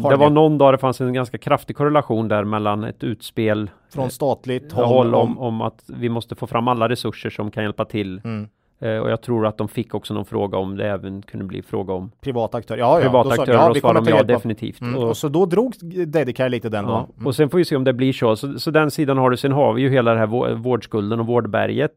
[0.00, 3.70] har det var någon dag det fanns en ganska kraftig korrelation där mellan ett utspel
[3.94, 7.62] Från statligt håll, håll om, om att vi måste få fram alla resurser som kan
[7.62, 8.20] hjälpa till.
[8.24, 8.48] Mm.
[8.84, 11.62] Eh, och jag tror att de fick också någon fråga om det även kunde bli
[11.62, 12.78] fråga om privata aktörer.
[12.78, 14.80] Ja, ja, privata sa- aktörer ja, och svarade de ja definitivt.
[14.80, 14.96] Mm.
[14.96, 15.74] Och, Och så då drog
[16.06, 16.90] Dedicare lite den ja.
[16.90, 17.12] då.
[17.14, 17.26] Mm.
[17.26, 18.36] och sen får vi se om det blir så.
[18.36, 18.58] så.
[18.58, 19.36] Så den sidan har du.
[19.36, 21.92] Sen har vi ju hela det här vå- vårdskulden och vårdberget.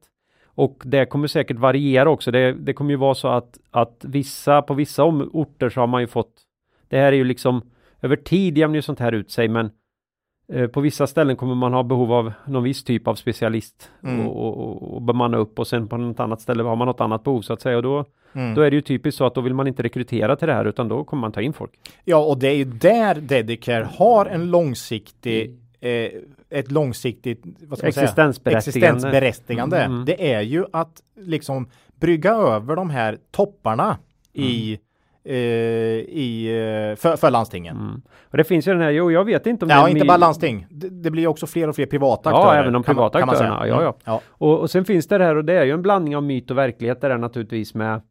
[0.45, 2.31] Och det kommer säkert variera också.
[2.31, 6.01] Det, det kommer ju vara så att, att vissa, på vissa orter så har man
[6.01, 6.33] ju fått
[6.87, 7.61] Det här är ju liksom
[8.01, 9.69] över tid jämnar ju sånt här ut sig men
[10.73, 14.27] på vissa ställen kommer man ha behov av någon viss typ av specialist Mm.
[14.27, 17.23] och, och, och, bemanna upp och sen på något annat ställe har man något annat
[17.23, 18.53] behov så att säga och då, Mm.
[18.55, 20.65] då är det ju typiskt så att då vill man inte rekrytera till det här
[20.65, 21.71] utan då kommer man ta in folk.
[22.05, 26.09] Ja, och det är ju där Dedicare har en långsiktig eh,
[26.49, 27.87] ett långsiktigt vad ska?
[27.87, 28.57] Existensberättigande.
[28.97, 29.77] existensberättigande.
[29.79, 30.05] Mm, mm.
[30.05, 31.69] Det är ju att liksom
[31.99, 33.97] brygga över de här topparna
[34.33, 34.79] i, eh,
[35.29, 37.77] i eh, för, för landstingen.
[37.77, 38.01] Mm.
[38.23, 40.67] Och det finns ju den här, jo jag vet inte om Ja, inte bara landsting.
[40.69, 42.61] Det, det blir också fler och fler privata Ja, aktörer.
[42.61, 43.81] även de kan privata kan aktörerna, ja, ja.
[43.81, 43.93] Mm.
[44.05, 44.21] ja.
[44.27, 46.57] Och, och sen finns det här och det är ju en blandning av myt och
[46.57, 48.01] verklighet där naturligtvis med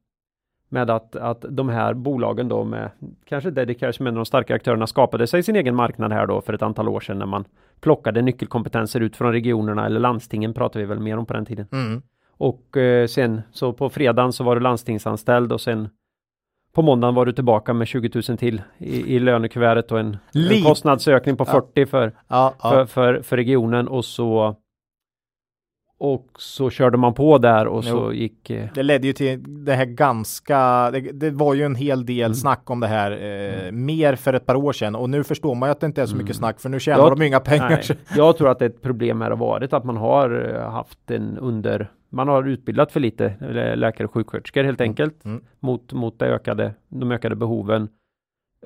[0.69, 2.91] med att, att de här bolagen då med
[3.25, 6.27] kanske Dedicare som är en av de starka aktörerna skapade sig sin egen marknad här
[6.27, 7.45] då för ett antal år sedan när man
[7.81, 11.67] plockade nyckelkompetenser ut från regionerna eller landstingen pratar vi väl mer om på den tiden.
[11.73, 12.03] Mm.
[12.39, 15.89] Och eh, sen så på fredagen så var du landstingsanställd och sen
[16.77, 20.63] på måndagen var du tillbaka med 20 000 till i, i lönekuvertet och en, en
[20.65, 21.53] kostnadsökning på Ja.
[21.75, 22.71] 40 för, Ja, ja.
[22.71, 24.57] för, för, för regionen och så
[25.99, 28.13] och så körde man på där och så Jo.
[28.13, 32.07] gick eh, Det ledde ju till det här ganska, det, det var ju en hel
[32.07, 32.35] del Mm.
[32.35, 35.69] snack om det här eh, mer för ett par år sedan och nu förstår man
[35.69, 37.67] ju att det inte är så mycket snack för nu tjänar Ja, de inga pengar.
[37.67, 37.79] Mm.
[37.89, 41.39] Nej, jag tror att ett problem här har varit att man har eh, haft en
[41.39, 45.45] under man har utbildat för lite eh, läkare och sjuksköterskor helt enkelt mm.
[45.61, 47.89] mot, mot det ökade, de ökade behoven.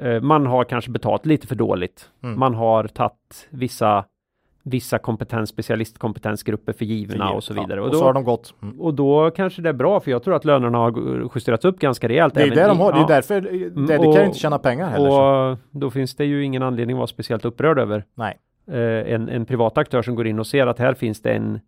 [0.01, 2.11] Eh, Man har kanske betalt lite för dåligt.
[2.23, 2.39] Mm.
[2.39, 4.05] Man har tagit vissa
[4.63, 7.75] vissa kompetens, specialistkompetensgrupper för givorna och så vidare.
[7.75, 8.55] Ja, och, och då, så har de gått.
[8.63, 8.81] Mm.
[8.81, 12.09] och då kanske det är bra, för jag tror att lönerna har justerats upp ganska
[12.09, 12.35] rejält.
[12.35, 13.07] Det är det de har, det är ja.
[13.07, 15.11] därför det, det och- kan ju inte tjäna pengar heller.
[15.11, 18.05] Och då finns det ju ingen anledning att vara speciellt upprörd över.
[18.15, 18.39] Nej.
[18.69, 21.61] Eh, en, en privat aktör som går in och ser att här finns det en,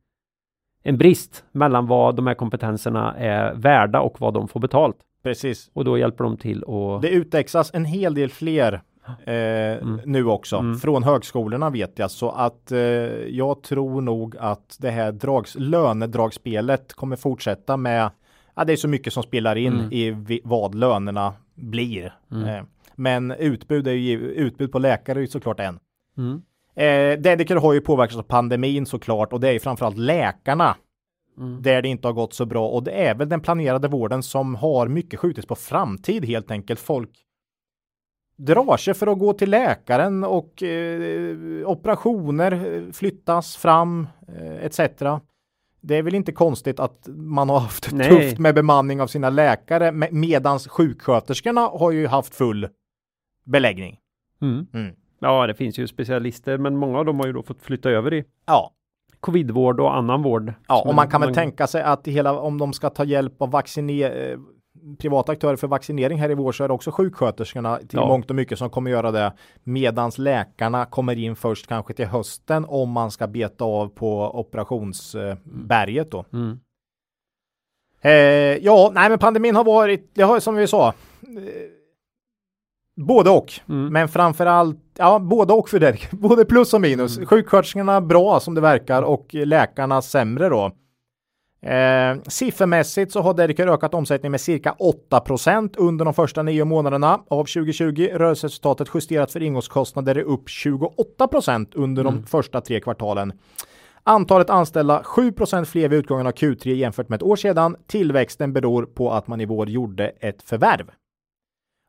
[0.83, 4.97] en brist mellan vad de här kompetenserna är värda och vad de får betalt.
[5.23, 5.71] Precis.
[5.73, 8.83] Och då hjälper de till och Det utexas en hel del fler
[9.25, 10.57] eh, nu också.
[10.57, 10.79] Mm.
[10.79, 12.11] Från högskolorna vet jag.
[12.11, 12.79] Så att eh,
[13.29, 18.11] jag tror nog att det här drags, lönedragspelet kommer fortsätta med
[18.55, 19.93] Ja, det är så mycket som spelar in Mm.
[19.93, 22.15] i vad lönerna blir.
[22.33, 22.49] Mm.
[22.49, 22.63] Eh,
[22.95, 25.79] men utbud, är ju, utbud på läkare är ju såklart en.
[26.75, 30.77] Eh, Dediker har ju påverkats av pandemin såklart och det är ju framförallt läkarna
[31.39, 31.63] Mm.
[31.63, 34.55] där det inte har gått så bra och det är väl den planerade vården som
[34.55, 36.81] har mycket skjutits på framtid helt enkelt.
[36.81, 37.11] Folk
[38.37, 41.37] drar sig för att gå till läkaren och eh,
[41.69, 44.79] operationer eh, flyttas fram eh, etc.
[45.81, 48.09] Det är väl inte konstigt att man har haft Nej.
[48.09, 52.69] tufft med bemanning av sina läkare me- medans sjuksköterskorna har ju haft full
[53.45, 53.99] beläggning.
[54.43, 54.67] Mm.
[54.75, 54.95] Mm.
[55.23, 58.15] Ja, det finns ju specialister, men många av dem har ju då fått flytta över
[58.15, 58.71] i Ja,
[59.21, 60.53] covidvård och annan vård.
[60.69, 63.43] Ja, och man kan väl man- tänka sig att hela, om de ska ta hjälp
[63.43, 64.39] av vacciner, eh,
[64.99, 68.09] privata aktörer för vaccinering här i vår så är det också sjuksköterskorna till Ja.
[68.09, 69.33] mångt och mycket som kommer göra det.
[69.65, 76.11] Medans läkarna kommer in först kanske till hösten om man ska beta av på operationsberget
[76.11, 76.25] då.
[76.33, 76.61] Mm.
[78.01, 78.13] Eh,
[78.65, 80.93] ja, nej men pandemin har varit, det har som vi sa, eh,
[83.03, 83.53] både och.
[83.69, 83.93] Mm.
[83.93, 85.97] Men framförallt, ja både och för det.
[86.13, 87.17] Både plus och minus.
[87.17, 87.27] Mm.
[87.27, 90.73] Sjuksköterskorna bra som det verkar och läkarna sämre då.
[91.67, 94.75] Eh, siffermässigt så har Dedicare ökat omsättningen med cirka
[95.11, 98.09] 8% under de första nio månaderna av 2020.
[98.13, 102.27] Rörelseresultatet justerat för ingångskostnader är upp 28% under de Mm.
[102.27, 103.33] första tre kvartalen.
[104.05, 107.77] Antalet anställda 7% fler vid utgången av Q3 jämfört med ett år sedan.
[107.87, 110.91] Tillväxten beror på att man i vår gjorde ett förvärv.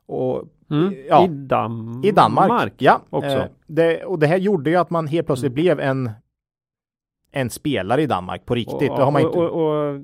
[0.07, 0.43] Och
[0.73, 0.93] Mm.
[1.09, 1.25] Ja.
[1.25, 2.73] I, Dam i Danmark.
[2.77, 3.29] ja, också.
[3.29, 6.11] Eh, det, och det här gjorde ju att man helt plötsligt blev en
[7.31, 8.91] en spelare i Danmark på riktigt.
[8.91, 9.39] Och, det har man och, inte.
[9.39, 10.01] och, och,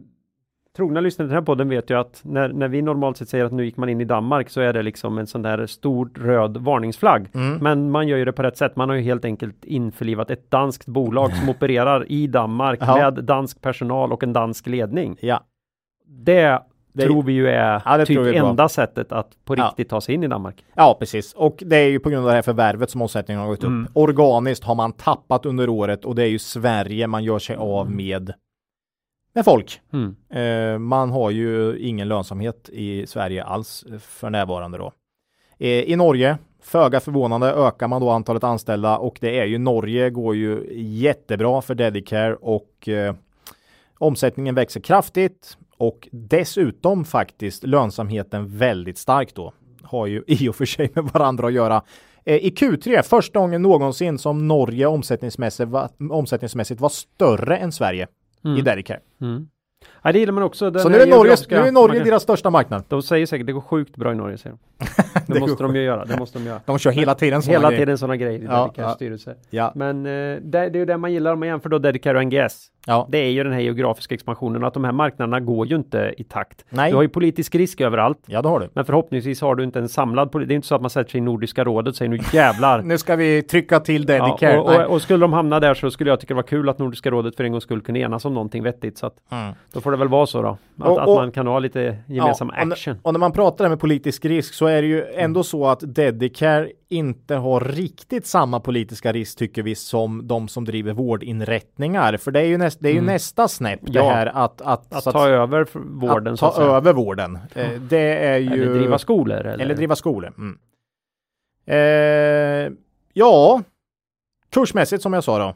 [0.77, 3.45] trogna lyssnare till den här podden vet ju att när, när vi normalt sett säger
[3.45, 6.11] att nu gick man in i Danmark så är det liksom en sån där stor
[6.15, 7.29] röd varningsflagg.
[7.33, 7.57] Mm.
[7.57, 8.75] Men man gör ju det på rätt sätt.
[8.75, 12.95] Man har ju helt enkelt införlivat ett danskt bolag som opererar i Danmark Ja.
[12.95, 15.17] med dansk personal och en dansk ledning.
[15.21, 15.43] Ja,
[16.05, 16.61] Det,
[16.99, 19.65] Det- tror vi ju är Ja, typ enda sättet att på Ja.
[19.67, 20.63] riktigt ta sig in i Danmark.
[20.75, 21.33] ja, precis.
[21.33, 23.83] Och det är ju på grund av det här förvärvet som omsättningen har gått Mm.
[23.85, 23.91] upp.
[23.93, 27.85] Organiskt har man tappat under året och det är ju Sverige man gör sig av
[27.85, 27.97] Mm.
[27.97, 28.33] med
[29.33, 29.81] med folk.
[29.93, 30.15] Mm.
[30.29, 34.91] Eh, man har ju ingen lönsamhet i Sverige alls för närvarande då.
[35.59, 40.09] Eh, I Norge, föga förvånande, ökar man då antalet anställda och det är ju Norge
[40.09, 43.15] går ju jättebra för Dedicare och eh,
[43.97, 49.53] omsättningen växer kraftigt och dessutom faktiskt lönsamheten väldigt starkt då.
[49.83, 51.83] Har ju i och för sig med varandra att göra.
[52.25, 58.07] Eh, I Q3, första gången någonsin som Norge omsättningsmässigt var, omsättningsmässigt var större än Sverige
[58.43, 58.63] i Mm.
[58.63, 58.99] Dedicare.
[59.21, 59.47] Mm.
[60.03, 60.71] Ja, det gillar man också.
[60.71, 62.83] Den Så nu är, Norge, nu är Norge kan- deras största marknad.
[62.87, 64.85] De säger säkert det går sjukt bra i Norge säger de.
[65.27, 66.05] Det, Det måste de ju göra.
[66.05, 66.59] Det måste de göra.
[66.65, 67.85] De kör hela tiden sådana Hela grejer.
[67.85, 68.89] tiden sådana grejer i Ja, ja.
[68.89, 69.35] styrelse.
[69.49, 72.25] Ja, Men eh, det, är ju det man gillar om man jämför då Dedicare och
[72.25, 72.67] NGS.
[72.87, 73.07] ja.
[73.09, 76.23] Det är ju den här geografiska expansionen att de här marknaderna går ju inte i
[76.23, 76.65] takt.
[76.69, 76.89] Nej.
[76.91, 78.19] Du har ju politisk risk överallt.
[78.25, 78.69] ja, det har du.
[78.73, 80.47] Men förhoppningsvis har du inte en samlad politik.
[80.47, 82.81] Det är inte så att man sätter sig i Nordiska rådet och säger nu jävlar.
[82.89, 84.59] Nu ska vi trycka till Ja, Dedicare.
[84.59, 86.79] och, och, och skulle de hamna där så skulle jag tycka det var kul att
[86.79, 88.97] Nordiska rådet för en gång skulle kunna enas om någonting vettigt.
[88.97, 89.53] Så att Mm.
[89.73, 90.49] då får det väl vara så då.
[90.49, 92.97] Att, Och- att och- man kan ha lite gemensam Ja, action.
[93.01, 96.71] och när man pratar med politisk risk så är det ju ändå så att Dedicare
[96.89, 102.17] inte har riktigt samma politiska risk tycker vi som de som driver vårdinrättningar.
[102.17, 103.13] För det är ju, näst, det är ju Mm.
[103.13, 104.09] nästa snäpp det Ja.
[104.09, 105.67] här att, att, Att så ta över
[105.99, 106.67] vården att så ta att säga.
[106.67, 107.39] över vården.
[107.55, 108.63] Eh, det är ju...
[108.63, 109.37] Eller driva skolor.
[109.37, 110.33] Eller, Eller driva skolor.
[110.37, 110.57] Mm.
[111.65, 112.71] Eh,
[113.13, 113.61] ja,
[114.51, 115.55] kursmässigt som jag sa då.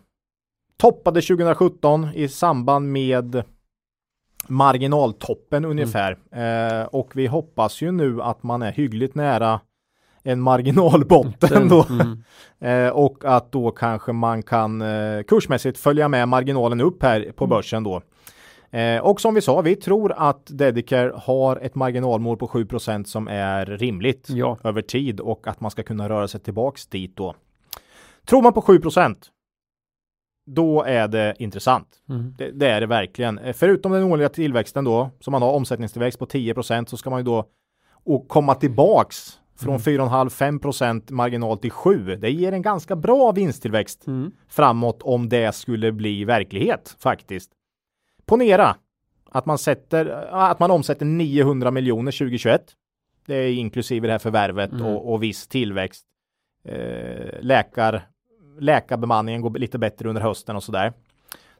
[0.77, 3.43] Toppade 2017 i samband med
[4.47, 6.17] marginaltoppen ungefär.
[6.31, 9.59] Eh, och vi hoppas ju nu att man är hyggligt nära
[10.23, 11.85] en marginalbotten då.
[11.89, 12.23] Mm.
[12.59, 17.43] Eh, och att då kanske man kan eh, kursmässigt följa med marginalen upp här på
[17.45, 17.49] Mm.
[17.49, 18.01] börsen då.
[18.77, 23.27] Eh, och som vi sa, vi tror att Dedicare har ett marginalmål på 7% som
[23.27, 24.57] är rimligt Ja.
[24.63, 27.35] över tid och att man ska kunna röra sig tillbaks dit då.
[28.25, 28.79] Tror man på 7
[30.45, 31.87] då är det intressant.
[32.09, 32.33] Mm.
[32.37, 33.37] Det, det är det verkligen.
[33.39, 37.19] Eh, Förutom den årliga tillväxten då, som man har omsättningstillväxt på 10% så ska man
[37.19, 37.45] ju då
[38.05, 42.15] och komma tillbaks Från 4,5-5% marginal till 7.
[42.15, 44.31] Det ger en ganska bra vinsttillväxt Mm.
[44.47, 47.51] framåt om det skulle bli verklighet faktiskt.
[48.25, 48.75] Ponera
[49.31, 52.61] att man, sätter, att man omsätter 900 miljoner 2021.
[53.25, 54.85] Det är inklusive det här förvärvet Mm.
[54.85, 56.05] och, och viss tillväxt.
[56.65, 58.07] Eh, läkar,
[58.59, 60.93] läkarbemanningen går lite bättre under hösten och sådär.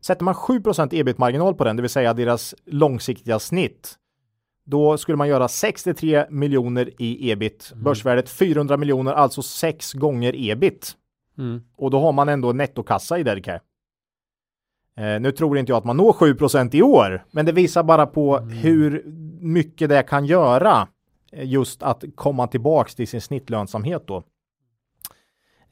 [0.02, 3.98] Sätter man 7% ebit-marginal på den, det vill säga deras långsiktiga snitt,
[4.66, 7.70] då skulle man göra 63 miljoner i ebit.
[7.72, 7.84] Mm.
[7.84, 10.96] Börsvärdet 400 miljoner, alltså sex gånger ebit.
[11.38, 11.62] Mm.
[11.76, 13.60] Och då har man ändå nettokassa i Dedicare.
[14.98, 18.06] Eh, nu tror inte jag att man når 7% i år, men det visar bara
[18.06, 19.04] på hur
[19.40, 20.88] mycket det kan göra
[21.32, 24.24] eh, just att komma tillbaks till sin snittlönsamhet då.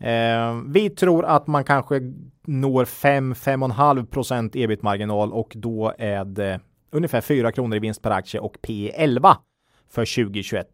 [0.02, 2.00] Eh, vi tror att man kanske
[2.48, 6.60] når 5-5,5% ebit-marginal och då är det
[6.92, 9.38] ungefär 4 kronor i vinst per aktie och P 11
[9.90, 10.68] för 2021.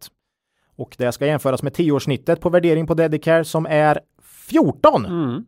[0.76, 4.00] Och det ska jämföras med 10-årssnittet på värdering på Dedicare som är
[4.48, 5.06] 14.
[5.06, 5.44] Mm.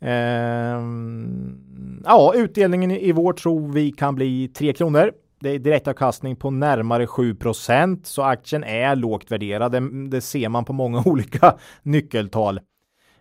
[0.00, 5.12] Ehm, ja, utdelningen i i vår tror vi kan bli 3 kronor.
[5.40, 9.72] Det är direktavkastning på närmare 7% så aktien är lågt värderad.
[9.72, 12.60] Det, det ser man på många olika nyckeltal.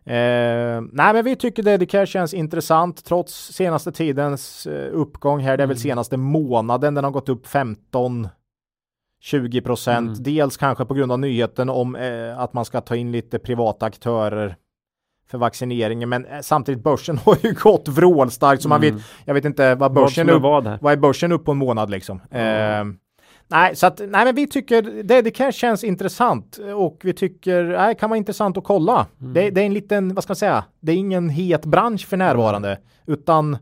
[0.06, 5.58] Ehm, nej, men vi tycker Dedicare känns intressant trots senaste tidens eh, uppgång här.
[5.58, 8.28] Det är väl senaste månaden den har gått upp 15
[9.22, 10.08] 20 procent.
[10.10, 10.24] Mm.
[10.24, 13.86] Dels kanske på grund av nyheten om eh, att man ska ta in lite privata
[13.86, 14.56] aktörer
[15.30, 16.10] för vaccineringen.
[16.10, 18.96] Men eh, samtidigt börsen har ju gått vrålstarkt så man Mm.
[18.96, 21.52] vet, jag vet inte vad Vad börsen är upp, vad vad är börsen upp på
[21.52, 22.22] en månad liksom.
[22.32, 22.84] Eh,
[23.48, 28.10] nej, så att nej, men vi tycker Dedicare känns intressant och vi tycker nej, kan
[28.10, 29.08] vara intressant att kolla.
[29.22, 29.34] Mm.
[29.34, 32.18] Det, det är en liten, vad ska man säga, det är ingen het bransch för
[32.18, 33.58] närvarande utan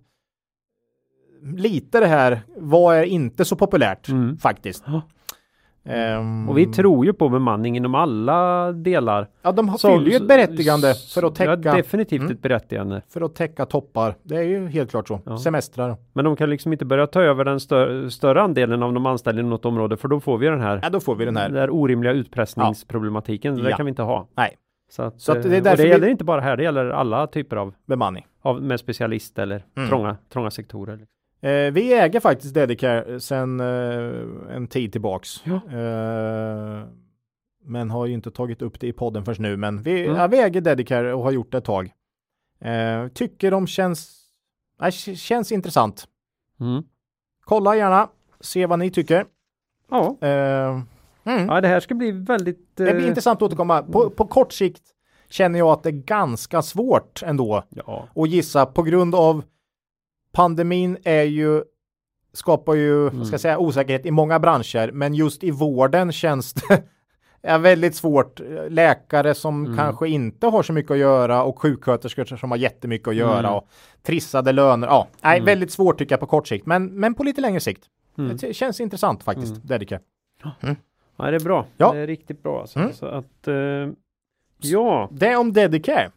[1.56, 4.38] lite det här, vad är inte så populärt Mm.
[4.38, 4.84] faktiskt.
[4.88, 5.02] Ja.
[5.86, 9.28] Ehm, Och vi tror ju på bemanning inom alla delar.
[9.42, 12.32] Ja, de fyller ju ett berättigande för att Ja, täcka, definitivt Mm.
[12.32, 13.02] ett berättigande.
[13.10, 14.16] för att täcka toppar.
[14.24, 15.20] Det är ju helt klart så.
[15.26, 15.38] Ja.
[15.38, 15.96] Semestrar.
[16.14, 19.42] Men de kan liksom inte börja ta över den stö större andelen av de anställda
[19.42, 21.50] i något område för då får vi den här, Ja, då får vi den här.
[21.50, 23.56] den här orimliga utpressningsproblematiken.
[23.56, 23.78] Det Ja.
[23.78, 24.28] kan vi inte ha.
[24.38, 24.56] Nej,
[24.92, 26.64] Så, att, Så att det är eh, därför det vi- gäller inte bara här, det
[26.64, 28.26] gäller alla typer av, bemanning.
[28.42, 29.90] av med specialist eller Mm.
[29.90, 31.00] trånga, trånga sektorer.
[31.42, 35.44] Eh, vi äger faktiskt Dedicare sedan eh, en tid tillbaks.
[35.44, 35.56] Ja.
[35.56, 36.84] Eh,
[37.64, 39.58] men har ju inte tagit upp det i podden först nu.
[39.58, 40.16] Men vi, Mm.
[40.18, 41.92] ja, vi äger Dedicare och har gjort det ett tag.
[42.62, 44.22] Eh, tycker de känns,
[44.80, 46.08] nej, känns intressant.
[46.60, 46.84] Mm.
[47.44, 49.26] Kolla gärna, se vad ni tycker.
[49.90, 50.18] Ja.
[50.22, 50.82] Eh,
[51.24, 51.48] mm.
[51.48, 52.76] ja, det här ska bli väldigt...
[52.76, 53.84] Det blir eh, intressant att återkomma.
[53.84, 54.84] På, på kort sikt
[55.30, 58.08] känner jag att det är ganska svårt ändå Ja.
[58.16, 59.44] att gissa på grund av
[60.32, 61.64] pandemin är ju
[62.34, 66.84] skapar ju, vad ska säga, osäkerhet i många branscher, men just i vården känns det
[67.42, 68.40] är väldigt svårt.
[68.70, 73.16] Läkare som kanske inte har så mycket att göra och sjuksköterskor som har jättemycket att
[73.16, 73.54] göra Mm.
[73.54, 73.68] och
[74.04, 74.88] trissade löner.
[74.88, 77.84] Ja, nej, väldigt svårt tycker jag på kort sikt, men, men på lite längre sikt.
[78.18, 78.38] Mm.
[78.38, 80.00] Det känns intressant faktiskt, Dedicare.
[81.18, 81.66] ja, det är bra.
[81.78, 81.92] Ja.
[81.94, 82.62] Det är riktigt bra.
[82.62, 82.80] Alltså.
[82.80, 82.94] Mm.
[82.94, 83.56] Så att, eh,
[84.58, 85.10] ja.
[85.12, 86.12] Det om Dedicare.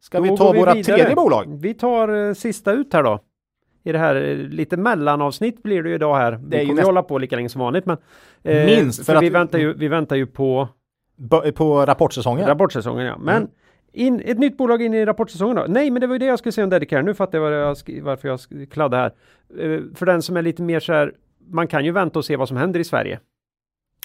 [0.00, 0.96] Ska Då vi ta vi våra vidare.
[0.96, 1.58] tredje bolag?
[1.60, 3.20] Vi tar eh, sista ut här då.
[3.84, 6.32] I det här eh, lite mellanavsnitt blir det ju idag här.
[6.32, 7.96] är Vi kommer näst- hålla på lika länge som vanligt men
[8.42, 10.68] eh, Minst, för för vi väntar ju, vi väntar ju på
[11.16, 12.46] B- på rapportsäsongen?
[12.46, 13.18] rapportsäsongen ja.
[13.18, 13.50] Men Mm.
[13.92, 15.64] in, ett nytt bolag in i rapportsäsongen då?
[15.68, 17.02] Nej, men det var ju det jag skulle säga om Dedicare.
[17.02, 18.40] Nu fattar jag, jag varför jag
[18.70, 19.12] kladdade här.
[19.74, 21.12] Eh, för den som är lite mer så här,
[21.50, 23.20] man kan ju vänta och se vad som händer i Sverige.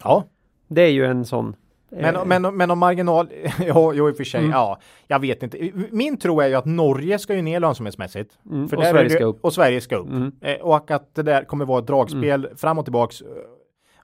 [0.04, 0.24] Ja,
[0.68, 1.56] Det är ju en sån.
[1.98, 3.28] Eh, men, men, men om marginal,
[3.68, 4.52] ja, jo i och för sig, Mm.
[4.52, 5.72] ja, jag vet inte.
[5.92, 8.38] Min tro är ju att Norge ska ju ner lönsamhetsmässigt.
[8.52, 9.40] mm, För och där Sverige det- ska upp.
[9.46, 10.10] Och Sverige ska upp.
[10.10, 10.32] Mm.
[10.42, 13.22] Eh, och att det där kommer vara ett dragspel fram och tillbaks.
[13.22, 13.28] Eh,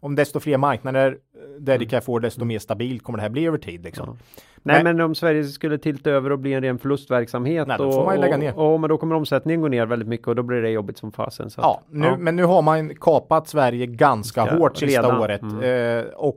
[0.01, 3.57] Om desto fler marknader eh, Dedicare får, desto mer stabilt kommer det här bli över
[3.57, 3.83] tid.
[3.83, 4.03] Liksom.
[4.03, 4.17] Mm.
[4.19, 4.41] Ja.
[4.63, 7.67] Nej, Men- men om Sverige skulle tilta över och bli en ren förlustverksamhet.
[7.67, 8.59] Nej, då och, får man ju lägga och- ner.
[8.59, 11.11] Och, men då kommer omsättningen gå ner väldigt mycket och då blir det jobbigt som
[11.11, 11.49] fasen.
[11.49, 15.21] Så att- Ja, nu, men nu har man kapat Sverige ganska Ja, hårt sista redan.
[15.21, 15.41] året.
[15.41, 15.99] Mm.
[15.99, 16.35] Eh, och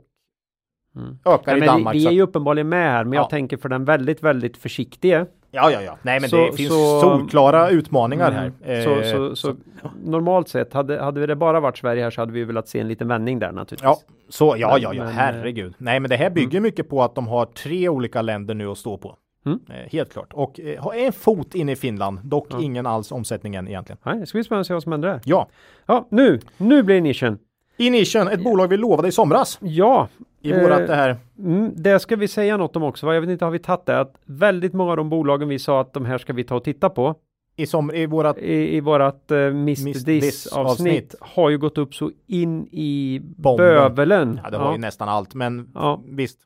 [0.95, 1.17] Mm.
[1.25, 1.95] ökar Ja, i Danmark.
[1.95, 3.19] vi, vi så är ju uppenbarligen med här, men Ja.
[3.21, 5.25] jag tänker för den väldigt, väldigt försiktige.
[5.51, 5.97] Ja, ja, ja.
[6.01, 8.53] Nej, men Så- det finns så- solklara utmaningar Mm.
[8.65, 8.83] här.
[8.83, 9.55] så, Eh, så, så,
[10.03, 12.87] normalt sett, hade, hade det bara varit Sverige här så hade vi velat se en
[12.87, 13.83] liten vändning där naturligtvis.
[13.83, 13.97] Ja,
[14.29, 15.73] så ja, Men- ja, ja, men, herregud.
[15.77, 18.77] Nej, men det här bygger mycket på att de har tre olika länder nu att
[18.77, 19.17] stå på.
[19.45, 19.59] Mm.
[19.69, 20.33] Eh, helt klart.
[20.33, 23.97] Och eh, har en fot in i Finland, dock ingen alls omsättningen egentligen.
[24.03, 25.21] Nej, det ska bli spännande att se vad som händer där.
[25.25, 25.47] Ja,
[25.85, 27.37] Ja, nu, nu blir det nischen.
[27.77, 30.07] i nischen, ett bolag vi lovade i somras Ja,
[30.43, 31.17] i Eh, vårat det här.
[31.39, 33.05] Mm, det ska vi säga något om också.
[33.05, 33.13] va?
[33.13, 33.99] Jag vet inte, har vi tagit det?
[33.99, 36.63] Att väldigt många av de bolagen vi sa att de här ska vi ta och
[36.63, 37.15] titta på.
[37.55, 41.57] I, som, i vårat i, i vårat uh, Mist Mist This This avsnitt har ju
[41.57, 43.65] gått upp så in i Bomben.
[43.67, 44.39] bövelen.
[44.43, 46.01] Ja, det var ju nästan allt, men Ja.
[46.09, 46.39] visst.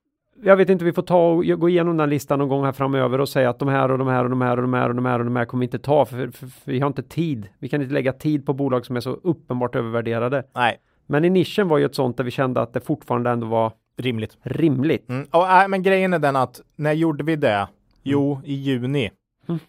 [0.43, 3.21] Jag vet inte, vi får ta och gå igenom den listan någon gång här framöver
[3.21, 4.95] och säga att de här och de här och de här och de här och
[4.95, 7.03] de här och de här kommer vi inte ta för, för, för vi har inte
[7.03, 7.47] tid.
[7.59, 10.43] Vi kan inte lägga tid på bolag som är så uppenbart övervärderade.
[10.55, 10.77] Nej,
[11.07, 13.71] Men i nischen var ju ett sånt där vi kände att det fortfarande ändå var
[13.97, 14.37] rimligt.
[14.43, 15.09] rimligt.
[15.09, 15.27] Mm.
[15.31, 17.67] Och, äh, men grejen är den att när gjorde vi det?
[18.03, 19.09] Jo, i juni.
[19.49, 19.59] Mm.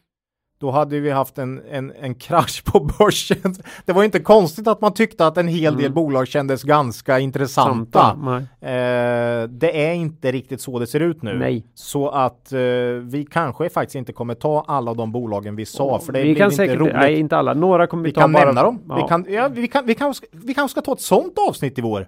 [0.60, 3.54] Då hade vi haft en, en, en krasch på börsen.
[3.84, 5.94] Det var inte konstigt att man tyckte att en hel del Mm.
[5.94, 8.14] bolag kändes ganska intressanta.
[8.14, 8.72] Nej.
[8.72, 11.38] Eh, det är inte riktigt så det ser ut nu.
[11.38, 11.66] Nej.
[11.74, 12.58] Så att eh,
[13.02, 16.44] vi kanske faktiskt inte kommer ta alla de bolagen vi sa, för det vi kan
[16.44, 16.94] inte säkert, roligt.
[16.94, 18.44] nej inte alla, några kommer vi, vi ta kan bara.
[18.44, 18.80] nämna dem.
[18.88, 18.94] Ja.
[18.96, 21.82] Vi, kan, ja, vi, kan, vi, kan, vi kanske ska ta ett sånt avsnitt i
[21.82, 22.06] vår.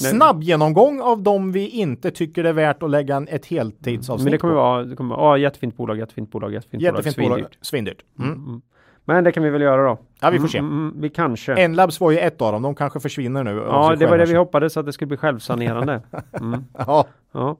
[0.00, 4.24] Snabb genomgång av de vi inte tycker det är värt att lägga en, ett heltidsavsnitt
[4.24, 4.60] Men det kommer på.
[4.60, 7.58] vara, det kommer vara, jättefint bolag, jättefint bolag, jättefint, Jättefint bolag, svindyrt.
[7.60, 8.04] Svindyrt.
[8.18, 8.32] Mm.
[8.32, 8.60] Mm.
[9.04, 9.98] Men det kan vi väl göra då.
[10.20, 10.58] Ja, vi får se.
[10.58, 11.54] Mm, mm, mm, vi kanske.
[11.54, 12.62] Enlabs var ju ett av dem.
[12.62, 13.50] De kanske försvinner nu.
[13.50, 16.02] ja, det var det vi hoppades att det skulle bli självsanerande.
[16.40, 16.64] Mm.
[16.78, 17.06] Ja.
[17.32, 17.56] Ja.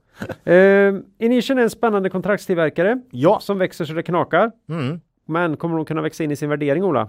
[0.53, 3.39] Eh, Inition är en spännande kontraktstillverkare ja.
[3.41, 4.53] som växer så det knakar.
[4.68, 5.01] Mm.
[5.27, 7.09] Men kommer de kunna växa in i sin värdering, Ola?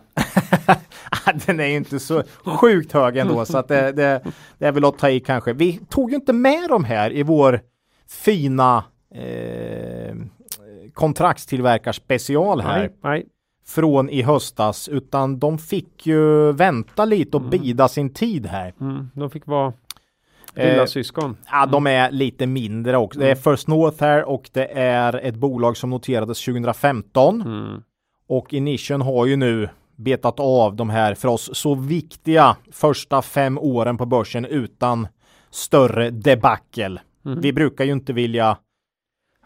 [1.45, 4.22] Den är ju inte så sjukt hög ändå, så att det, det,
[4.57, 5.53] det är väl att ta i kanske.
[5.53, 7.61] Vi tog ju inte med dem här i vår
[8.07, 8.84] fina
[9.15, 10.15] eh,
[10.93, 13.26] kontraktstillverkarspecial här Nej, nej.
[13.65, 18.74] från i höstas, utan de fick ju vänta lite och bida sin tid här.
[18.82, 19.74] Mm, de fick vara
[20.55, 21.38] lilla Eh, syskon.
[21.51, 23.20] Ja, de är lite mindre också.
[23.20, 27.82] Det är First North här och det är ett bolag som noterades 2015 Mm.
[28.28, 33.57] Och Inition har ju nu betat av de här för oss så viktiga första fem
[33.57, 35.07] åren på börsen utan
[35.49, 36.99] större debacle.
[37.25, 37.41] Mm.
[37.41, 38.57] Vi brukar ju inte vilja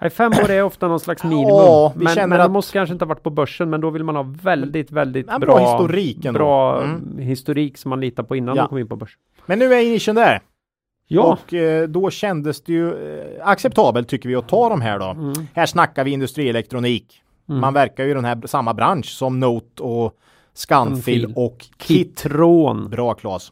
[0.02, 1.48] Nej, fem år är ofta någon slags minimum.
[1.50, 4.16] Ja, men men att- måste kanske inte ha varit på börsen, men då vill man
[4.16, 6.38] ha väldigt, väldigt bra, bra historik ändå.
[6.40, 7.18] bra Mm.
[7.18, 8.62] historik som man litar på innan Ja.
[8.64, 9.20] de kom in på börsen.
[9.46, 10.40] Men nu är Inition där
[11.08, 15.00] Ja, och eh, då kändes det ju eh, acceptabelt tycker vi att ta de här
[15.00, 15.06] då.
[15.06, 15.34] Mm.
[15.54, 17.22] Här snackar vi industrielektronik.
[17.60, 20.18] Man verkar ju i den här samma bransch som Note och
[20.54, 22.20] Scanfil och Kit.
[22.20, 22.90] Kitron.
[22.90, 23.52] Bra Claes.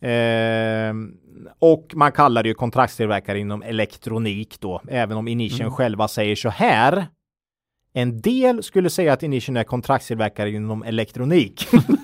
[0.00, 1.14] Ehm,
[1.58, 5.72] och man kallar det ju kontraktstillverkare inom elektronik då, även om Inition Mm.
[5.72, 7.06] själva säger så här.
[7.92, 11.66] En del skulle säga att Inition är kontraktstillverkare inom elektronik.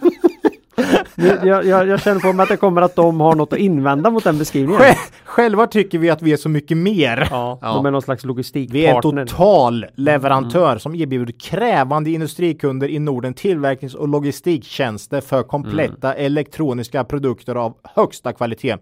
[1.16, 4.10] Jag, jag, jag, känner på mig att det kommer att de har något att invända
[4.10, 4.80] mot den beskrivningen.
[4.82, 7.28] Sj- Själva tycker vi att vi är så mycket mer.
[7.30, 7.74] Ja, Ja.
[7.74, 9.26] de är någon slags Vi är en logistikpartner.
[9.26, 17.54] total leverantör som erbjuder krävande industrikunder i Norden tillverknings och logistiktjänster för kompletta elektroniska produkter
[17.54, 18.76] av högsta kvalitet.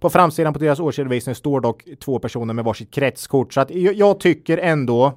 [0.00, 3.52] På framsidan på deras årsredovisning står dock två personer med varsitt kretskort.
[3.54, 5.12] Så att jag, jag tycker ändå,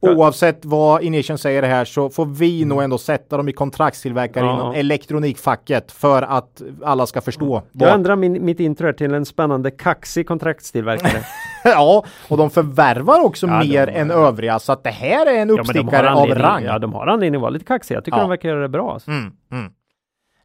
[0.00, 4.54] oavsett vad Inition säger här, så får vi nog ändå sätta dem i kontraktstillverkare Ja.
[4.54, 7.62] inom elektronikfacket för att alla ska förstå.
[7.72, 11.22] Jag vad- ändrar min, mitt intro här till en spännande kaxig kontraktstillverkare.
[11.64, 15.34] ja, och de förvärvar också Ja, mer de- än övriga, så att det här är
[15.42, 16.64] en Ja, uppstickare av anledning- rang.
[16.64, 17.96] Ja, de har anledning att vara lite kaxiga.
[17.96, 18.22] Jag tycker Ja.
[18.22, 18.92] de verkar göra det bra.
[18.92, 19.10] Alltså.
[19.10, 19.72] Mm, mm.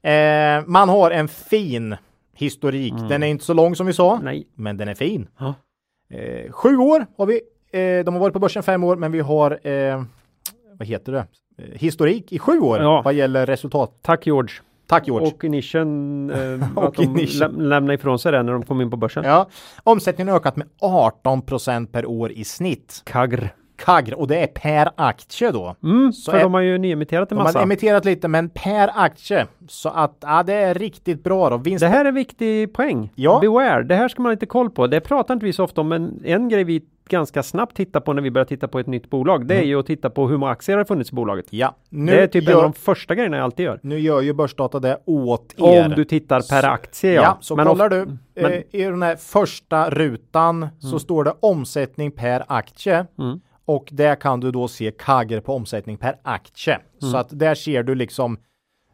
[0.03, 1.95] Eh, man har en fin
[2.37, 2.93] historik.
[3.09, 4.25] Den är inte så lång som vi sa, Mm.
[4.25, 4.47] Nej.
[4.55, 5.27] men den är fin.
[5.39, 5.53] Ja.
[6.09, 7.41] Eh, sju år har vi.
[7.75, 10.03] Eh, de har varit på börsen fem år, men vi har eh,
[10.77, 11.19] vad heter det?
[11.57, 13.01] Eh, historik i sju år Ja.
[13.05, 13.99] vad gäller resultat.
[14.01, 14.53] Tack George.
[14.87, 15.27] Tack George.
[15.27, 18.91] Och Inition, eh, Och att de läm- lämnar ifrån sig det när de kom in
[18.91, 19.23] på börsen.
[19.23, 19.47] Ja,
[19.83, 23.01] omsättningen har ökat med 18 procent per år i snitt.
[23.05, 23.53] Kagr.
[23.77, 25.75] Kagr, och det är per aktie då.
[25.83, 27.59] Mm, Så för är- de har ju nyemitterat en De massa.
[27.59, 29.47] har emitterat lite, men per aktie.
[29.67, 31.57] Så att ja, det är riktigt bra då.
[31.57, 33.11] Vinst Det här är en viktig poäng.
[33.15, 33.39] Ja.
[33.41, 34.87] Beware, det här ska man lite koll på.
[34.87, 38.13] Det pratar inte vi så ofta om, men en grej vi ganska snabbt tittar på
[38.13, 40.37] när vi börjar titta på ett nytt bolag, det är ju att titta på hur
[40.37, 41.45] många aktier har funnits i bolaget.
[41.49, 43.79] Ja, nu det är typ en gör, av de första grejerna jag alltid gör.
[43.83, 45.85] nu gör ju Börsdata det åt er.
[45.85, 47.21] Om du tittar per Så- aktie ja.
[47.21, 48.05] Ja, så Men kollar du
[48.35, 53.05] men- eh, i den här första rutan så står det omsättning per aktie.
[53.19, 53.39] Mm.
[53.65, 56.73] Och där kan du då se kagger på omsättning per aktie.
[56.75, 57.11] Mm.
[57.11, 58.37] Så att där ser du liksom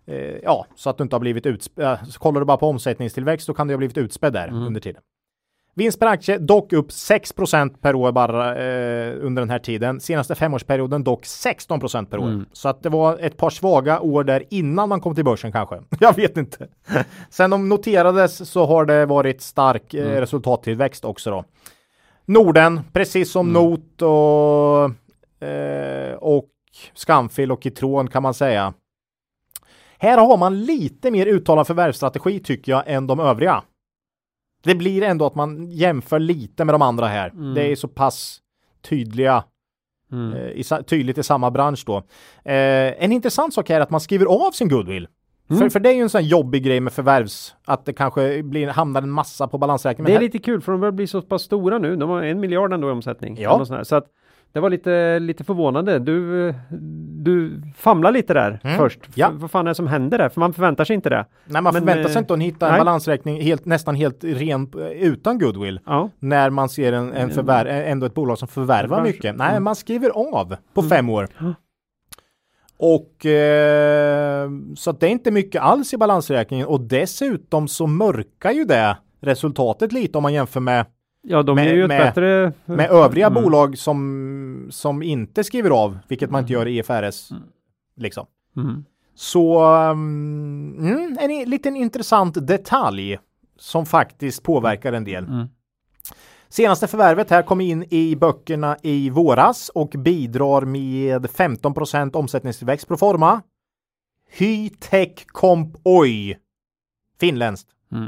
[0.07, 1.97] eh, ja, så att du inte har blivit utspädd.
[2.09, 4.63] Så kollar du bara på omsättningstillväxt så kan du ha blivit utspädd där Mm.
[4.63, 5.01] under tiden.
[5.75, 9.99] Vinst per aktie dock upp 6% per år bara eh, under den här tiden.
[9.99, 12.27] Senaste femårsperioden dock 16% per år.
[12.27, 12.45] Mm.
[12.53, 15.79] Så att det var ett par svaga år där innan man kom till börsen kanske.
[15.99, 16.67] Jag vet inte.
[17.29, 20.19] Sen de noterades så har det varit stark eh, Mm.
[20.19, 21.43] resultattillväxt också då.
[22.25, 23.63] Norden, precis som Mm.
[23.63, 26.49] Not och, eh, och
[26.93, 28.73] Scanfil och Kitron kan man säga.
[29.97, 33.63] Här har man lite mer uttalad förvärvsstrategi tycker jag än de övriga.
[34.63, 37.29] Det blir ändå att man jämför lite med de andra här.
[37.29, 37.53] Mm.
[37.53, 38.41] Det är så pass
[38.81, 39.43] tydliga
[40.11, 40.33] Mm.
[40.33, 41.97] Eh, i, tydligt i samma bransch då.
[42.43, 45.07] Eh, en intressant sak är att man skriver av sin goodwill.
[45.51, 45.69] För, Mm.
[45.69, 49.01] för det är ju en sån jobbig grej med förvärvs, att det kanske blir, hamnar
[49.01, 50.05] en massa på balansräkningen.
[50.05, 51.95] Det är här- lite kul för de börjar bli så pass stora nu.
[51.95, 53.37] De har en miljard ändå i omsättning.
[53.39, 53.65] Ja.
[53.83, 54.05] Så att
[54.53, 55.99] det var lite, lite förvånande.
[55.99, 56.55] Du, eh,
[57.23, 58.77] du famlar lite där Mm.
[58.77, 58.99] först.
[59.15, 59.27] Ja.
[59.27, 60.29] F- vad fan är det som händer där?
[60.29, 61.25] För man förväntar sig inte det.
[61.45, 62.79] Nej, man Men, förväntar eh, sig inte att hitta en nej.
[62.79, 65.79] balansräkning helt, nästan helt ren eh, utan goodwill.
[65.85, 66.09] Ja.
[66.19, 69.35] När man ser en, en förvär, eh, ändå ett bolag som förvärvar mycket.
[69.35, 69.63] Nej, mm.
[69.63, 71.27] man skriver av på fem år.
[72.83, 78.65] Och eh, så det är inte mycket alls i balansräkningen och dessutom så mörkar ju
[78.65, 80.85] det resultatet lite om man jämför med,
[81.23, 82.53] Ja, de Med- är ju ett med- bättre...
[82.65, 83.43] med övriga Mm.
[83.43, 87.29] bolag som, som inte skriver av, vilket man inte gör i IFRS.
[87.97, 88.25] Liksom.
[88.57, 88.85] Mm.
[89.15, 93.19] Så um, mm, en liten intressant detalj
[93.59, 95.25] som faktiskt påverkar en del.
[96.51, 101.73] Senaste förvärvet här kom in i böckerna i våras och bidrar med 15
[102.13, 103.41] omsättningstillväxt pro forma.
[104.29, 106.37] Hytech Comp Oy.
[107.19, 107.69] Finländskt.
[107.91, 108.07] Mm.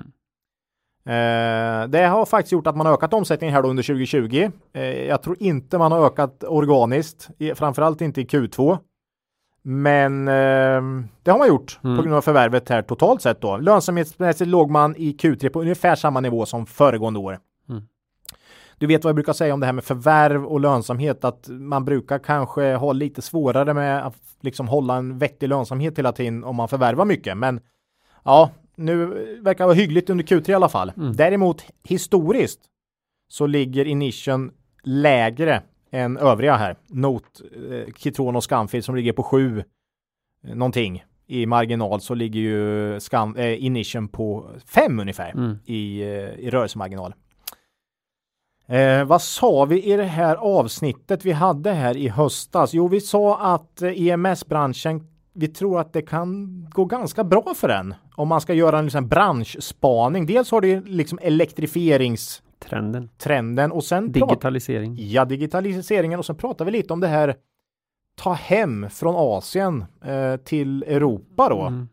[1.06, 4.52] Eh, det har faktiskt gjort att man ökat omsättningen här under 2020.
[4.74, 8.78] Eh, jag tror inte man har ökat organiskt, framförallt inte i Q2.
[9.62, 10.82] Men eh,
[11.24, 11.98] det har man gjort Mm.
[11.98, 13.58] på grund av förvärvet här totalt sett då.
[13.58, 17.40] Lönsamhetsmässigt låg man i Q3 på ungefär samma nivå som föregående år.
[17.70, 17.84] Mm.
[18.78, 21.86] Du vet vad jag brukar säga om det här med förvärv och lönsamhet, att man
[21.86, 26.56] brukar kanske ha lite svårare med att liksom hålla en vettig lönsamhet hela tiden om
[26.56, 27.38] man förvärvar mycket.
[27.38, 27.60] Men
[28.24, 29.06] ja, nu
[29.42, 30.92] verkar det vara hyggligt under Q3 i alla fall.
[30.98, 31.16] Mm.
[31.16, 32.60] Däremot historiskt
[33.28, 34.52] så ligger Inition
[34.84, 35.62] lägre
[35.92, 36.76] än övriga här.
[36.88, 39.64] Note, eh, Kitron och Scanfil som ligger på 7
[40.48, 45.58] eh, någonting i marginal så ligger ju Scan, eh, Inition på 5 ungefär Mm.
[45.66, 46.08] i, eh,
[46.40, 47.14] i rörelsemarginal.
[48.68, 52.74] Eh, vad sa vi i det här avsnittet vi hade här i höstas?
[52.74, 57.68] Jo, vi sa att eh, EMS-branschen, vi tror att det kan gå ganska bra för
[57.68, 60.26] den om man ska göra en liksom, branschspaning.
[60.26, 63.72] Dels har det liksom elektrifieringstrenden Trenden.
[63.72, 64.96] och sen Digitalisering.
[65.00, 67.36] Ja, digitaliseringen och så pratar vi lite om det här
[68.16, 71.88] ta hem från Asien eh, till Europa då, Mm.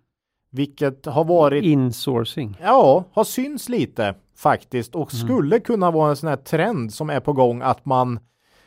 [0.51, 2.57] Vilket har varit Insourcing.
[2.63, 5.27] Ja, har syns lite faktiskt och Mm.
[5.27, 8.19] skulle kunna vara en sån här trend som är på gång att man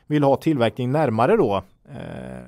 [0.07, 1.63] vill ha tillverkning närmare då.
[1.91, 2.43] Eh,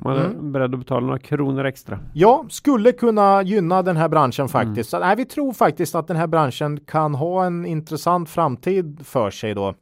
[0.00, 0.52] Man är mm.
[0.52, 1.98] beredd att betala några kronor extra.
[2.14, 4.48] Ja, skulle kunna gynna den här branschen Mm.
[4.48, 4.90] faktiskt.
[4.90, 9.30] Så, nej, vi tror faktiskt att den här branschen kan ha en intressant framtid för
[9.30, 9.74] sig då.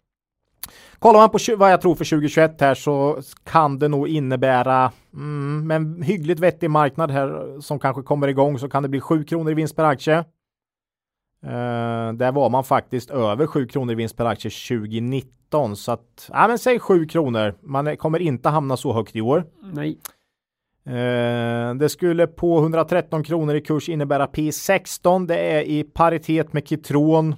[0.98, 5.70] Kollar man på vad jag tror för 2021 här så kan det nog innebära mm,
[5.70, 9.50] en hyggligt vettig marknad här som kanske kommer igång så kan det bli 7 kronor
[9.50, 10.24] i vinst per aktie.
[11.42, 16.30] Eh, där var man faktiskt över 7 kronor i vinst per aktie 2019 så att,
[16.32, 17.54] ja men säg 7 kronor.
[17.62, 19.44] Man kommer inte hamna så högt i år.
[19.62, 19.98] Nej.
[20.86, 25.26] Eh, det skulle på 113 kronor i kurs innebära P16.
[25.26, 27.34] Det är i paritet med Kitron.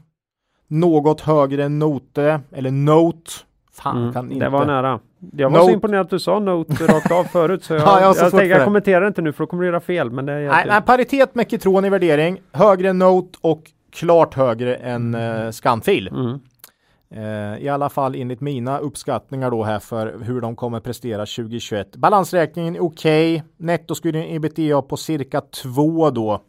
[0.68, 3.30] Något högre än Note eller Note.
[3.72, 4.32] Fan, kan Mm.
[4.32, 4.44] inte.
[4.46, 5.00] Det var nära.
[5.32, 5.68] Jag var Note.
[5.70, 8.30] så imponerad att du sa Note rakt av förut så jag, Ja, jag har jag,
[8.30, 10.64] tänker jag kommenterar inte nu för då kommer du göra fel men det är Nej,
[10.68, 12.40] nej, paritet med Kitron i värdering.
[12.52, 13.62] Högre än Note och
[13.92, 16.08] klart högre än eh, Scanfil.
[16.08, 16.38] Mm.
[17.14, 21.96] Eh, I alla fall enligt mina uppskattningar då här för hur de kommer prestera 2021.
[21.96, 23.42] Balansräkningen är okej.
[23.56, 26.40] Nettoskulden ebitda på cirka 2 då.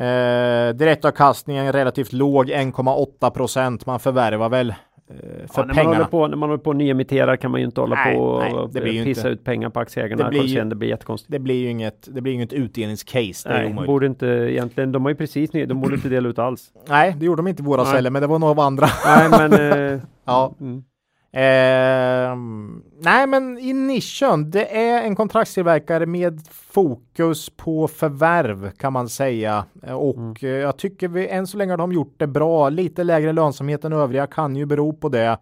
[0.00, 3.86] Eh, direktavkastningen är relativt låg 1,8 procent.
[3.86, 4.74] Man förvärvar väl eh,
[5.08, 5.96] för Ja, när, man pengarna.
[5.96, 8.22] håller på, när man håller på och nyemitterar kan man ju inte hålla Nej, på
[8.22, 10.24] och nej, pissa ut pengar på aktieägarna.
[10.24, 11.32] Det blir ju- Det, blir jättekonstigt.
[11.32, 13.48] Det blir ju inget, det blir inget utdelningscase.
[13.48, 16.38] Det Nej, borde inte egentligen, de har ju precis ny, de borde inte dela ut
[16.38, 16.70] alls.
[16.88, 17.92] Nej, det gjorde de inte i våra Nej.
[17.92, 18.86] celler, men det var några av andra.
[19.06, 20.54] Nej men, eh, ja.
[20.60, 20.82] mm.
[21.32, 29.08] Ehm, nej, men i nischen, det är en kontraktstillverkare med fokus på förvärv kan man
[29.08, 29.64] säga.
[29.86, 30.34] Eh, Och Mm.
[30.42, 32.68] eh, jag tycker vi än så länge har de gjort det bra.
[32.68, 35.38] Lite lägre lönsamhet än övriga kan ju bero på det.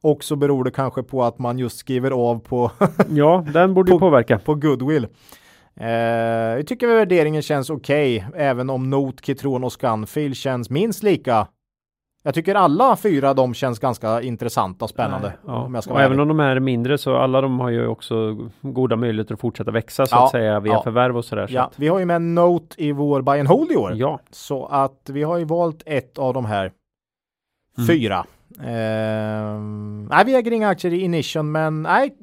[0.00, 2.70] Och så beror det kanske på att man just skriver av på,
[3.10, 4.38] ja, den borde På- påverka.
[4.38, 5.06] på goodwill.
[5.80, 5.88] Eh,
[6.56, 11.46] jag tycker värderingen känns okej, även om Note, Kitron och Scanfil känns minst lika.
[12.26, 15.32] Jag tycker alla fyra de känns ganska intressanta och spännande.
[15.46, 15.52] Ja.
[15.64, 19.34] Om och även om de är mindre så alla de har ju också goda möjligheter
[19.34, 20.82] att fortsätta växa så Ja, att säga via ja.
[20.82, 21.46] förvärv och sådär.
[21.46, 23.92] Så Ja, att, vi har ju med Note i vår buy and hold i år.
[23.94, 24.20] ja.
[24.30, 26.72] Så att vi har ju valt ett av de här
[27.78, 27.86] Mm.
[27.88, 28.24] fyra.
[28.64, 32.16] Ehm, nej, vi äger inga aktier i Inition, men nej,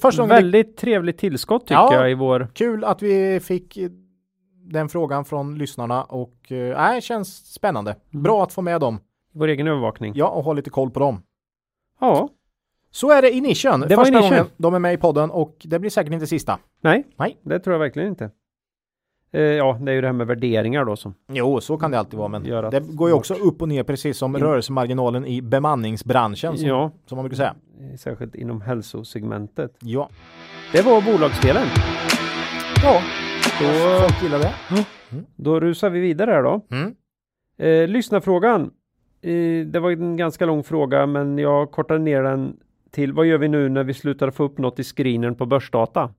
[0.00, 1.94] första gången Väldigt trevligt tillskott tycker Ja.
[1.94, 3.78] jag i vår kul att vi fick
[4.66, 7.96] den frågan från lyssnarna och eh, nej, känns spännande.
[8.12, 8.22] Mm.
[8.22, 8.98] Bra att få med dem.
[9.34, 10.12] Vår egen övervakning.
[10.16, 11.22] Ja, och ha lite koll på dem.
[12.00, 12.28] Ja,
[12.90, 13.80] Så är det i nischen.
[13.80, 14.30] Det Första i nischen.
[14.30, 16.58] gången de är med i podden och det blir säkert inte sista.
[16.80, 17.38] Nej, Nej.
[17.42, 18.30] det tror jag verkligen inte.
[19.32, 21.98] Eh, ja, det är ju det här med värderingar då som Jo, så kan det
[21.98, 25.26] alltid vara, men Gör att det går ju också upp och ner precis som rörelsemarginalen
[25.26, 27.54] i bemanningsbranschen som, Ja, som man brukar säga.
[27.80, 29.76] eh, särskilt inom hälsosegmentet.
[29.80, 30.08] Ja,
[30.72, 31.66] Det var bolagsdelen.
[32.82, 33.00] ja.
[33.60, 34.54] Då, folk gillar det.
[35.36, 36.60] då rusar vi vidare här då.
[36.70, 36.94] Mm.
[37.58, 38.70] Eh, lyssnarfrågan.
[39.66, 42.56] Det var en ganska lång fråga, men jag kortade ner den
[42.90, 46.10] till vad gör vi nu när vi slutar få upp något i screenen på börsdata?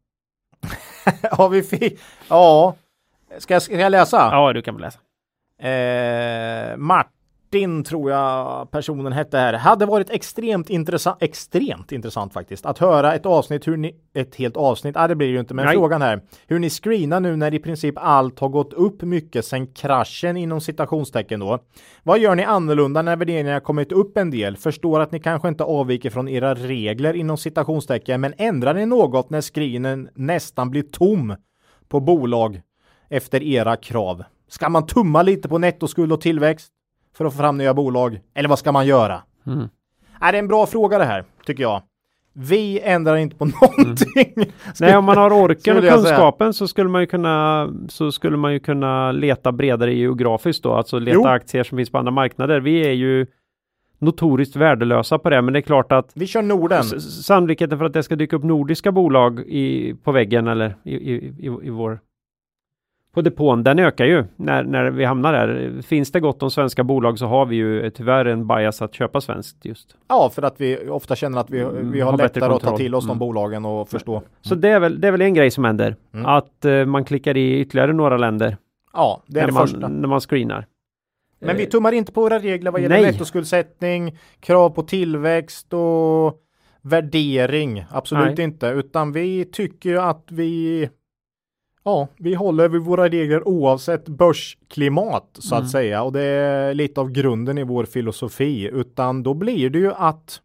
[1.38, 2.00] ja, vi fick,
[2.30, 2.76] ja.
[3.38, 4.18] Ska jag, ska jag läsa?
[4.32, 5.00] Ja, du kan väl läsa.
[5.60, 6.78] Eh,
[7.46, 9.54] Martin tror jag personen hette här.
[9.54, 14.58] Hade varit extremt intressant, extremt intressant faktiskt, att höra ett avsnitt hur ni, ett helt
[14.58, 15.76] avsnitt, ah, det blir ju inte, men Nej.
[15.76, 19.68] frågan här, hur ni screenar nu när i princip allt har gått upp mycket sedan
[19.68, 21.60] kraschen inom citationstecken då.
[22.04, 24.58] Vad gör ni annorlunda när värderingarna kommit upp en del?
[24.58, 29.30] Förstår att ni kanske inte avviker från era regler inom citationstecken, men ändrar ni något
[29.30, 31.36] när screenen nästan blir tom
[31.90, 32.62] på bolag
[33.10, 34.24] efter era krav?
[34.48, 36.72] Ska man tumma lite på nettoskuld och tillväxt
[37.18, 38.20] för att få fram nya bolag?
[38.34, 39.22] Eller vad ska man göra?
[39.48, 39.68] Mm.
[40.22, 41.82] Är det en bra fråga det här, tycker jag.
[42.34, 44.52] Vi ändrar inte på någonting.
[44.80, 48.54] Nej, om man har orken och kunskapen så skulle man ju kunna så skulle man
[48.54, 51.26] ju kunna leta bredare geografiskt då, alltså leta Jo.
[51.28, 52.60] aktier som finns på andra marknader.
[52.60, 53.26] Vi är ju
[54.00, 56.84] notoriskt värdelösa på det, men det är klart att Vi kör Norden.
[57.00, 61.16] sannolikheten för att det ska dyka upp nordiska bolag i, på väggen eller i, i,
[61.40, 62.00] i, i vår
[63.16, 65.82] på depån, den ökar ju när, när vi hamnar där.
[65.82, 69.22] Finns det gott om svenska bolag så har vi ju tyvärr en bias att köpa
[69.22, 69.96] svenskt just.
[70.08, 72.78] Ja, för att vi ofta känner att vi, Mm, vi har, har lättare att ta
[72.78, 73.20] till oss de Mm.
[73.20, 74.22] bolagen och förstå.
[74.42, 75.96] Så det är väl, det är väl en grej som händer.
[76.14, 76.26] Mm.
[76.26, 78.58] Att eh, man klickar i ytterligare några länder
[78.94, 79.88] Ja, det är när, det man, första.
[79.88, 80.66] när man screenar.
[81.40, 86.42] Men vi Eh, tummar inte på våra regler vad gäller nettoskuldsättning, krav på tillväxt och
[86.82, 87.86] värdering.
[87.92, 88.44] Absolut Nej.
[88.46, 90.90] inte, utan vi tycker att vi
[91.88, 95.66] Ja, vi håller vid våra regler oavsett börsklimat så Mm.
[95.66, 99.80] att säga och det är lite av grunden i vår filosofi utan då blir det
[99.80, 100.42] ju att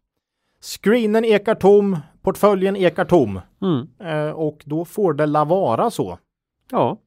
[0.61, 6.17] screenen ekar tom, portföljen ekar tom mm, eh, och då får det la vara så
[6.71, 6.97] ja,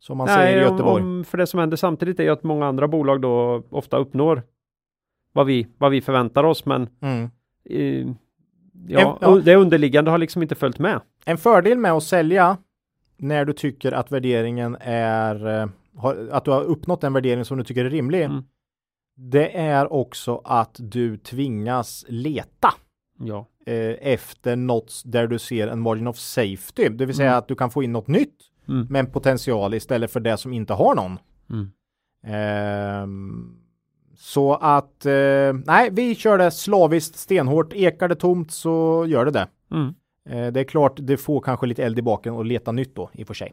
[0.00, 1.02] som man säger i Göteborg.
[1.02, 4.42] om, för det som händer samtidigt är ju att många andra bolag då ofta uppnår
[5.32, 7.30] vad vi, vad vi förväntar oss, men Mm.
[7.70, 8.16] eh, En-
[8.88, 9.40] ja, ja.
[9.44, 11.00] det underliggande har liksom inte följt med.
[11.24, 12.56] En fördel med att sälja
[13.22, 15.66] när du tycker att värderingen är eh,
[16.30, 18.22] att du har uppnått den värdering som du tycker är rimlig.
[18.22, 18.42] Mm.
[19.16, 22.68] Det är också att du tvingas leta
[23.18, 27.38] Ja, eh, efter något där du ser en margin of safety, det vill säga Mm.
[27.38, 28.36] att du kan få in något nytt
[28.68, 28.86] Mm.
[28.90, 31.18] med en potential istället för det som inte har någon.
[31.50, 31.70] mm.
[32.26, 33.56] Ehm,
[34.16, 37.72] så att eh, nej, vi kör det slaviskt stenhårt.
[37.72, 39.48] Ekar det tomt så gör det det.
[39.70, 39.94] Mm.
[40.30, 43.10] Eh, Det är klart, det får kanske lite eld i baken och leta nytt då
[43.12, 43.52] i och för sig.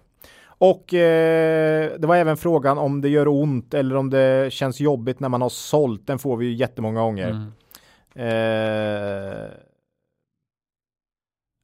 [0.62, 5.20] Och eh, det var även frågan om det gör ont eller om det känns jobbigt
[5.20, 6.08] när man har sålt.
[6.08, 7.30] Den får vi ju jättemånga gånger.
[7.30, 7.52] Mm.
[8.16, 9.48] Eh,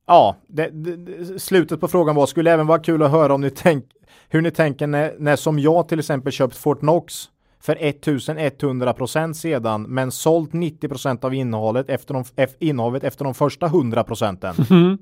[0.08, 3.41] ja, det, det, det- slutet på frågan var, skulle även vara kul att höra om
[3.41, 3.86] ni tänk,
[4.30, 7.30] hur ni tänker när, när som jag till exempel köpt Fortnox
[7.66, 12.24] för 1100 procent sedan, men sålt 90 procent av innehållet efter de,
[12.59, 14.55] innehavet efter de första 100 procenten.
[14.70, 14.97] Mm.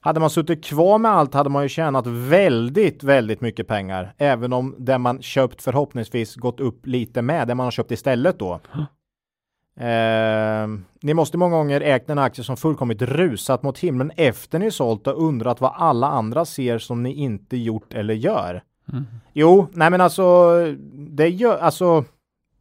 [0.00, 4.14] Hade man suttit kvar med allt hade man ju tjänat väldigt, väldigt mycket pengar.
[4.18, 8.38] Även om det man köpt förhoppningsvis gått upp lite med det man har köpt istället
[8.38, 8.60] då.
[9.80, 10.68] Eh,
[11.02, 15.06] ni måste många gånger ägt en aktie som fullkomligt rusat mot himlen efter ni sålt
[15.06, 18.62] och undrat vad alla andra ser som ni inte gjort eller gör.
[18.92, 19.04] Mm.
[19.32, 20.50] Jo, nej men alltså,
[21.16, 22.04] det gör, alltså,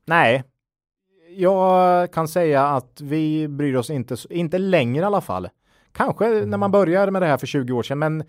[0.06, 0.44] nej.
[1.38, 5.48] Jag kan säga att vi bryr oss inte, inte längre i alla fall.
[5.92, 8.24] Kanske när man börjar med det här för 20 år sedan, men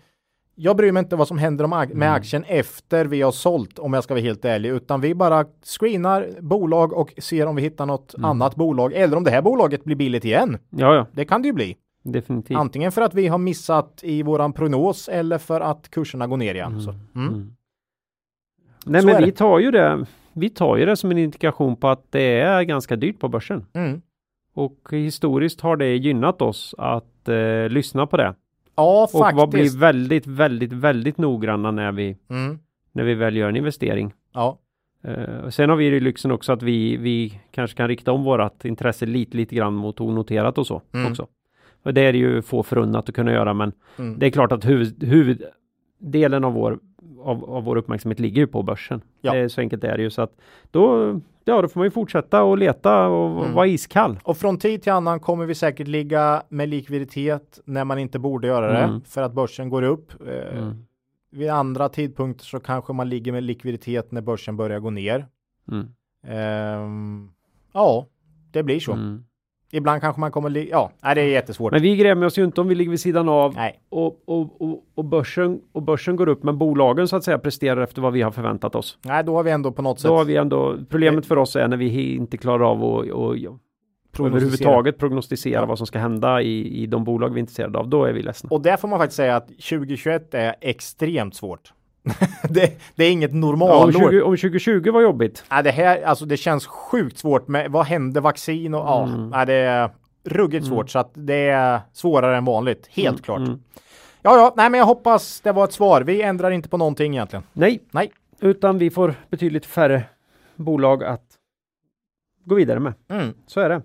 [0.55, 2.13] jag bryr mig inte vad som händer med Mm.
[2.13, 5.45] aktien efter vi har sålt, om jag ska vara helt ärlig, utan vi bara
[5.79, 8.25] screenar bolag och ser om vi hittar något Mm.
[8.29, 10.57] annat bolag, eller om det här bolaget blir billigt igen.
[10.69, 11.77] Ja, ja, Det kan det ju bli.
[12.03, 12.57] definitivt.
[12.57, 16.55] Antingen för att vi har missat i våran prognos eller för att kurserna går ner
[16.55, 16.81] igen.
[16.81, 17.55] Så, mm.
[18.85, 19.31] Nej, Så men vi det.
[19.31, 20.05] tar ju det.
[20.33, 23.65] Vi tar ju det som en indikation på att det är ganska dyrt på börsen.
[23.73, 24.01] Mm.
[24.53, 28.35] Och historiskt har det gynnat oss att eh, lyssna på det.
[28.75, 29.77] Ja, Och vad blir faktiskt.
[29.77, 32.59] väldigt, väldigt, väldigt noggranna när vi, Mm.
[32.91, 34.13] när vi väl gör en investering.
[34.33, 34.57] Ja.
[35.45, 38.65] Och sen har vi ju lyxen också att vi, vi kanske kan rikta om vårat
[38.65, 41.11] intresse lite, lite grann mot onoterat och så Mm.
[41.11, 41.27] också.
[41.83, 44.19] Och det är ju få förunnat att kunna göra, men Mm.
[44.19, 46.79] det är klart att huvud, huvuddelen av vår,
[47.23, 49.01] av, av vår uppmärksamhet ligger ju på börsen.
[49.21, 49.33] Ja.
[49.33, 50.35] Det är så enkelt är det ju, så att
[50.71, 53.53] då Ja, då får man ju fortsätta och leta och Mm.
[53.55, 54.19] vara iskall.
[54.23, 58.47] Och från tid till annan kommer vi säkert ligga med likviditet när man inte borde
[58.47, 59.01] göra det Mm.
[59.01, 60.27] för att börsen går upp.
[60.27, 60.85] Eh, Mm.
[61.31, 65.25] Vid andra tidpunkter så kanske man ligger med likviditet när börsen börjar gå ner.
[65.71, 65.87] Mm.
[66.27, 67.29] Ehm,
[67.73, 68.05] ja,
[68.51, 68.91] det blir så.
[69.71, 71.71] Ibland kanske man kommer ja, nej, det är jättesvårt.
[71.71, 74.61] Men vi grämer oss ju inte om vi ligger vid sidan av Nej, och, och,
[74.61, 78.13] och, och, börsen, och börsen går upp men bolagen så att säga presterar efter vad
[78.13, 78.97] vi har förväntat oss.
[79.01, 81.55] nej, då har vi ändå på något sätt Så har vi ändå, problemet för oss
[81.55, 83.35] är när vi inte klarar av att och, och,
[84.11, 84.21] prognostiserat.
[84.21, 85.65] överhuvudtaget prognostisera Ja.
[85.65, 87.89] vad som ska hända i, i de bolag vi är intresserade av.
[87.89, 88.47] Då är vi ledsna.
[88.51, 91.73] Och där får man faktiskt säga att 2021 är extremt svårt.
[92.49, 93.91] det, det är inget Ja, om, normalår.
[93.91, 95.43] 20, om 2020 var jobbigt.
[95.49, 99.31] Ja, det här, alltså det känns sjukt svårt med vad händer vaccin och ja, Mm.
[99.33, 99.89] ja, det är
[100.23, 102.87] ruggigt svårt så att det är svårare än vanligt.
[102.91, 103.39] Helt Mm, klart.
[103.39, 103.61] mm.
[104.21, 106.01] Ja, ja, nej, men jag hoppas det var ett svar.
[106.01, 107.43] Vi ändrar inte på någonting egentligen.
[107.53, 108.11] Nej, Nej.
[108.39, 110.03] utan vi får betydligt färre
[110.55, 111.23] bolag att
[112.45, 112.93] gå vidare med.
[113.09, 113.33] Mm.
[113.47, 113.81] Så är det.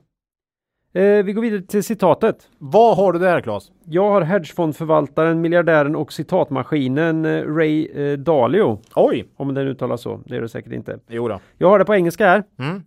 [0.96, 2.48] Eh, vi går vidare till citatet.
[2.58, 3.72] Vad har du där Claes?
[3.84, 8.80] Jag har hedgefondförvaltaren, miljardären och citatmaskinen eh, Ray eh, Dalio.
[8.94, 10.98] Oj, Om den uttalas så, det är det säkert inte.
[11.08, 11.40] jo då.
[11.58, 12.44] Jag har det på engelska här.
[12.58, 12.82] Mm.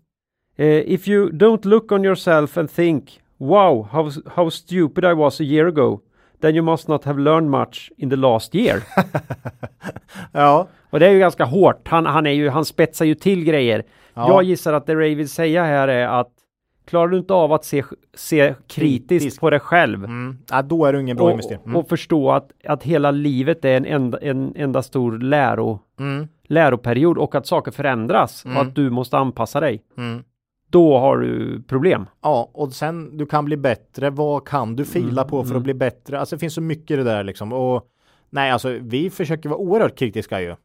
[0.55, 5.39] Eh, if you don't look on yourself and think Wow, how, how stupid I was
[5.39, 5.99] a year ago.
[6.41, 8.83] Then you must not have learned much in the last year.
[10.31, 11.87] Ja, och det är ju ganska hårt.
[11.87, 13.83] Han, han, är ju, han spetsar ju till grejer.
[14.13, 14.27] Ja.
[14.27, 16.31] Jag gissar att det Ray vill säga här är att
[16.89, 17.83] klarar du inte av att se,
[18.13, 19.39] se kritiskt Kritisk.
[19.39, 20.37] på dig själv mm.
[20.51, 21.61] ja, då är det ingen bra och, investering.
[21.65, 21.75] Mm.
[21.75, 26.27] och förstå att, att hela livet är en enda, en enda stor läro, Mm.
[26.43, 28.57] läroperiod och att saker förändras Mm.
[28.57, 29.81] och att du måste anpassa dig.
[29.97, 30.23] Mm.
[30.69, 32.05] Då har du problem.
[32.21, 34.09] Ja, och sen du kan bli bättre.
[34.09, 36.19] Vad kan du fila på för att bli bättre?
[36.19, 37.53] Alltså det finns så mycket i det där liksom.
[37.53, 37.83] Och
[38.29, 40.55] nej, alltså vi försöker vara oerhört kritiska ju.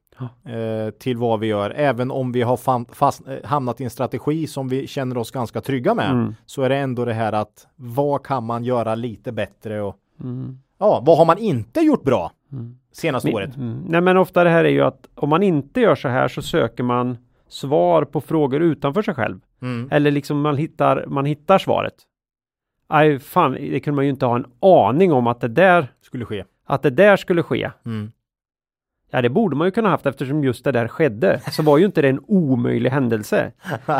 [0.45, 1.71] Eh, till vad vi gör.
[1.71, 5.31] Även om vi har fan, fast, eh, hamnat i en strategi som vi känner oss
[5.31, 6.11] ganska trygga med.
[6.11, 6.35] Mm.
[6.47, 10.59] Så är det ändå det här att vad kan man göra lite bättre och Mm.
[10.79, 12.77] ja, vad har man inte gjort bra Mm.
[12.93, 13.57] senaste året?
[13.57, 13.83] Mm.
[13.89, 16.43] Nej men ofta det här är ju att om man inte gör så här så
[16.43, 19.41] söker man svar på frågor utanför sig själv.
[19.63, 19.89] Mm.
[19.93, 21.95] Eller liksom man hittar, man hittar svaret.
[22.89, 26.25] Aj, fan, det kunde man ju inte ha en aning om att det där, Skulle
[26.25, 26.45] ske.
[26.67, 27.71] att det där skulle ske.
[29.15, 29.19] Mm.
[29.19, 31.41] Ja, det borde man ju kunna haft eftersom just det där skedde.
[31.51, 33.53] Så var ju inte det en omöjlig händelse.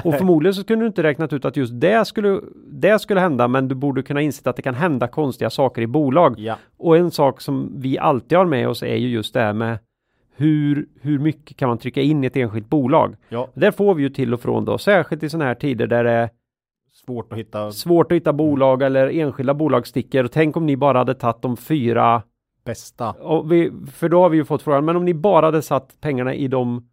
[0.05, 2.41] Och förmodligen så kunde du inte räknat ut att just det skulle,
[2.73, 5.87] det skulle hända, men du borde kunna inse att det kan hända konstiga saker i
[5.87, 6.35] bolag.
[6.39, 6.57] Ja.
[6.79, 9.79] Och en sak som vi alltid har med oss är ju just det här med
[10.37, 13.17] hur, hur mycket kan man trycka in i ett enskilt bolag?
[13.29, 16.05] ja, Där får vi ju till och från då, särskilt i sådana här tider där
[16.05, 16.31] det är
[16.93, 20.25] svårt att hitta svårt att hitta bolag eller enskilda bolag sticker.
[20.25, 22.23] Och tänk om ni bara hade tagit de fyra,
[22.65, 23.15] bästa.
[23.47, 26.35] vi, för då har vi ju fått frågan, men om ni bara hade satt pengarna
[26.35, 26.89] i de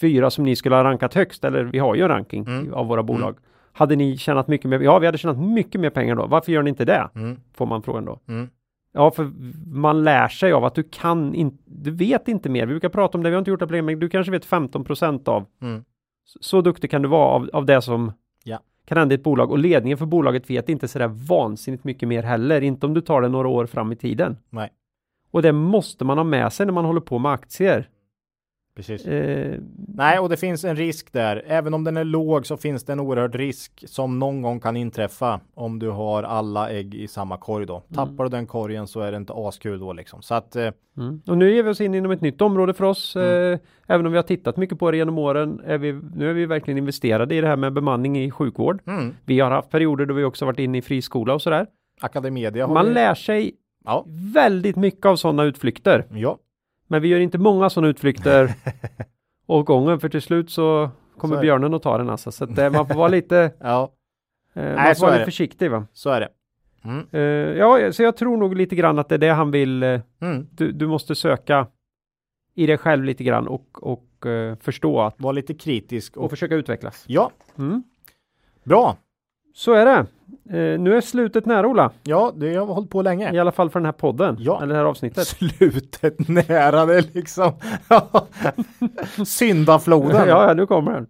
[0.00, 2.74] fyra som ni skulle ha rankat högst, eller vi har ju en ranking Mm.
[2.74, 3.36] av våra bolag.
[3.72, 4.80] Hade ni tjänat mycket mer?
[4.80, 6.26] Ja, vi hade tjänat mycket mer pengar då.
[6.26, 7.08] Varför gör ni inte det?
[7.14, 7.40] Mm.
[7.54, 8.20] Får man frågan då.
[8.28, 8.48] Mm.
[8.92, 9.30] Ja, för
[9.74, 12.66] man lär sig av att du kan inte, du vet inte mer.
[12.66, 14.32] Vi brukar prata om det, vi har inte gjort det på länge, men du kanske
[14.32, 15.46] vet 15 procent av.
[15.62, 15.84] Mm.
[16.24, 18.12] Så, så duktig kan du vara av, av det som
[18.44, 18.58] Ja.
[18.84, 22.22] Kan hända i ett bolag och ledningen för bolaget vet inte sådär vansinnigt mycket mer
[22.22, 24.36] heller, inte om du tar det några år fram i tiden.
[24.50, 24.70] Nej,
[25.30, 27.88] Och det måste man ha med sig när man håller på med aktier.
[28.76, 29.06] Precis.
[29.06, 29.58] Eh,
[29.94, 31.42] Nej, och det finns en risk där.
[31.46, 34.76] Även om den är låg så finns det en oerhörd risk som någon gång kan
[34.76, 37.82] inträffa om du har alla ägg i samma korg då.
[37.94, 40.22] Tappar du den korgen så är det inte askul då liksom.
[40.22, 41.22] Så att eh, mm.
[41.26, 43.16] Och nu ger vi oss in inom ett nytt område för oss.
[43.16, 43.52] Mm.
[43.52, 45.60] Eh, även om vi har tittat mycket på det genom åren.
[45.64, 48.80] Är vi, nu är vi verkligen investerade i det här med bemanning i sjukvård.
[48.86, 51.66] mm, Vi har haft perioder då vi också varit inne i friskola och sådär.
[52.00, 52.94] Academedia har Man vi.
[52.94, 53.52] lär sig
[53.84, 54.04] Ja.
[54.34, 56.04] väldigt mycket av sådana utflykter.
[56.14, 56.38] Ja,
[56.90, 58.54] Men vi gör inte många sådana utflykter
[59.46, 62.32] åt gången för till slut så kommer Så björnen att ta den alltså.
[62.32, 63.92] Så att eh, man får vara lite, ja,
[64.54, 65.86] eh, Nej, man får vara lite försiktig va.
[65.92, 66.28] så är det.
[66.84, 67.20] Mm, Eh,
[67.58, 69.82] ja, så jag tror nog lite grann att det är det han vill.
[69.82, 70.46] eh, mm.
[70.52, 71.66] du, du måste söka
[72.54, 76.30] i dig själv lite grann och, och eh, förstå att, Var lite kritisk och och
[76.30, 77.04] försöka utvecklas.
[77.08, 77.82] ja, Mm.
[78.64, 78.96] bra.
[79.60, 80.06] Så är det.
[80.58, 81.90] Eh, nu är slutet nära Ola.
[82.02, 83.34] Ja, det har hållit på länge.
[83.34, 84.36] I alla fall för den här podden.
[84.38, 84.62] Ja.
[84.62, 85.26] Eller det här avsnittet.
[85.26, 87.52] Slutet nära det är liksom.
[89.26, 90.28] Syndafloden.
[90.28, 91.06] ja, ja, nu kommer den.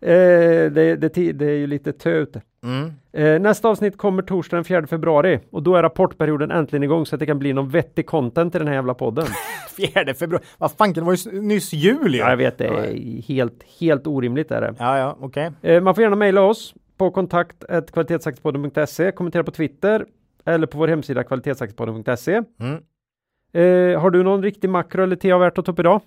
[0.00, 2.42] Eh, det, det, det är ju lite tö ute.
[2.64, 2.92] Mm.
[3.12, 7.16] Eh, nästa avsnitt kommer torsdag den 4 februari och då är rapportperioden äntligen igång så
[7.16, 9.26] att det kan bli någon vettig content i den här jävla podden.
[9.76, 10.44] Fjärde februari.
[10.58, 12.20] Vad fanken, det var ju nyss jul ju.
[12.20, 14.74] ja, jag vet, det är helt, helt orimligt är det.
[14.78, 15.50] Ja, ja, okej.
[15.62, 20.06] Eh, man får gärna mejla oss på kontakt kvalitetsaktiepodden.se, kommentera på Twitter
[20.44, 22.42] eller på vår hemsida kvalitetsaktiepodden.se.
[22.60, 22.74] Mm.
[23.52, 26.00] Eh, har du någon riktig makro eller TA värt att ta upp idag?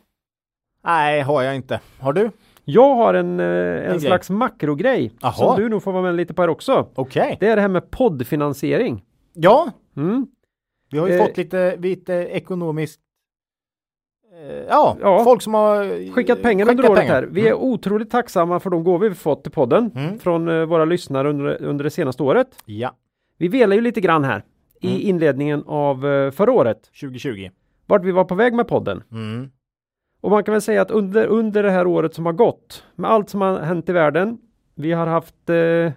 [0.83, 1.79] Nej, har jag inte.
[1.99, 2.29] Har du?
[2.65, 3.99] Jag har en, eh, en, grej.
[3.99, 6.87] slags makrogrej som du nog får vara med lite på här också.
[6.95, 7.37] Okej.
[7.39, 9.03] Det är det här med poddfinansiering.
[9.33, 10.27] Ja, Mm.
[10.91, 11.25] vi har ju Eh.
[11.25, 13.02] fått lite, lite ekonomiskt eh,
[14.69, 15.23] ja, Ja.
[15.23, 17.13] folk som har Skickat pengar under skickat året pengar.
[17.13, 17.23] här.
[17.31, 20.19] Vi är otroligt tacksamma för de gåvor vi fått till podden Mm.
[20.19, 22.47] från eh, våra lyssnare under, under det senaste året.
[22.65, 22.95] Ja,
[23.37, 24.43] Vi velar ju lite grann här
[24.81, 25.01] i Mm.
[25.01, 26.89] inledningen av eh, förra året.
[27.01, 27.49] 2020.
[27.85, 29.03] Vart vi var på väg med podden.
[29.11, 29.49] Mm.
[30.21, 33.11] Och man kan väl säga att under, under det här året som har gått med
[33.11, 34.37] allt som har hänt i världen.
[34.75, 35.91] Vi har haft eh,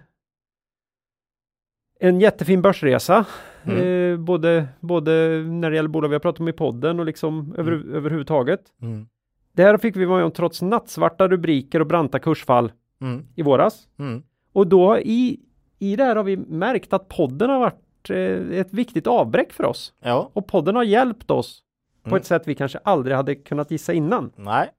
[1.99, 3.25] en jättefin börsresa.
[3.67, 4.13] Mm.
[4.13, 5.11] Eh, både, både
[5.47, 8.61] när det gäller bolag vi har pratat om i podden och liksom över, överhuvudtaget.
[8.81, 9.07] Mm.
[9.53, 12.71] Det här fick vi vara med om trots nattsvarta rubriker och branta kursfall
[13.01, 13.25] Mm.
[13.35, 13.87] i våras.
[13.99, 14.23] Mm.
[14.53, 15.39] Och då i,
[15.79, 19.63] i det här har vi märkt att podden har varit eh, ett viktigt avbräck för
[19.65, 19.93] oss.
[20.01, 21.63] Ja, Och podden har hjälpt oss
[22.03, 22.17] på Mm.
[22.17, 24.31] ett sätt vi kanske aldrig hade kunnat gissa innan.
[24.35, 24.69] nej.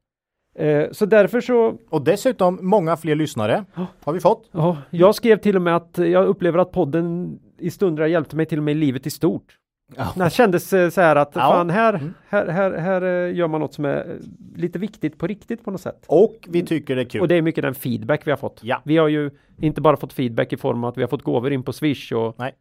[0.54, 3.86] Eh, så därför så, Och dessutom många fler lyssnare Ja.
[4.04, 4.48] har vi fått.
[4.52, 8.34] ja, jag skrev till och med att jag upplever att podden i stunder har hjälpt
[8.34, 9.56] mig till och med i livet i stort.
[9.96, 10.12] Ja.
[10.24, 11.40] Det kändes eh, så här att Ja.
[11.40, 12.14] fan här, Mm.
[12.28, 14.16] här, här, här eh, gör man något som är eh,
[14.56, 16.04] lite viktigt på riktigt på något sätt.
[16.08, 17.20] Och vi tycker det är kul.
[17.20, 18.60] Och det är mycket den feedback vi har fått.
[18.62, 18.82] Ja.
[18.84, 19.30] Vi har ju
[19.60, 22.12] inte bara fått feedback i form av att vi har fått gåvor in på Swish
[22.12, 22.52] och, Nej.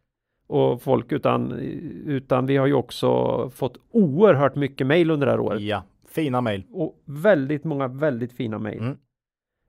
[0.46, 1.52] och folk utan,
[2.06, 5.60] utan vi har ju också fått oerhört mycket mail under det här året.
[5.60, 6.62] Ja, fina mejl.
[6.72, 8.78] Och väldigt många väldigt fina mail.
[8.78, 8.96] Mm.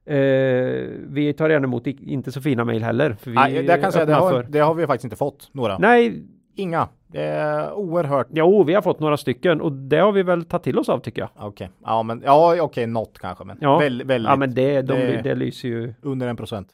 [0.09, 3.13] Eh, vi tar gärna emot inte så fina mail heller.
[3.19, 5.77] För vi Nej, det kan säga, det har, det har vi faktiskt inte fått några.
[5.77, 6.23] Nej,
[6.55, 6.87] Inga.
[7.07, 8.27] Det är oerhört.
[8.29, 10.99] jo, vi har fått några stycken och det har vi väl tagit till oss av
[10.99, 11.29] tycker jag.
[11.47, 13.77] Okej, ja men ja okej, något kanske, men Ja.
[13.79, 15.93] väl, väldigt Ja, men det, de, det- det lyser ju.
[16.01, 16.67] under en procent.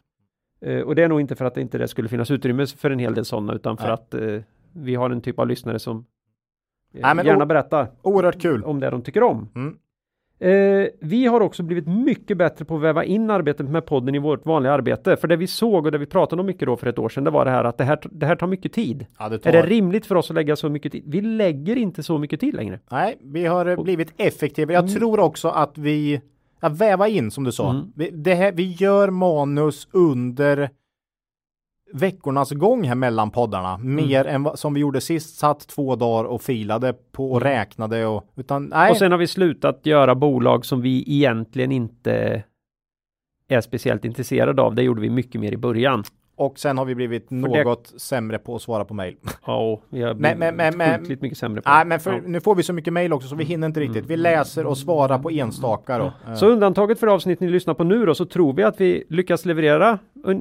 [0.61, 2.89] Eh, och det är nog inte för att det inte det skulle finnas utrymme för
[2.91, 3.93] en hel del sådana utan för Nej.
[3.93, 4.41] att eh,
[4.73, 5.97] vi har en typ av lyssnare som
[6.93, 8.63] eh, Nej, men gärna berättar Oerhört kul.
[8.63, 9.49] om det de tycker om.
[9.55, 9.77] Mm.
[10.39, 14.19] Eh, vi har också blivit mycket bättre på att väva in arbetet med podden i
[14.19, 15.17] vårt vanliga arbete.
[15.17, 17.23] För det vi såg och det vi pratade om mycket då för ett år sedan,
[17.23, 19.05] det var det här att det här, det här tar mycket tid.
[19.19, 19.49] Ja, det tar...
[19.49, 21.03] Är det rimligt för oss att lägga så mycket tid?
[21.07, 22.79] Vi lägger inte så mycket tid längre.
[22.91, 24.73] Nej, vi har eh, blivit effektiva.
[24.73, 24.95] Jag Mm.
[24.95, 26.21] tror också att vi
[26.61, 27.69] ja, väva in som du sa.
[27.69, 27.83] Mm.
[27.95, 30.69] Vi, det här, vi gör manus under
[31.95, 33.77] veckornas gång här mellan poddarna.
[33.77, 35.37] Mer än vad, som vi gjorde sist.
[35.37, 38.91] Satt två dagar och filade på och räknade och utan nej.
[38.91, 42.43] Och sen har vi slutat göra bolag som vi egentligen inte
[43.47, 44.75] är speciellt intresserade av.
[44.75, 46.03] Det gjorde vi mycket mer i början.
[46.35, 49.15] Och sen har vi blivit det- något sämre på att svara på mejl.
[49.45, 51.89] Ja, vi har blivit men- men- men- mycket sämre på Nej, det.
[51.89, 52.19] men för, Ja.
[52.25, 54.05] nu får vi så mycket mejl också så vi hinner inte riktigt.
[54.05, 56.11] Vi läser och svarar på enstaka då.
[56.27, 59.03] Eh, Så undantaget för avsnitt ni lyssnar på nu då så tror vi att vi
[59.09, 59.99] lyckas leverera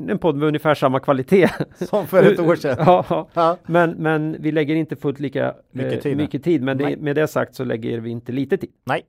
[0.09, 1.49] en podd med ungefär samma kvalitet.
[1.75, 2.77] Som för ett år sedan.
[2.87, 3.57] ja, ja.
[3.67, 6.17] Men, men vi lägger inte fullt lika Mycket eh, tid.
[6.17, 6.63] mycket tid.
[6.63, 8.71] Men det, med det sagt så lägger vi inte lite tid.
[8.85, 9.03] Nej.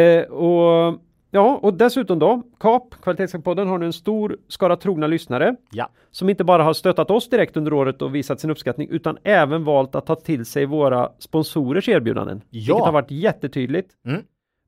[0.00, 0.98] Eh, och
[1.30, 5.88] ja, och dessutom då, KAP, Kvalitetssäkringspodden har nu en stor skara trogna lyssnare Ja.
[6.10, 9.64] som inte bara har stöttat oss direkt under året och visat sin uppskattning utan även
[9.64, 12.40] valt att ta till sig våra sponsorers erbjudanden.
[12.50, 12.58] Ja.
[12.60, 13.90] Vilket har varit jättetydligt.
[14.06, 14.22] Mm.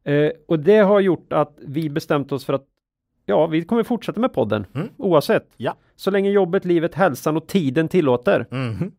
[0.05, 2.65] Eh, och det har gjort att vi bestämt oss för att
[3.27, 4.89] ja, vi kommer fortsätta med podden Mm.
[4.97, 5.49] oavsett.
[5.57, 5.75] Ja.
[5.97, 8.47] Så länge jobbet, livet, hälsan och tiden tillåter.
[8.51, 8.93] Mhm.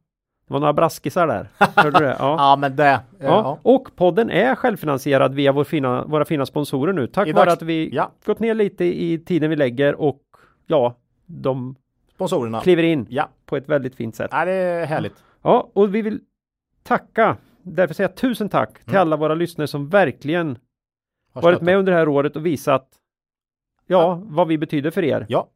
[0.50, 1.48] Det var några braskisar där.
[1.76, 2.16] Hörde du det?
[2.20, 2.36] Ja.
[2.38, 2.86] Ja, men det.
[2.90, 3.28] eh, Ja.
[3.28, 3.60] Ja.
[3.62, 7.08] Och podden är självfinansierad via vår fina, våra fina sponsorer nu.
[7.08, 8.12] Tack I vare dags- att vi Ja.
[8.26, 10.22] gått ner lite i tiden vi lägger och
[10.68, 10.96] ja,
[11.26, 11.76] de
[12.16, 12.62] Sponsorerna.
[12.62, 13.30] kliver in Ja.
[13.46, 14.30] på ett väldigt fint sätt.
[14.34, 15.24] ja, det är härligt.
[15.42, 16.20] Ja, och vi vill
[16.84, 19.02] tacka, därför säga tusen tack till Mm.
[19.02, 20.58] alla våra lyssnare som verkligen
[21.34, 22.88] Har varit med under det här året och visat
[23.88, 25.26] ja, vad vi betyder för er.
[25.30, 25.48] Ja.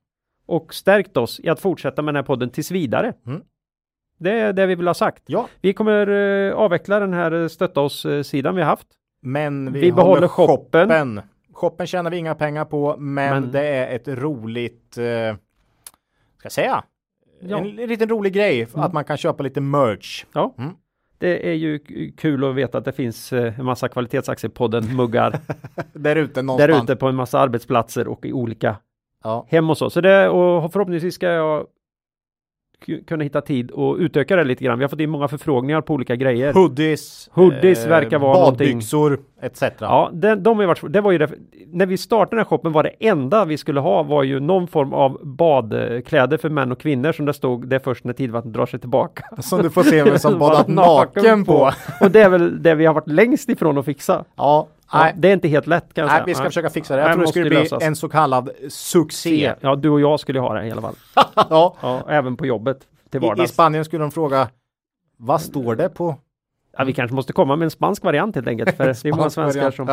[0.45, 3.13] Och stärkt oss i att fortsätta med den här podden tills vidare.
[3.25, 3.41] Mm.
[4.23, 5.23] Det är det vi vill ha sagt.
[5.25, 6.07] Ja, Vi kommer
[6.49, 8.87] eh, avveckla den här eh, stötta oss-sidan vi har haft.
[9.21, 10.87] men vi, Vi håller behåller shoppen.
[10.89, 11.21] shoppen.
[11.53, 15.35] Shoppen tjänar vi inga pengar på, men, Men- det är ett roligt, eh,
[16.37, 16.83] ska jag säga,
[17.41, 17.57] Ja.
[17.57, 18.85] en liten rolig grej Mm.
[18.85, 20.25] att man kan köpa lite merch.
[20.33, 20.53] Ja.
[20.57, 20.71] Mm.
[21.17, 21.79] Det är ju
[22.17, 25.39] kul att veta att det finns eh, en massa kvalitetsaktiepodden muggar
[25.93, 26.71] Där ute någonstans.
[26.77, 28.75] där ute på en massa arbetsplatser och i olika
[29.23, 29.45] Ja.
[29.49, 29.89] hem och så.
[29.89, 31.65] Så det och förhoppningsvis ska jag
[33.07, 34.80] kunna hitta tid och utöka det lite grann.
[34.80, 36.53] Vi har fått in många förfrågningar på olika grejer.
[36.53, 38.68] Hoodies, eh, Hoodies verkar vara någonting.
[38.68, 39.64] badbyxor etc.
[39.80, 41.30] Ja, det, de har varit, det var ju det,
[41.68, 44.68] när vi startade den här shoppen var det enda vi skulle ha var ju någon
[44.68, 48.65] form av badkläder för män och kvinnor som det stod, det först när tidvattnet drar
[48.65, 49.23] sig tillbaka.
[49.41, 51.72] Som du får se vem som badat Naken naken på.
[52.01, 54.23] Och det är väl det vi har varit längst ifrån att fixa.
[54.35, 56.25] Ja, nej, det är inte helt lätt kan jag nej, säga.
[56.25, 56.49] vi ska Nej.
[56.49, 57.01] försöka fixa det.
[57.01, 57.83] Nej, Jag tror det skulle bli lösas.
[57.83, 59.53] en så kallad succé.
[59.59, 60.95] Ja, du och jag skulle ha det i alla fall.
[61.49, 61.75] ja.
[61.81, 62.79] Ja, även på jobbet
[63.09, 63.51] till I, I vardags.
[63.51, 64.47] Spanien skulle de fråga
[65.17, 66.15] vad står det på
[66.77, 68.77] Ja, vi kanske måste komma med en spansk variant helt enkelt.
[68.77, 69.75] För det är många svenskar variant.
[69.75, 69.87] som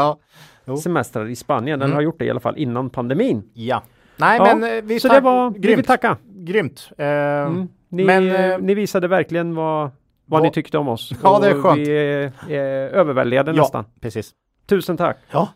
[0.65, 0.77] Ja.
[0.77, 1.95] Semestrar i Spanien, eller Mm.
[1.95, 3.43] har gjort det i alla fall innan pandemin.
[3.55, 3.83] ja.
[4.17, 5.87] Nej, Ja, men eh, vi Så det var, vi vill grymt.
[5.87, 6.17] tacka.
[6.27, 6.91] Grymt.
[6.99, 7.69] Eh, Mm.
[7.89, 9.91] Ni, Men, eh, ni visade verkligen vad, vad
[10.27, 11.13] vad- ni tyckte om oss.
[11.23, 11.79] Ja, det är skönt.
[11.79, 13.85] Vi är, är överväldigade ja, nästan.
[14.01, 14.31] precis.
[14.71, 15.19] Tusen tack.
[15.31, 15.49] Ja.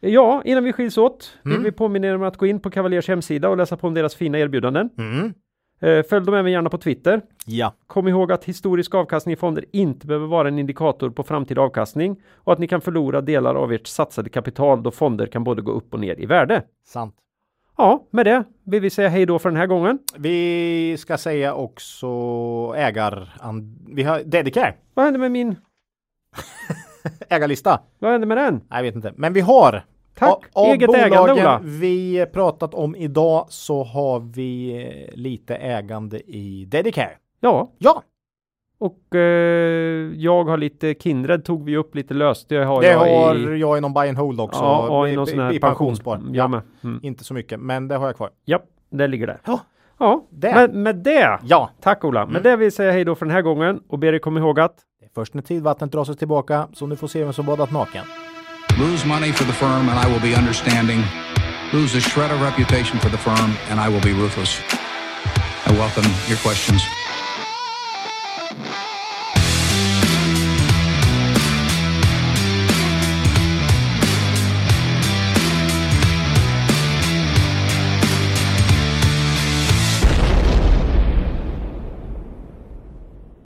[0.00, 1.64] Ja, innan vi skiljs åt vill Mm.
[1.64, 4.14] vi påminna er om att gå in på Cavaliers hemsida och läsa på om deras
[4.14, 4.90] fina erbjudanden.
[4.98, 5.34] Mm.
[5.80, 7.22] Eh, Följ dem även gärna på Twitter.
[7.46, 7.74] Ja.
[7.86, 12.22] Kom ihåg att historisk avkastning i fonder inte behöver vara en indikator på framtida avkastning
[12.34, 15.72] och att ni kan förlora delar av ert satsade kapital då fonder kan både gå
[15.72, 16.62] upp och ner i värde.
[16.86, 17.14] Sant.
[17.76, 19.98] Ja, med det vill vi säga hej då för den här gången.
[20.16, 22.06] Vi ska säga också
[22.76, 23.32] ägar...
[23.88, 24.74] Vi har Dedicare.
[24.94, 25.56] Vad hände med min?
[27.28, 27.80] Ägarlista.
[27.98, 28.54] Vad hände med den?
[28.54, 29.12] Nej, jag vet inte.
[29.16, 29.84] Men vi har.
[30.18, 30.38] Tack!
[30.52, 31.60] Av, Eget bolagen ägande Ola.
[31.64, 37.10] vi pratat om idag så har vi eh, lite ägande i Dedicare.
[37.40, 38.02] Ja, Ja,
[38.78, 39.20] och eh,
[40.14, 42.48] jag har lite Kindred tog vi upp lite löst.
[42.48, 44.60] Det har det jag har i, jag i någon buy and hold också.
[44.62, 46.14] ja, i i, någon här i pensionsspar.
[46.16, 46.34] pension.
[46.34, 46.60] Ja, med.
[46.84, 47.00] Mm.
[47.02, 48.30] inte så mycket, men det har jag kvar.
[48.44, 48.58] Ja,
[48.90, 49.40] det ligger där.
[49.46, 49.60] Ja,
[49.98, 50.54] Ja, det.
[50.54, 51.38] med, med det.
[51.42, 52.20] Ja, Tack Ola.
[52.26, 52.42] Med Mm.
[52.42, 54.76] det vill säga hej då för den här gången och ber er komma ihåg att
[55.16, 58.04] först när tidvattnet drar sig tillbaka så nu får se vem som badat naken.
[58.78, 61.00] Lose money for the firm and I will be understanding.
[61.72, 64.60] Lose a shred of reputation for the firm and I will be ruthless.
[65.66, 67.05] I welcome your questions.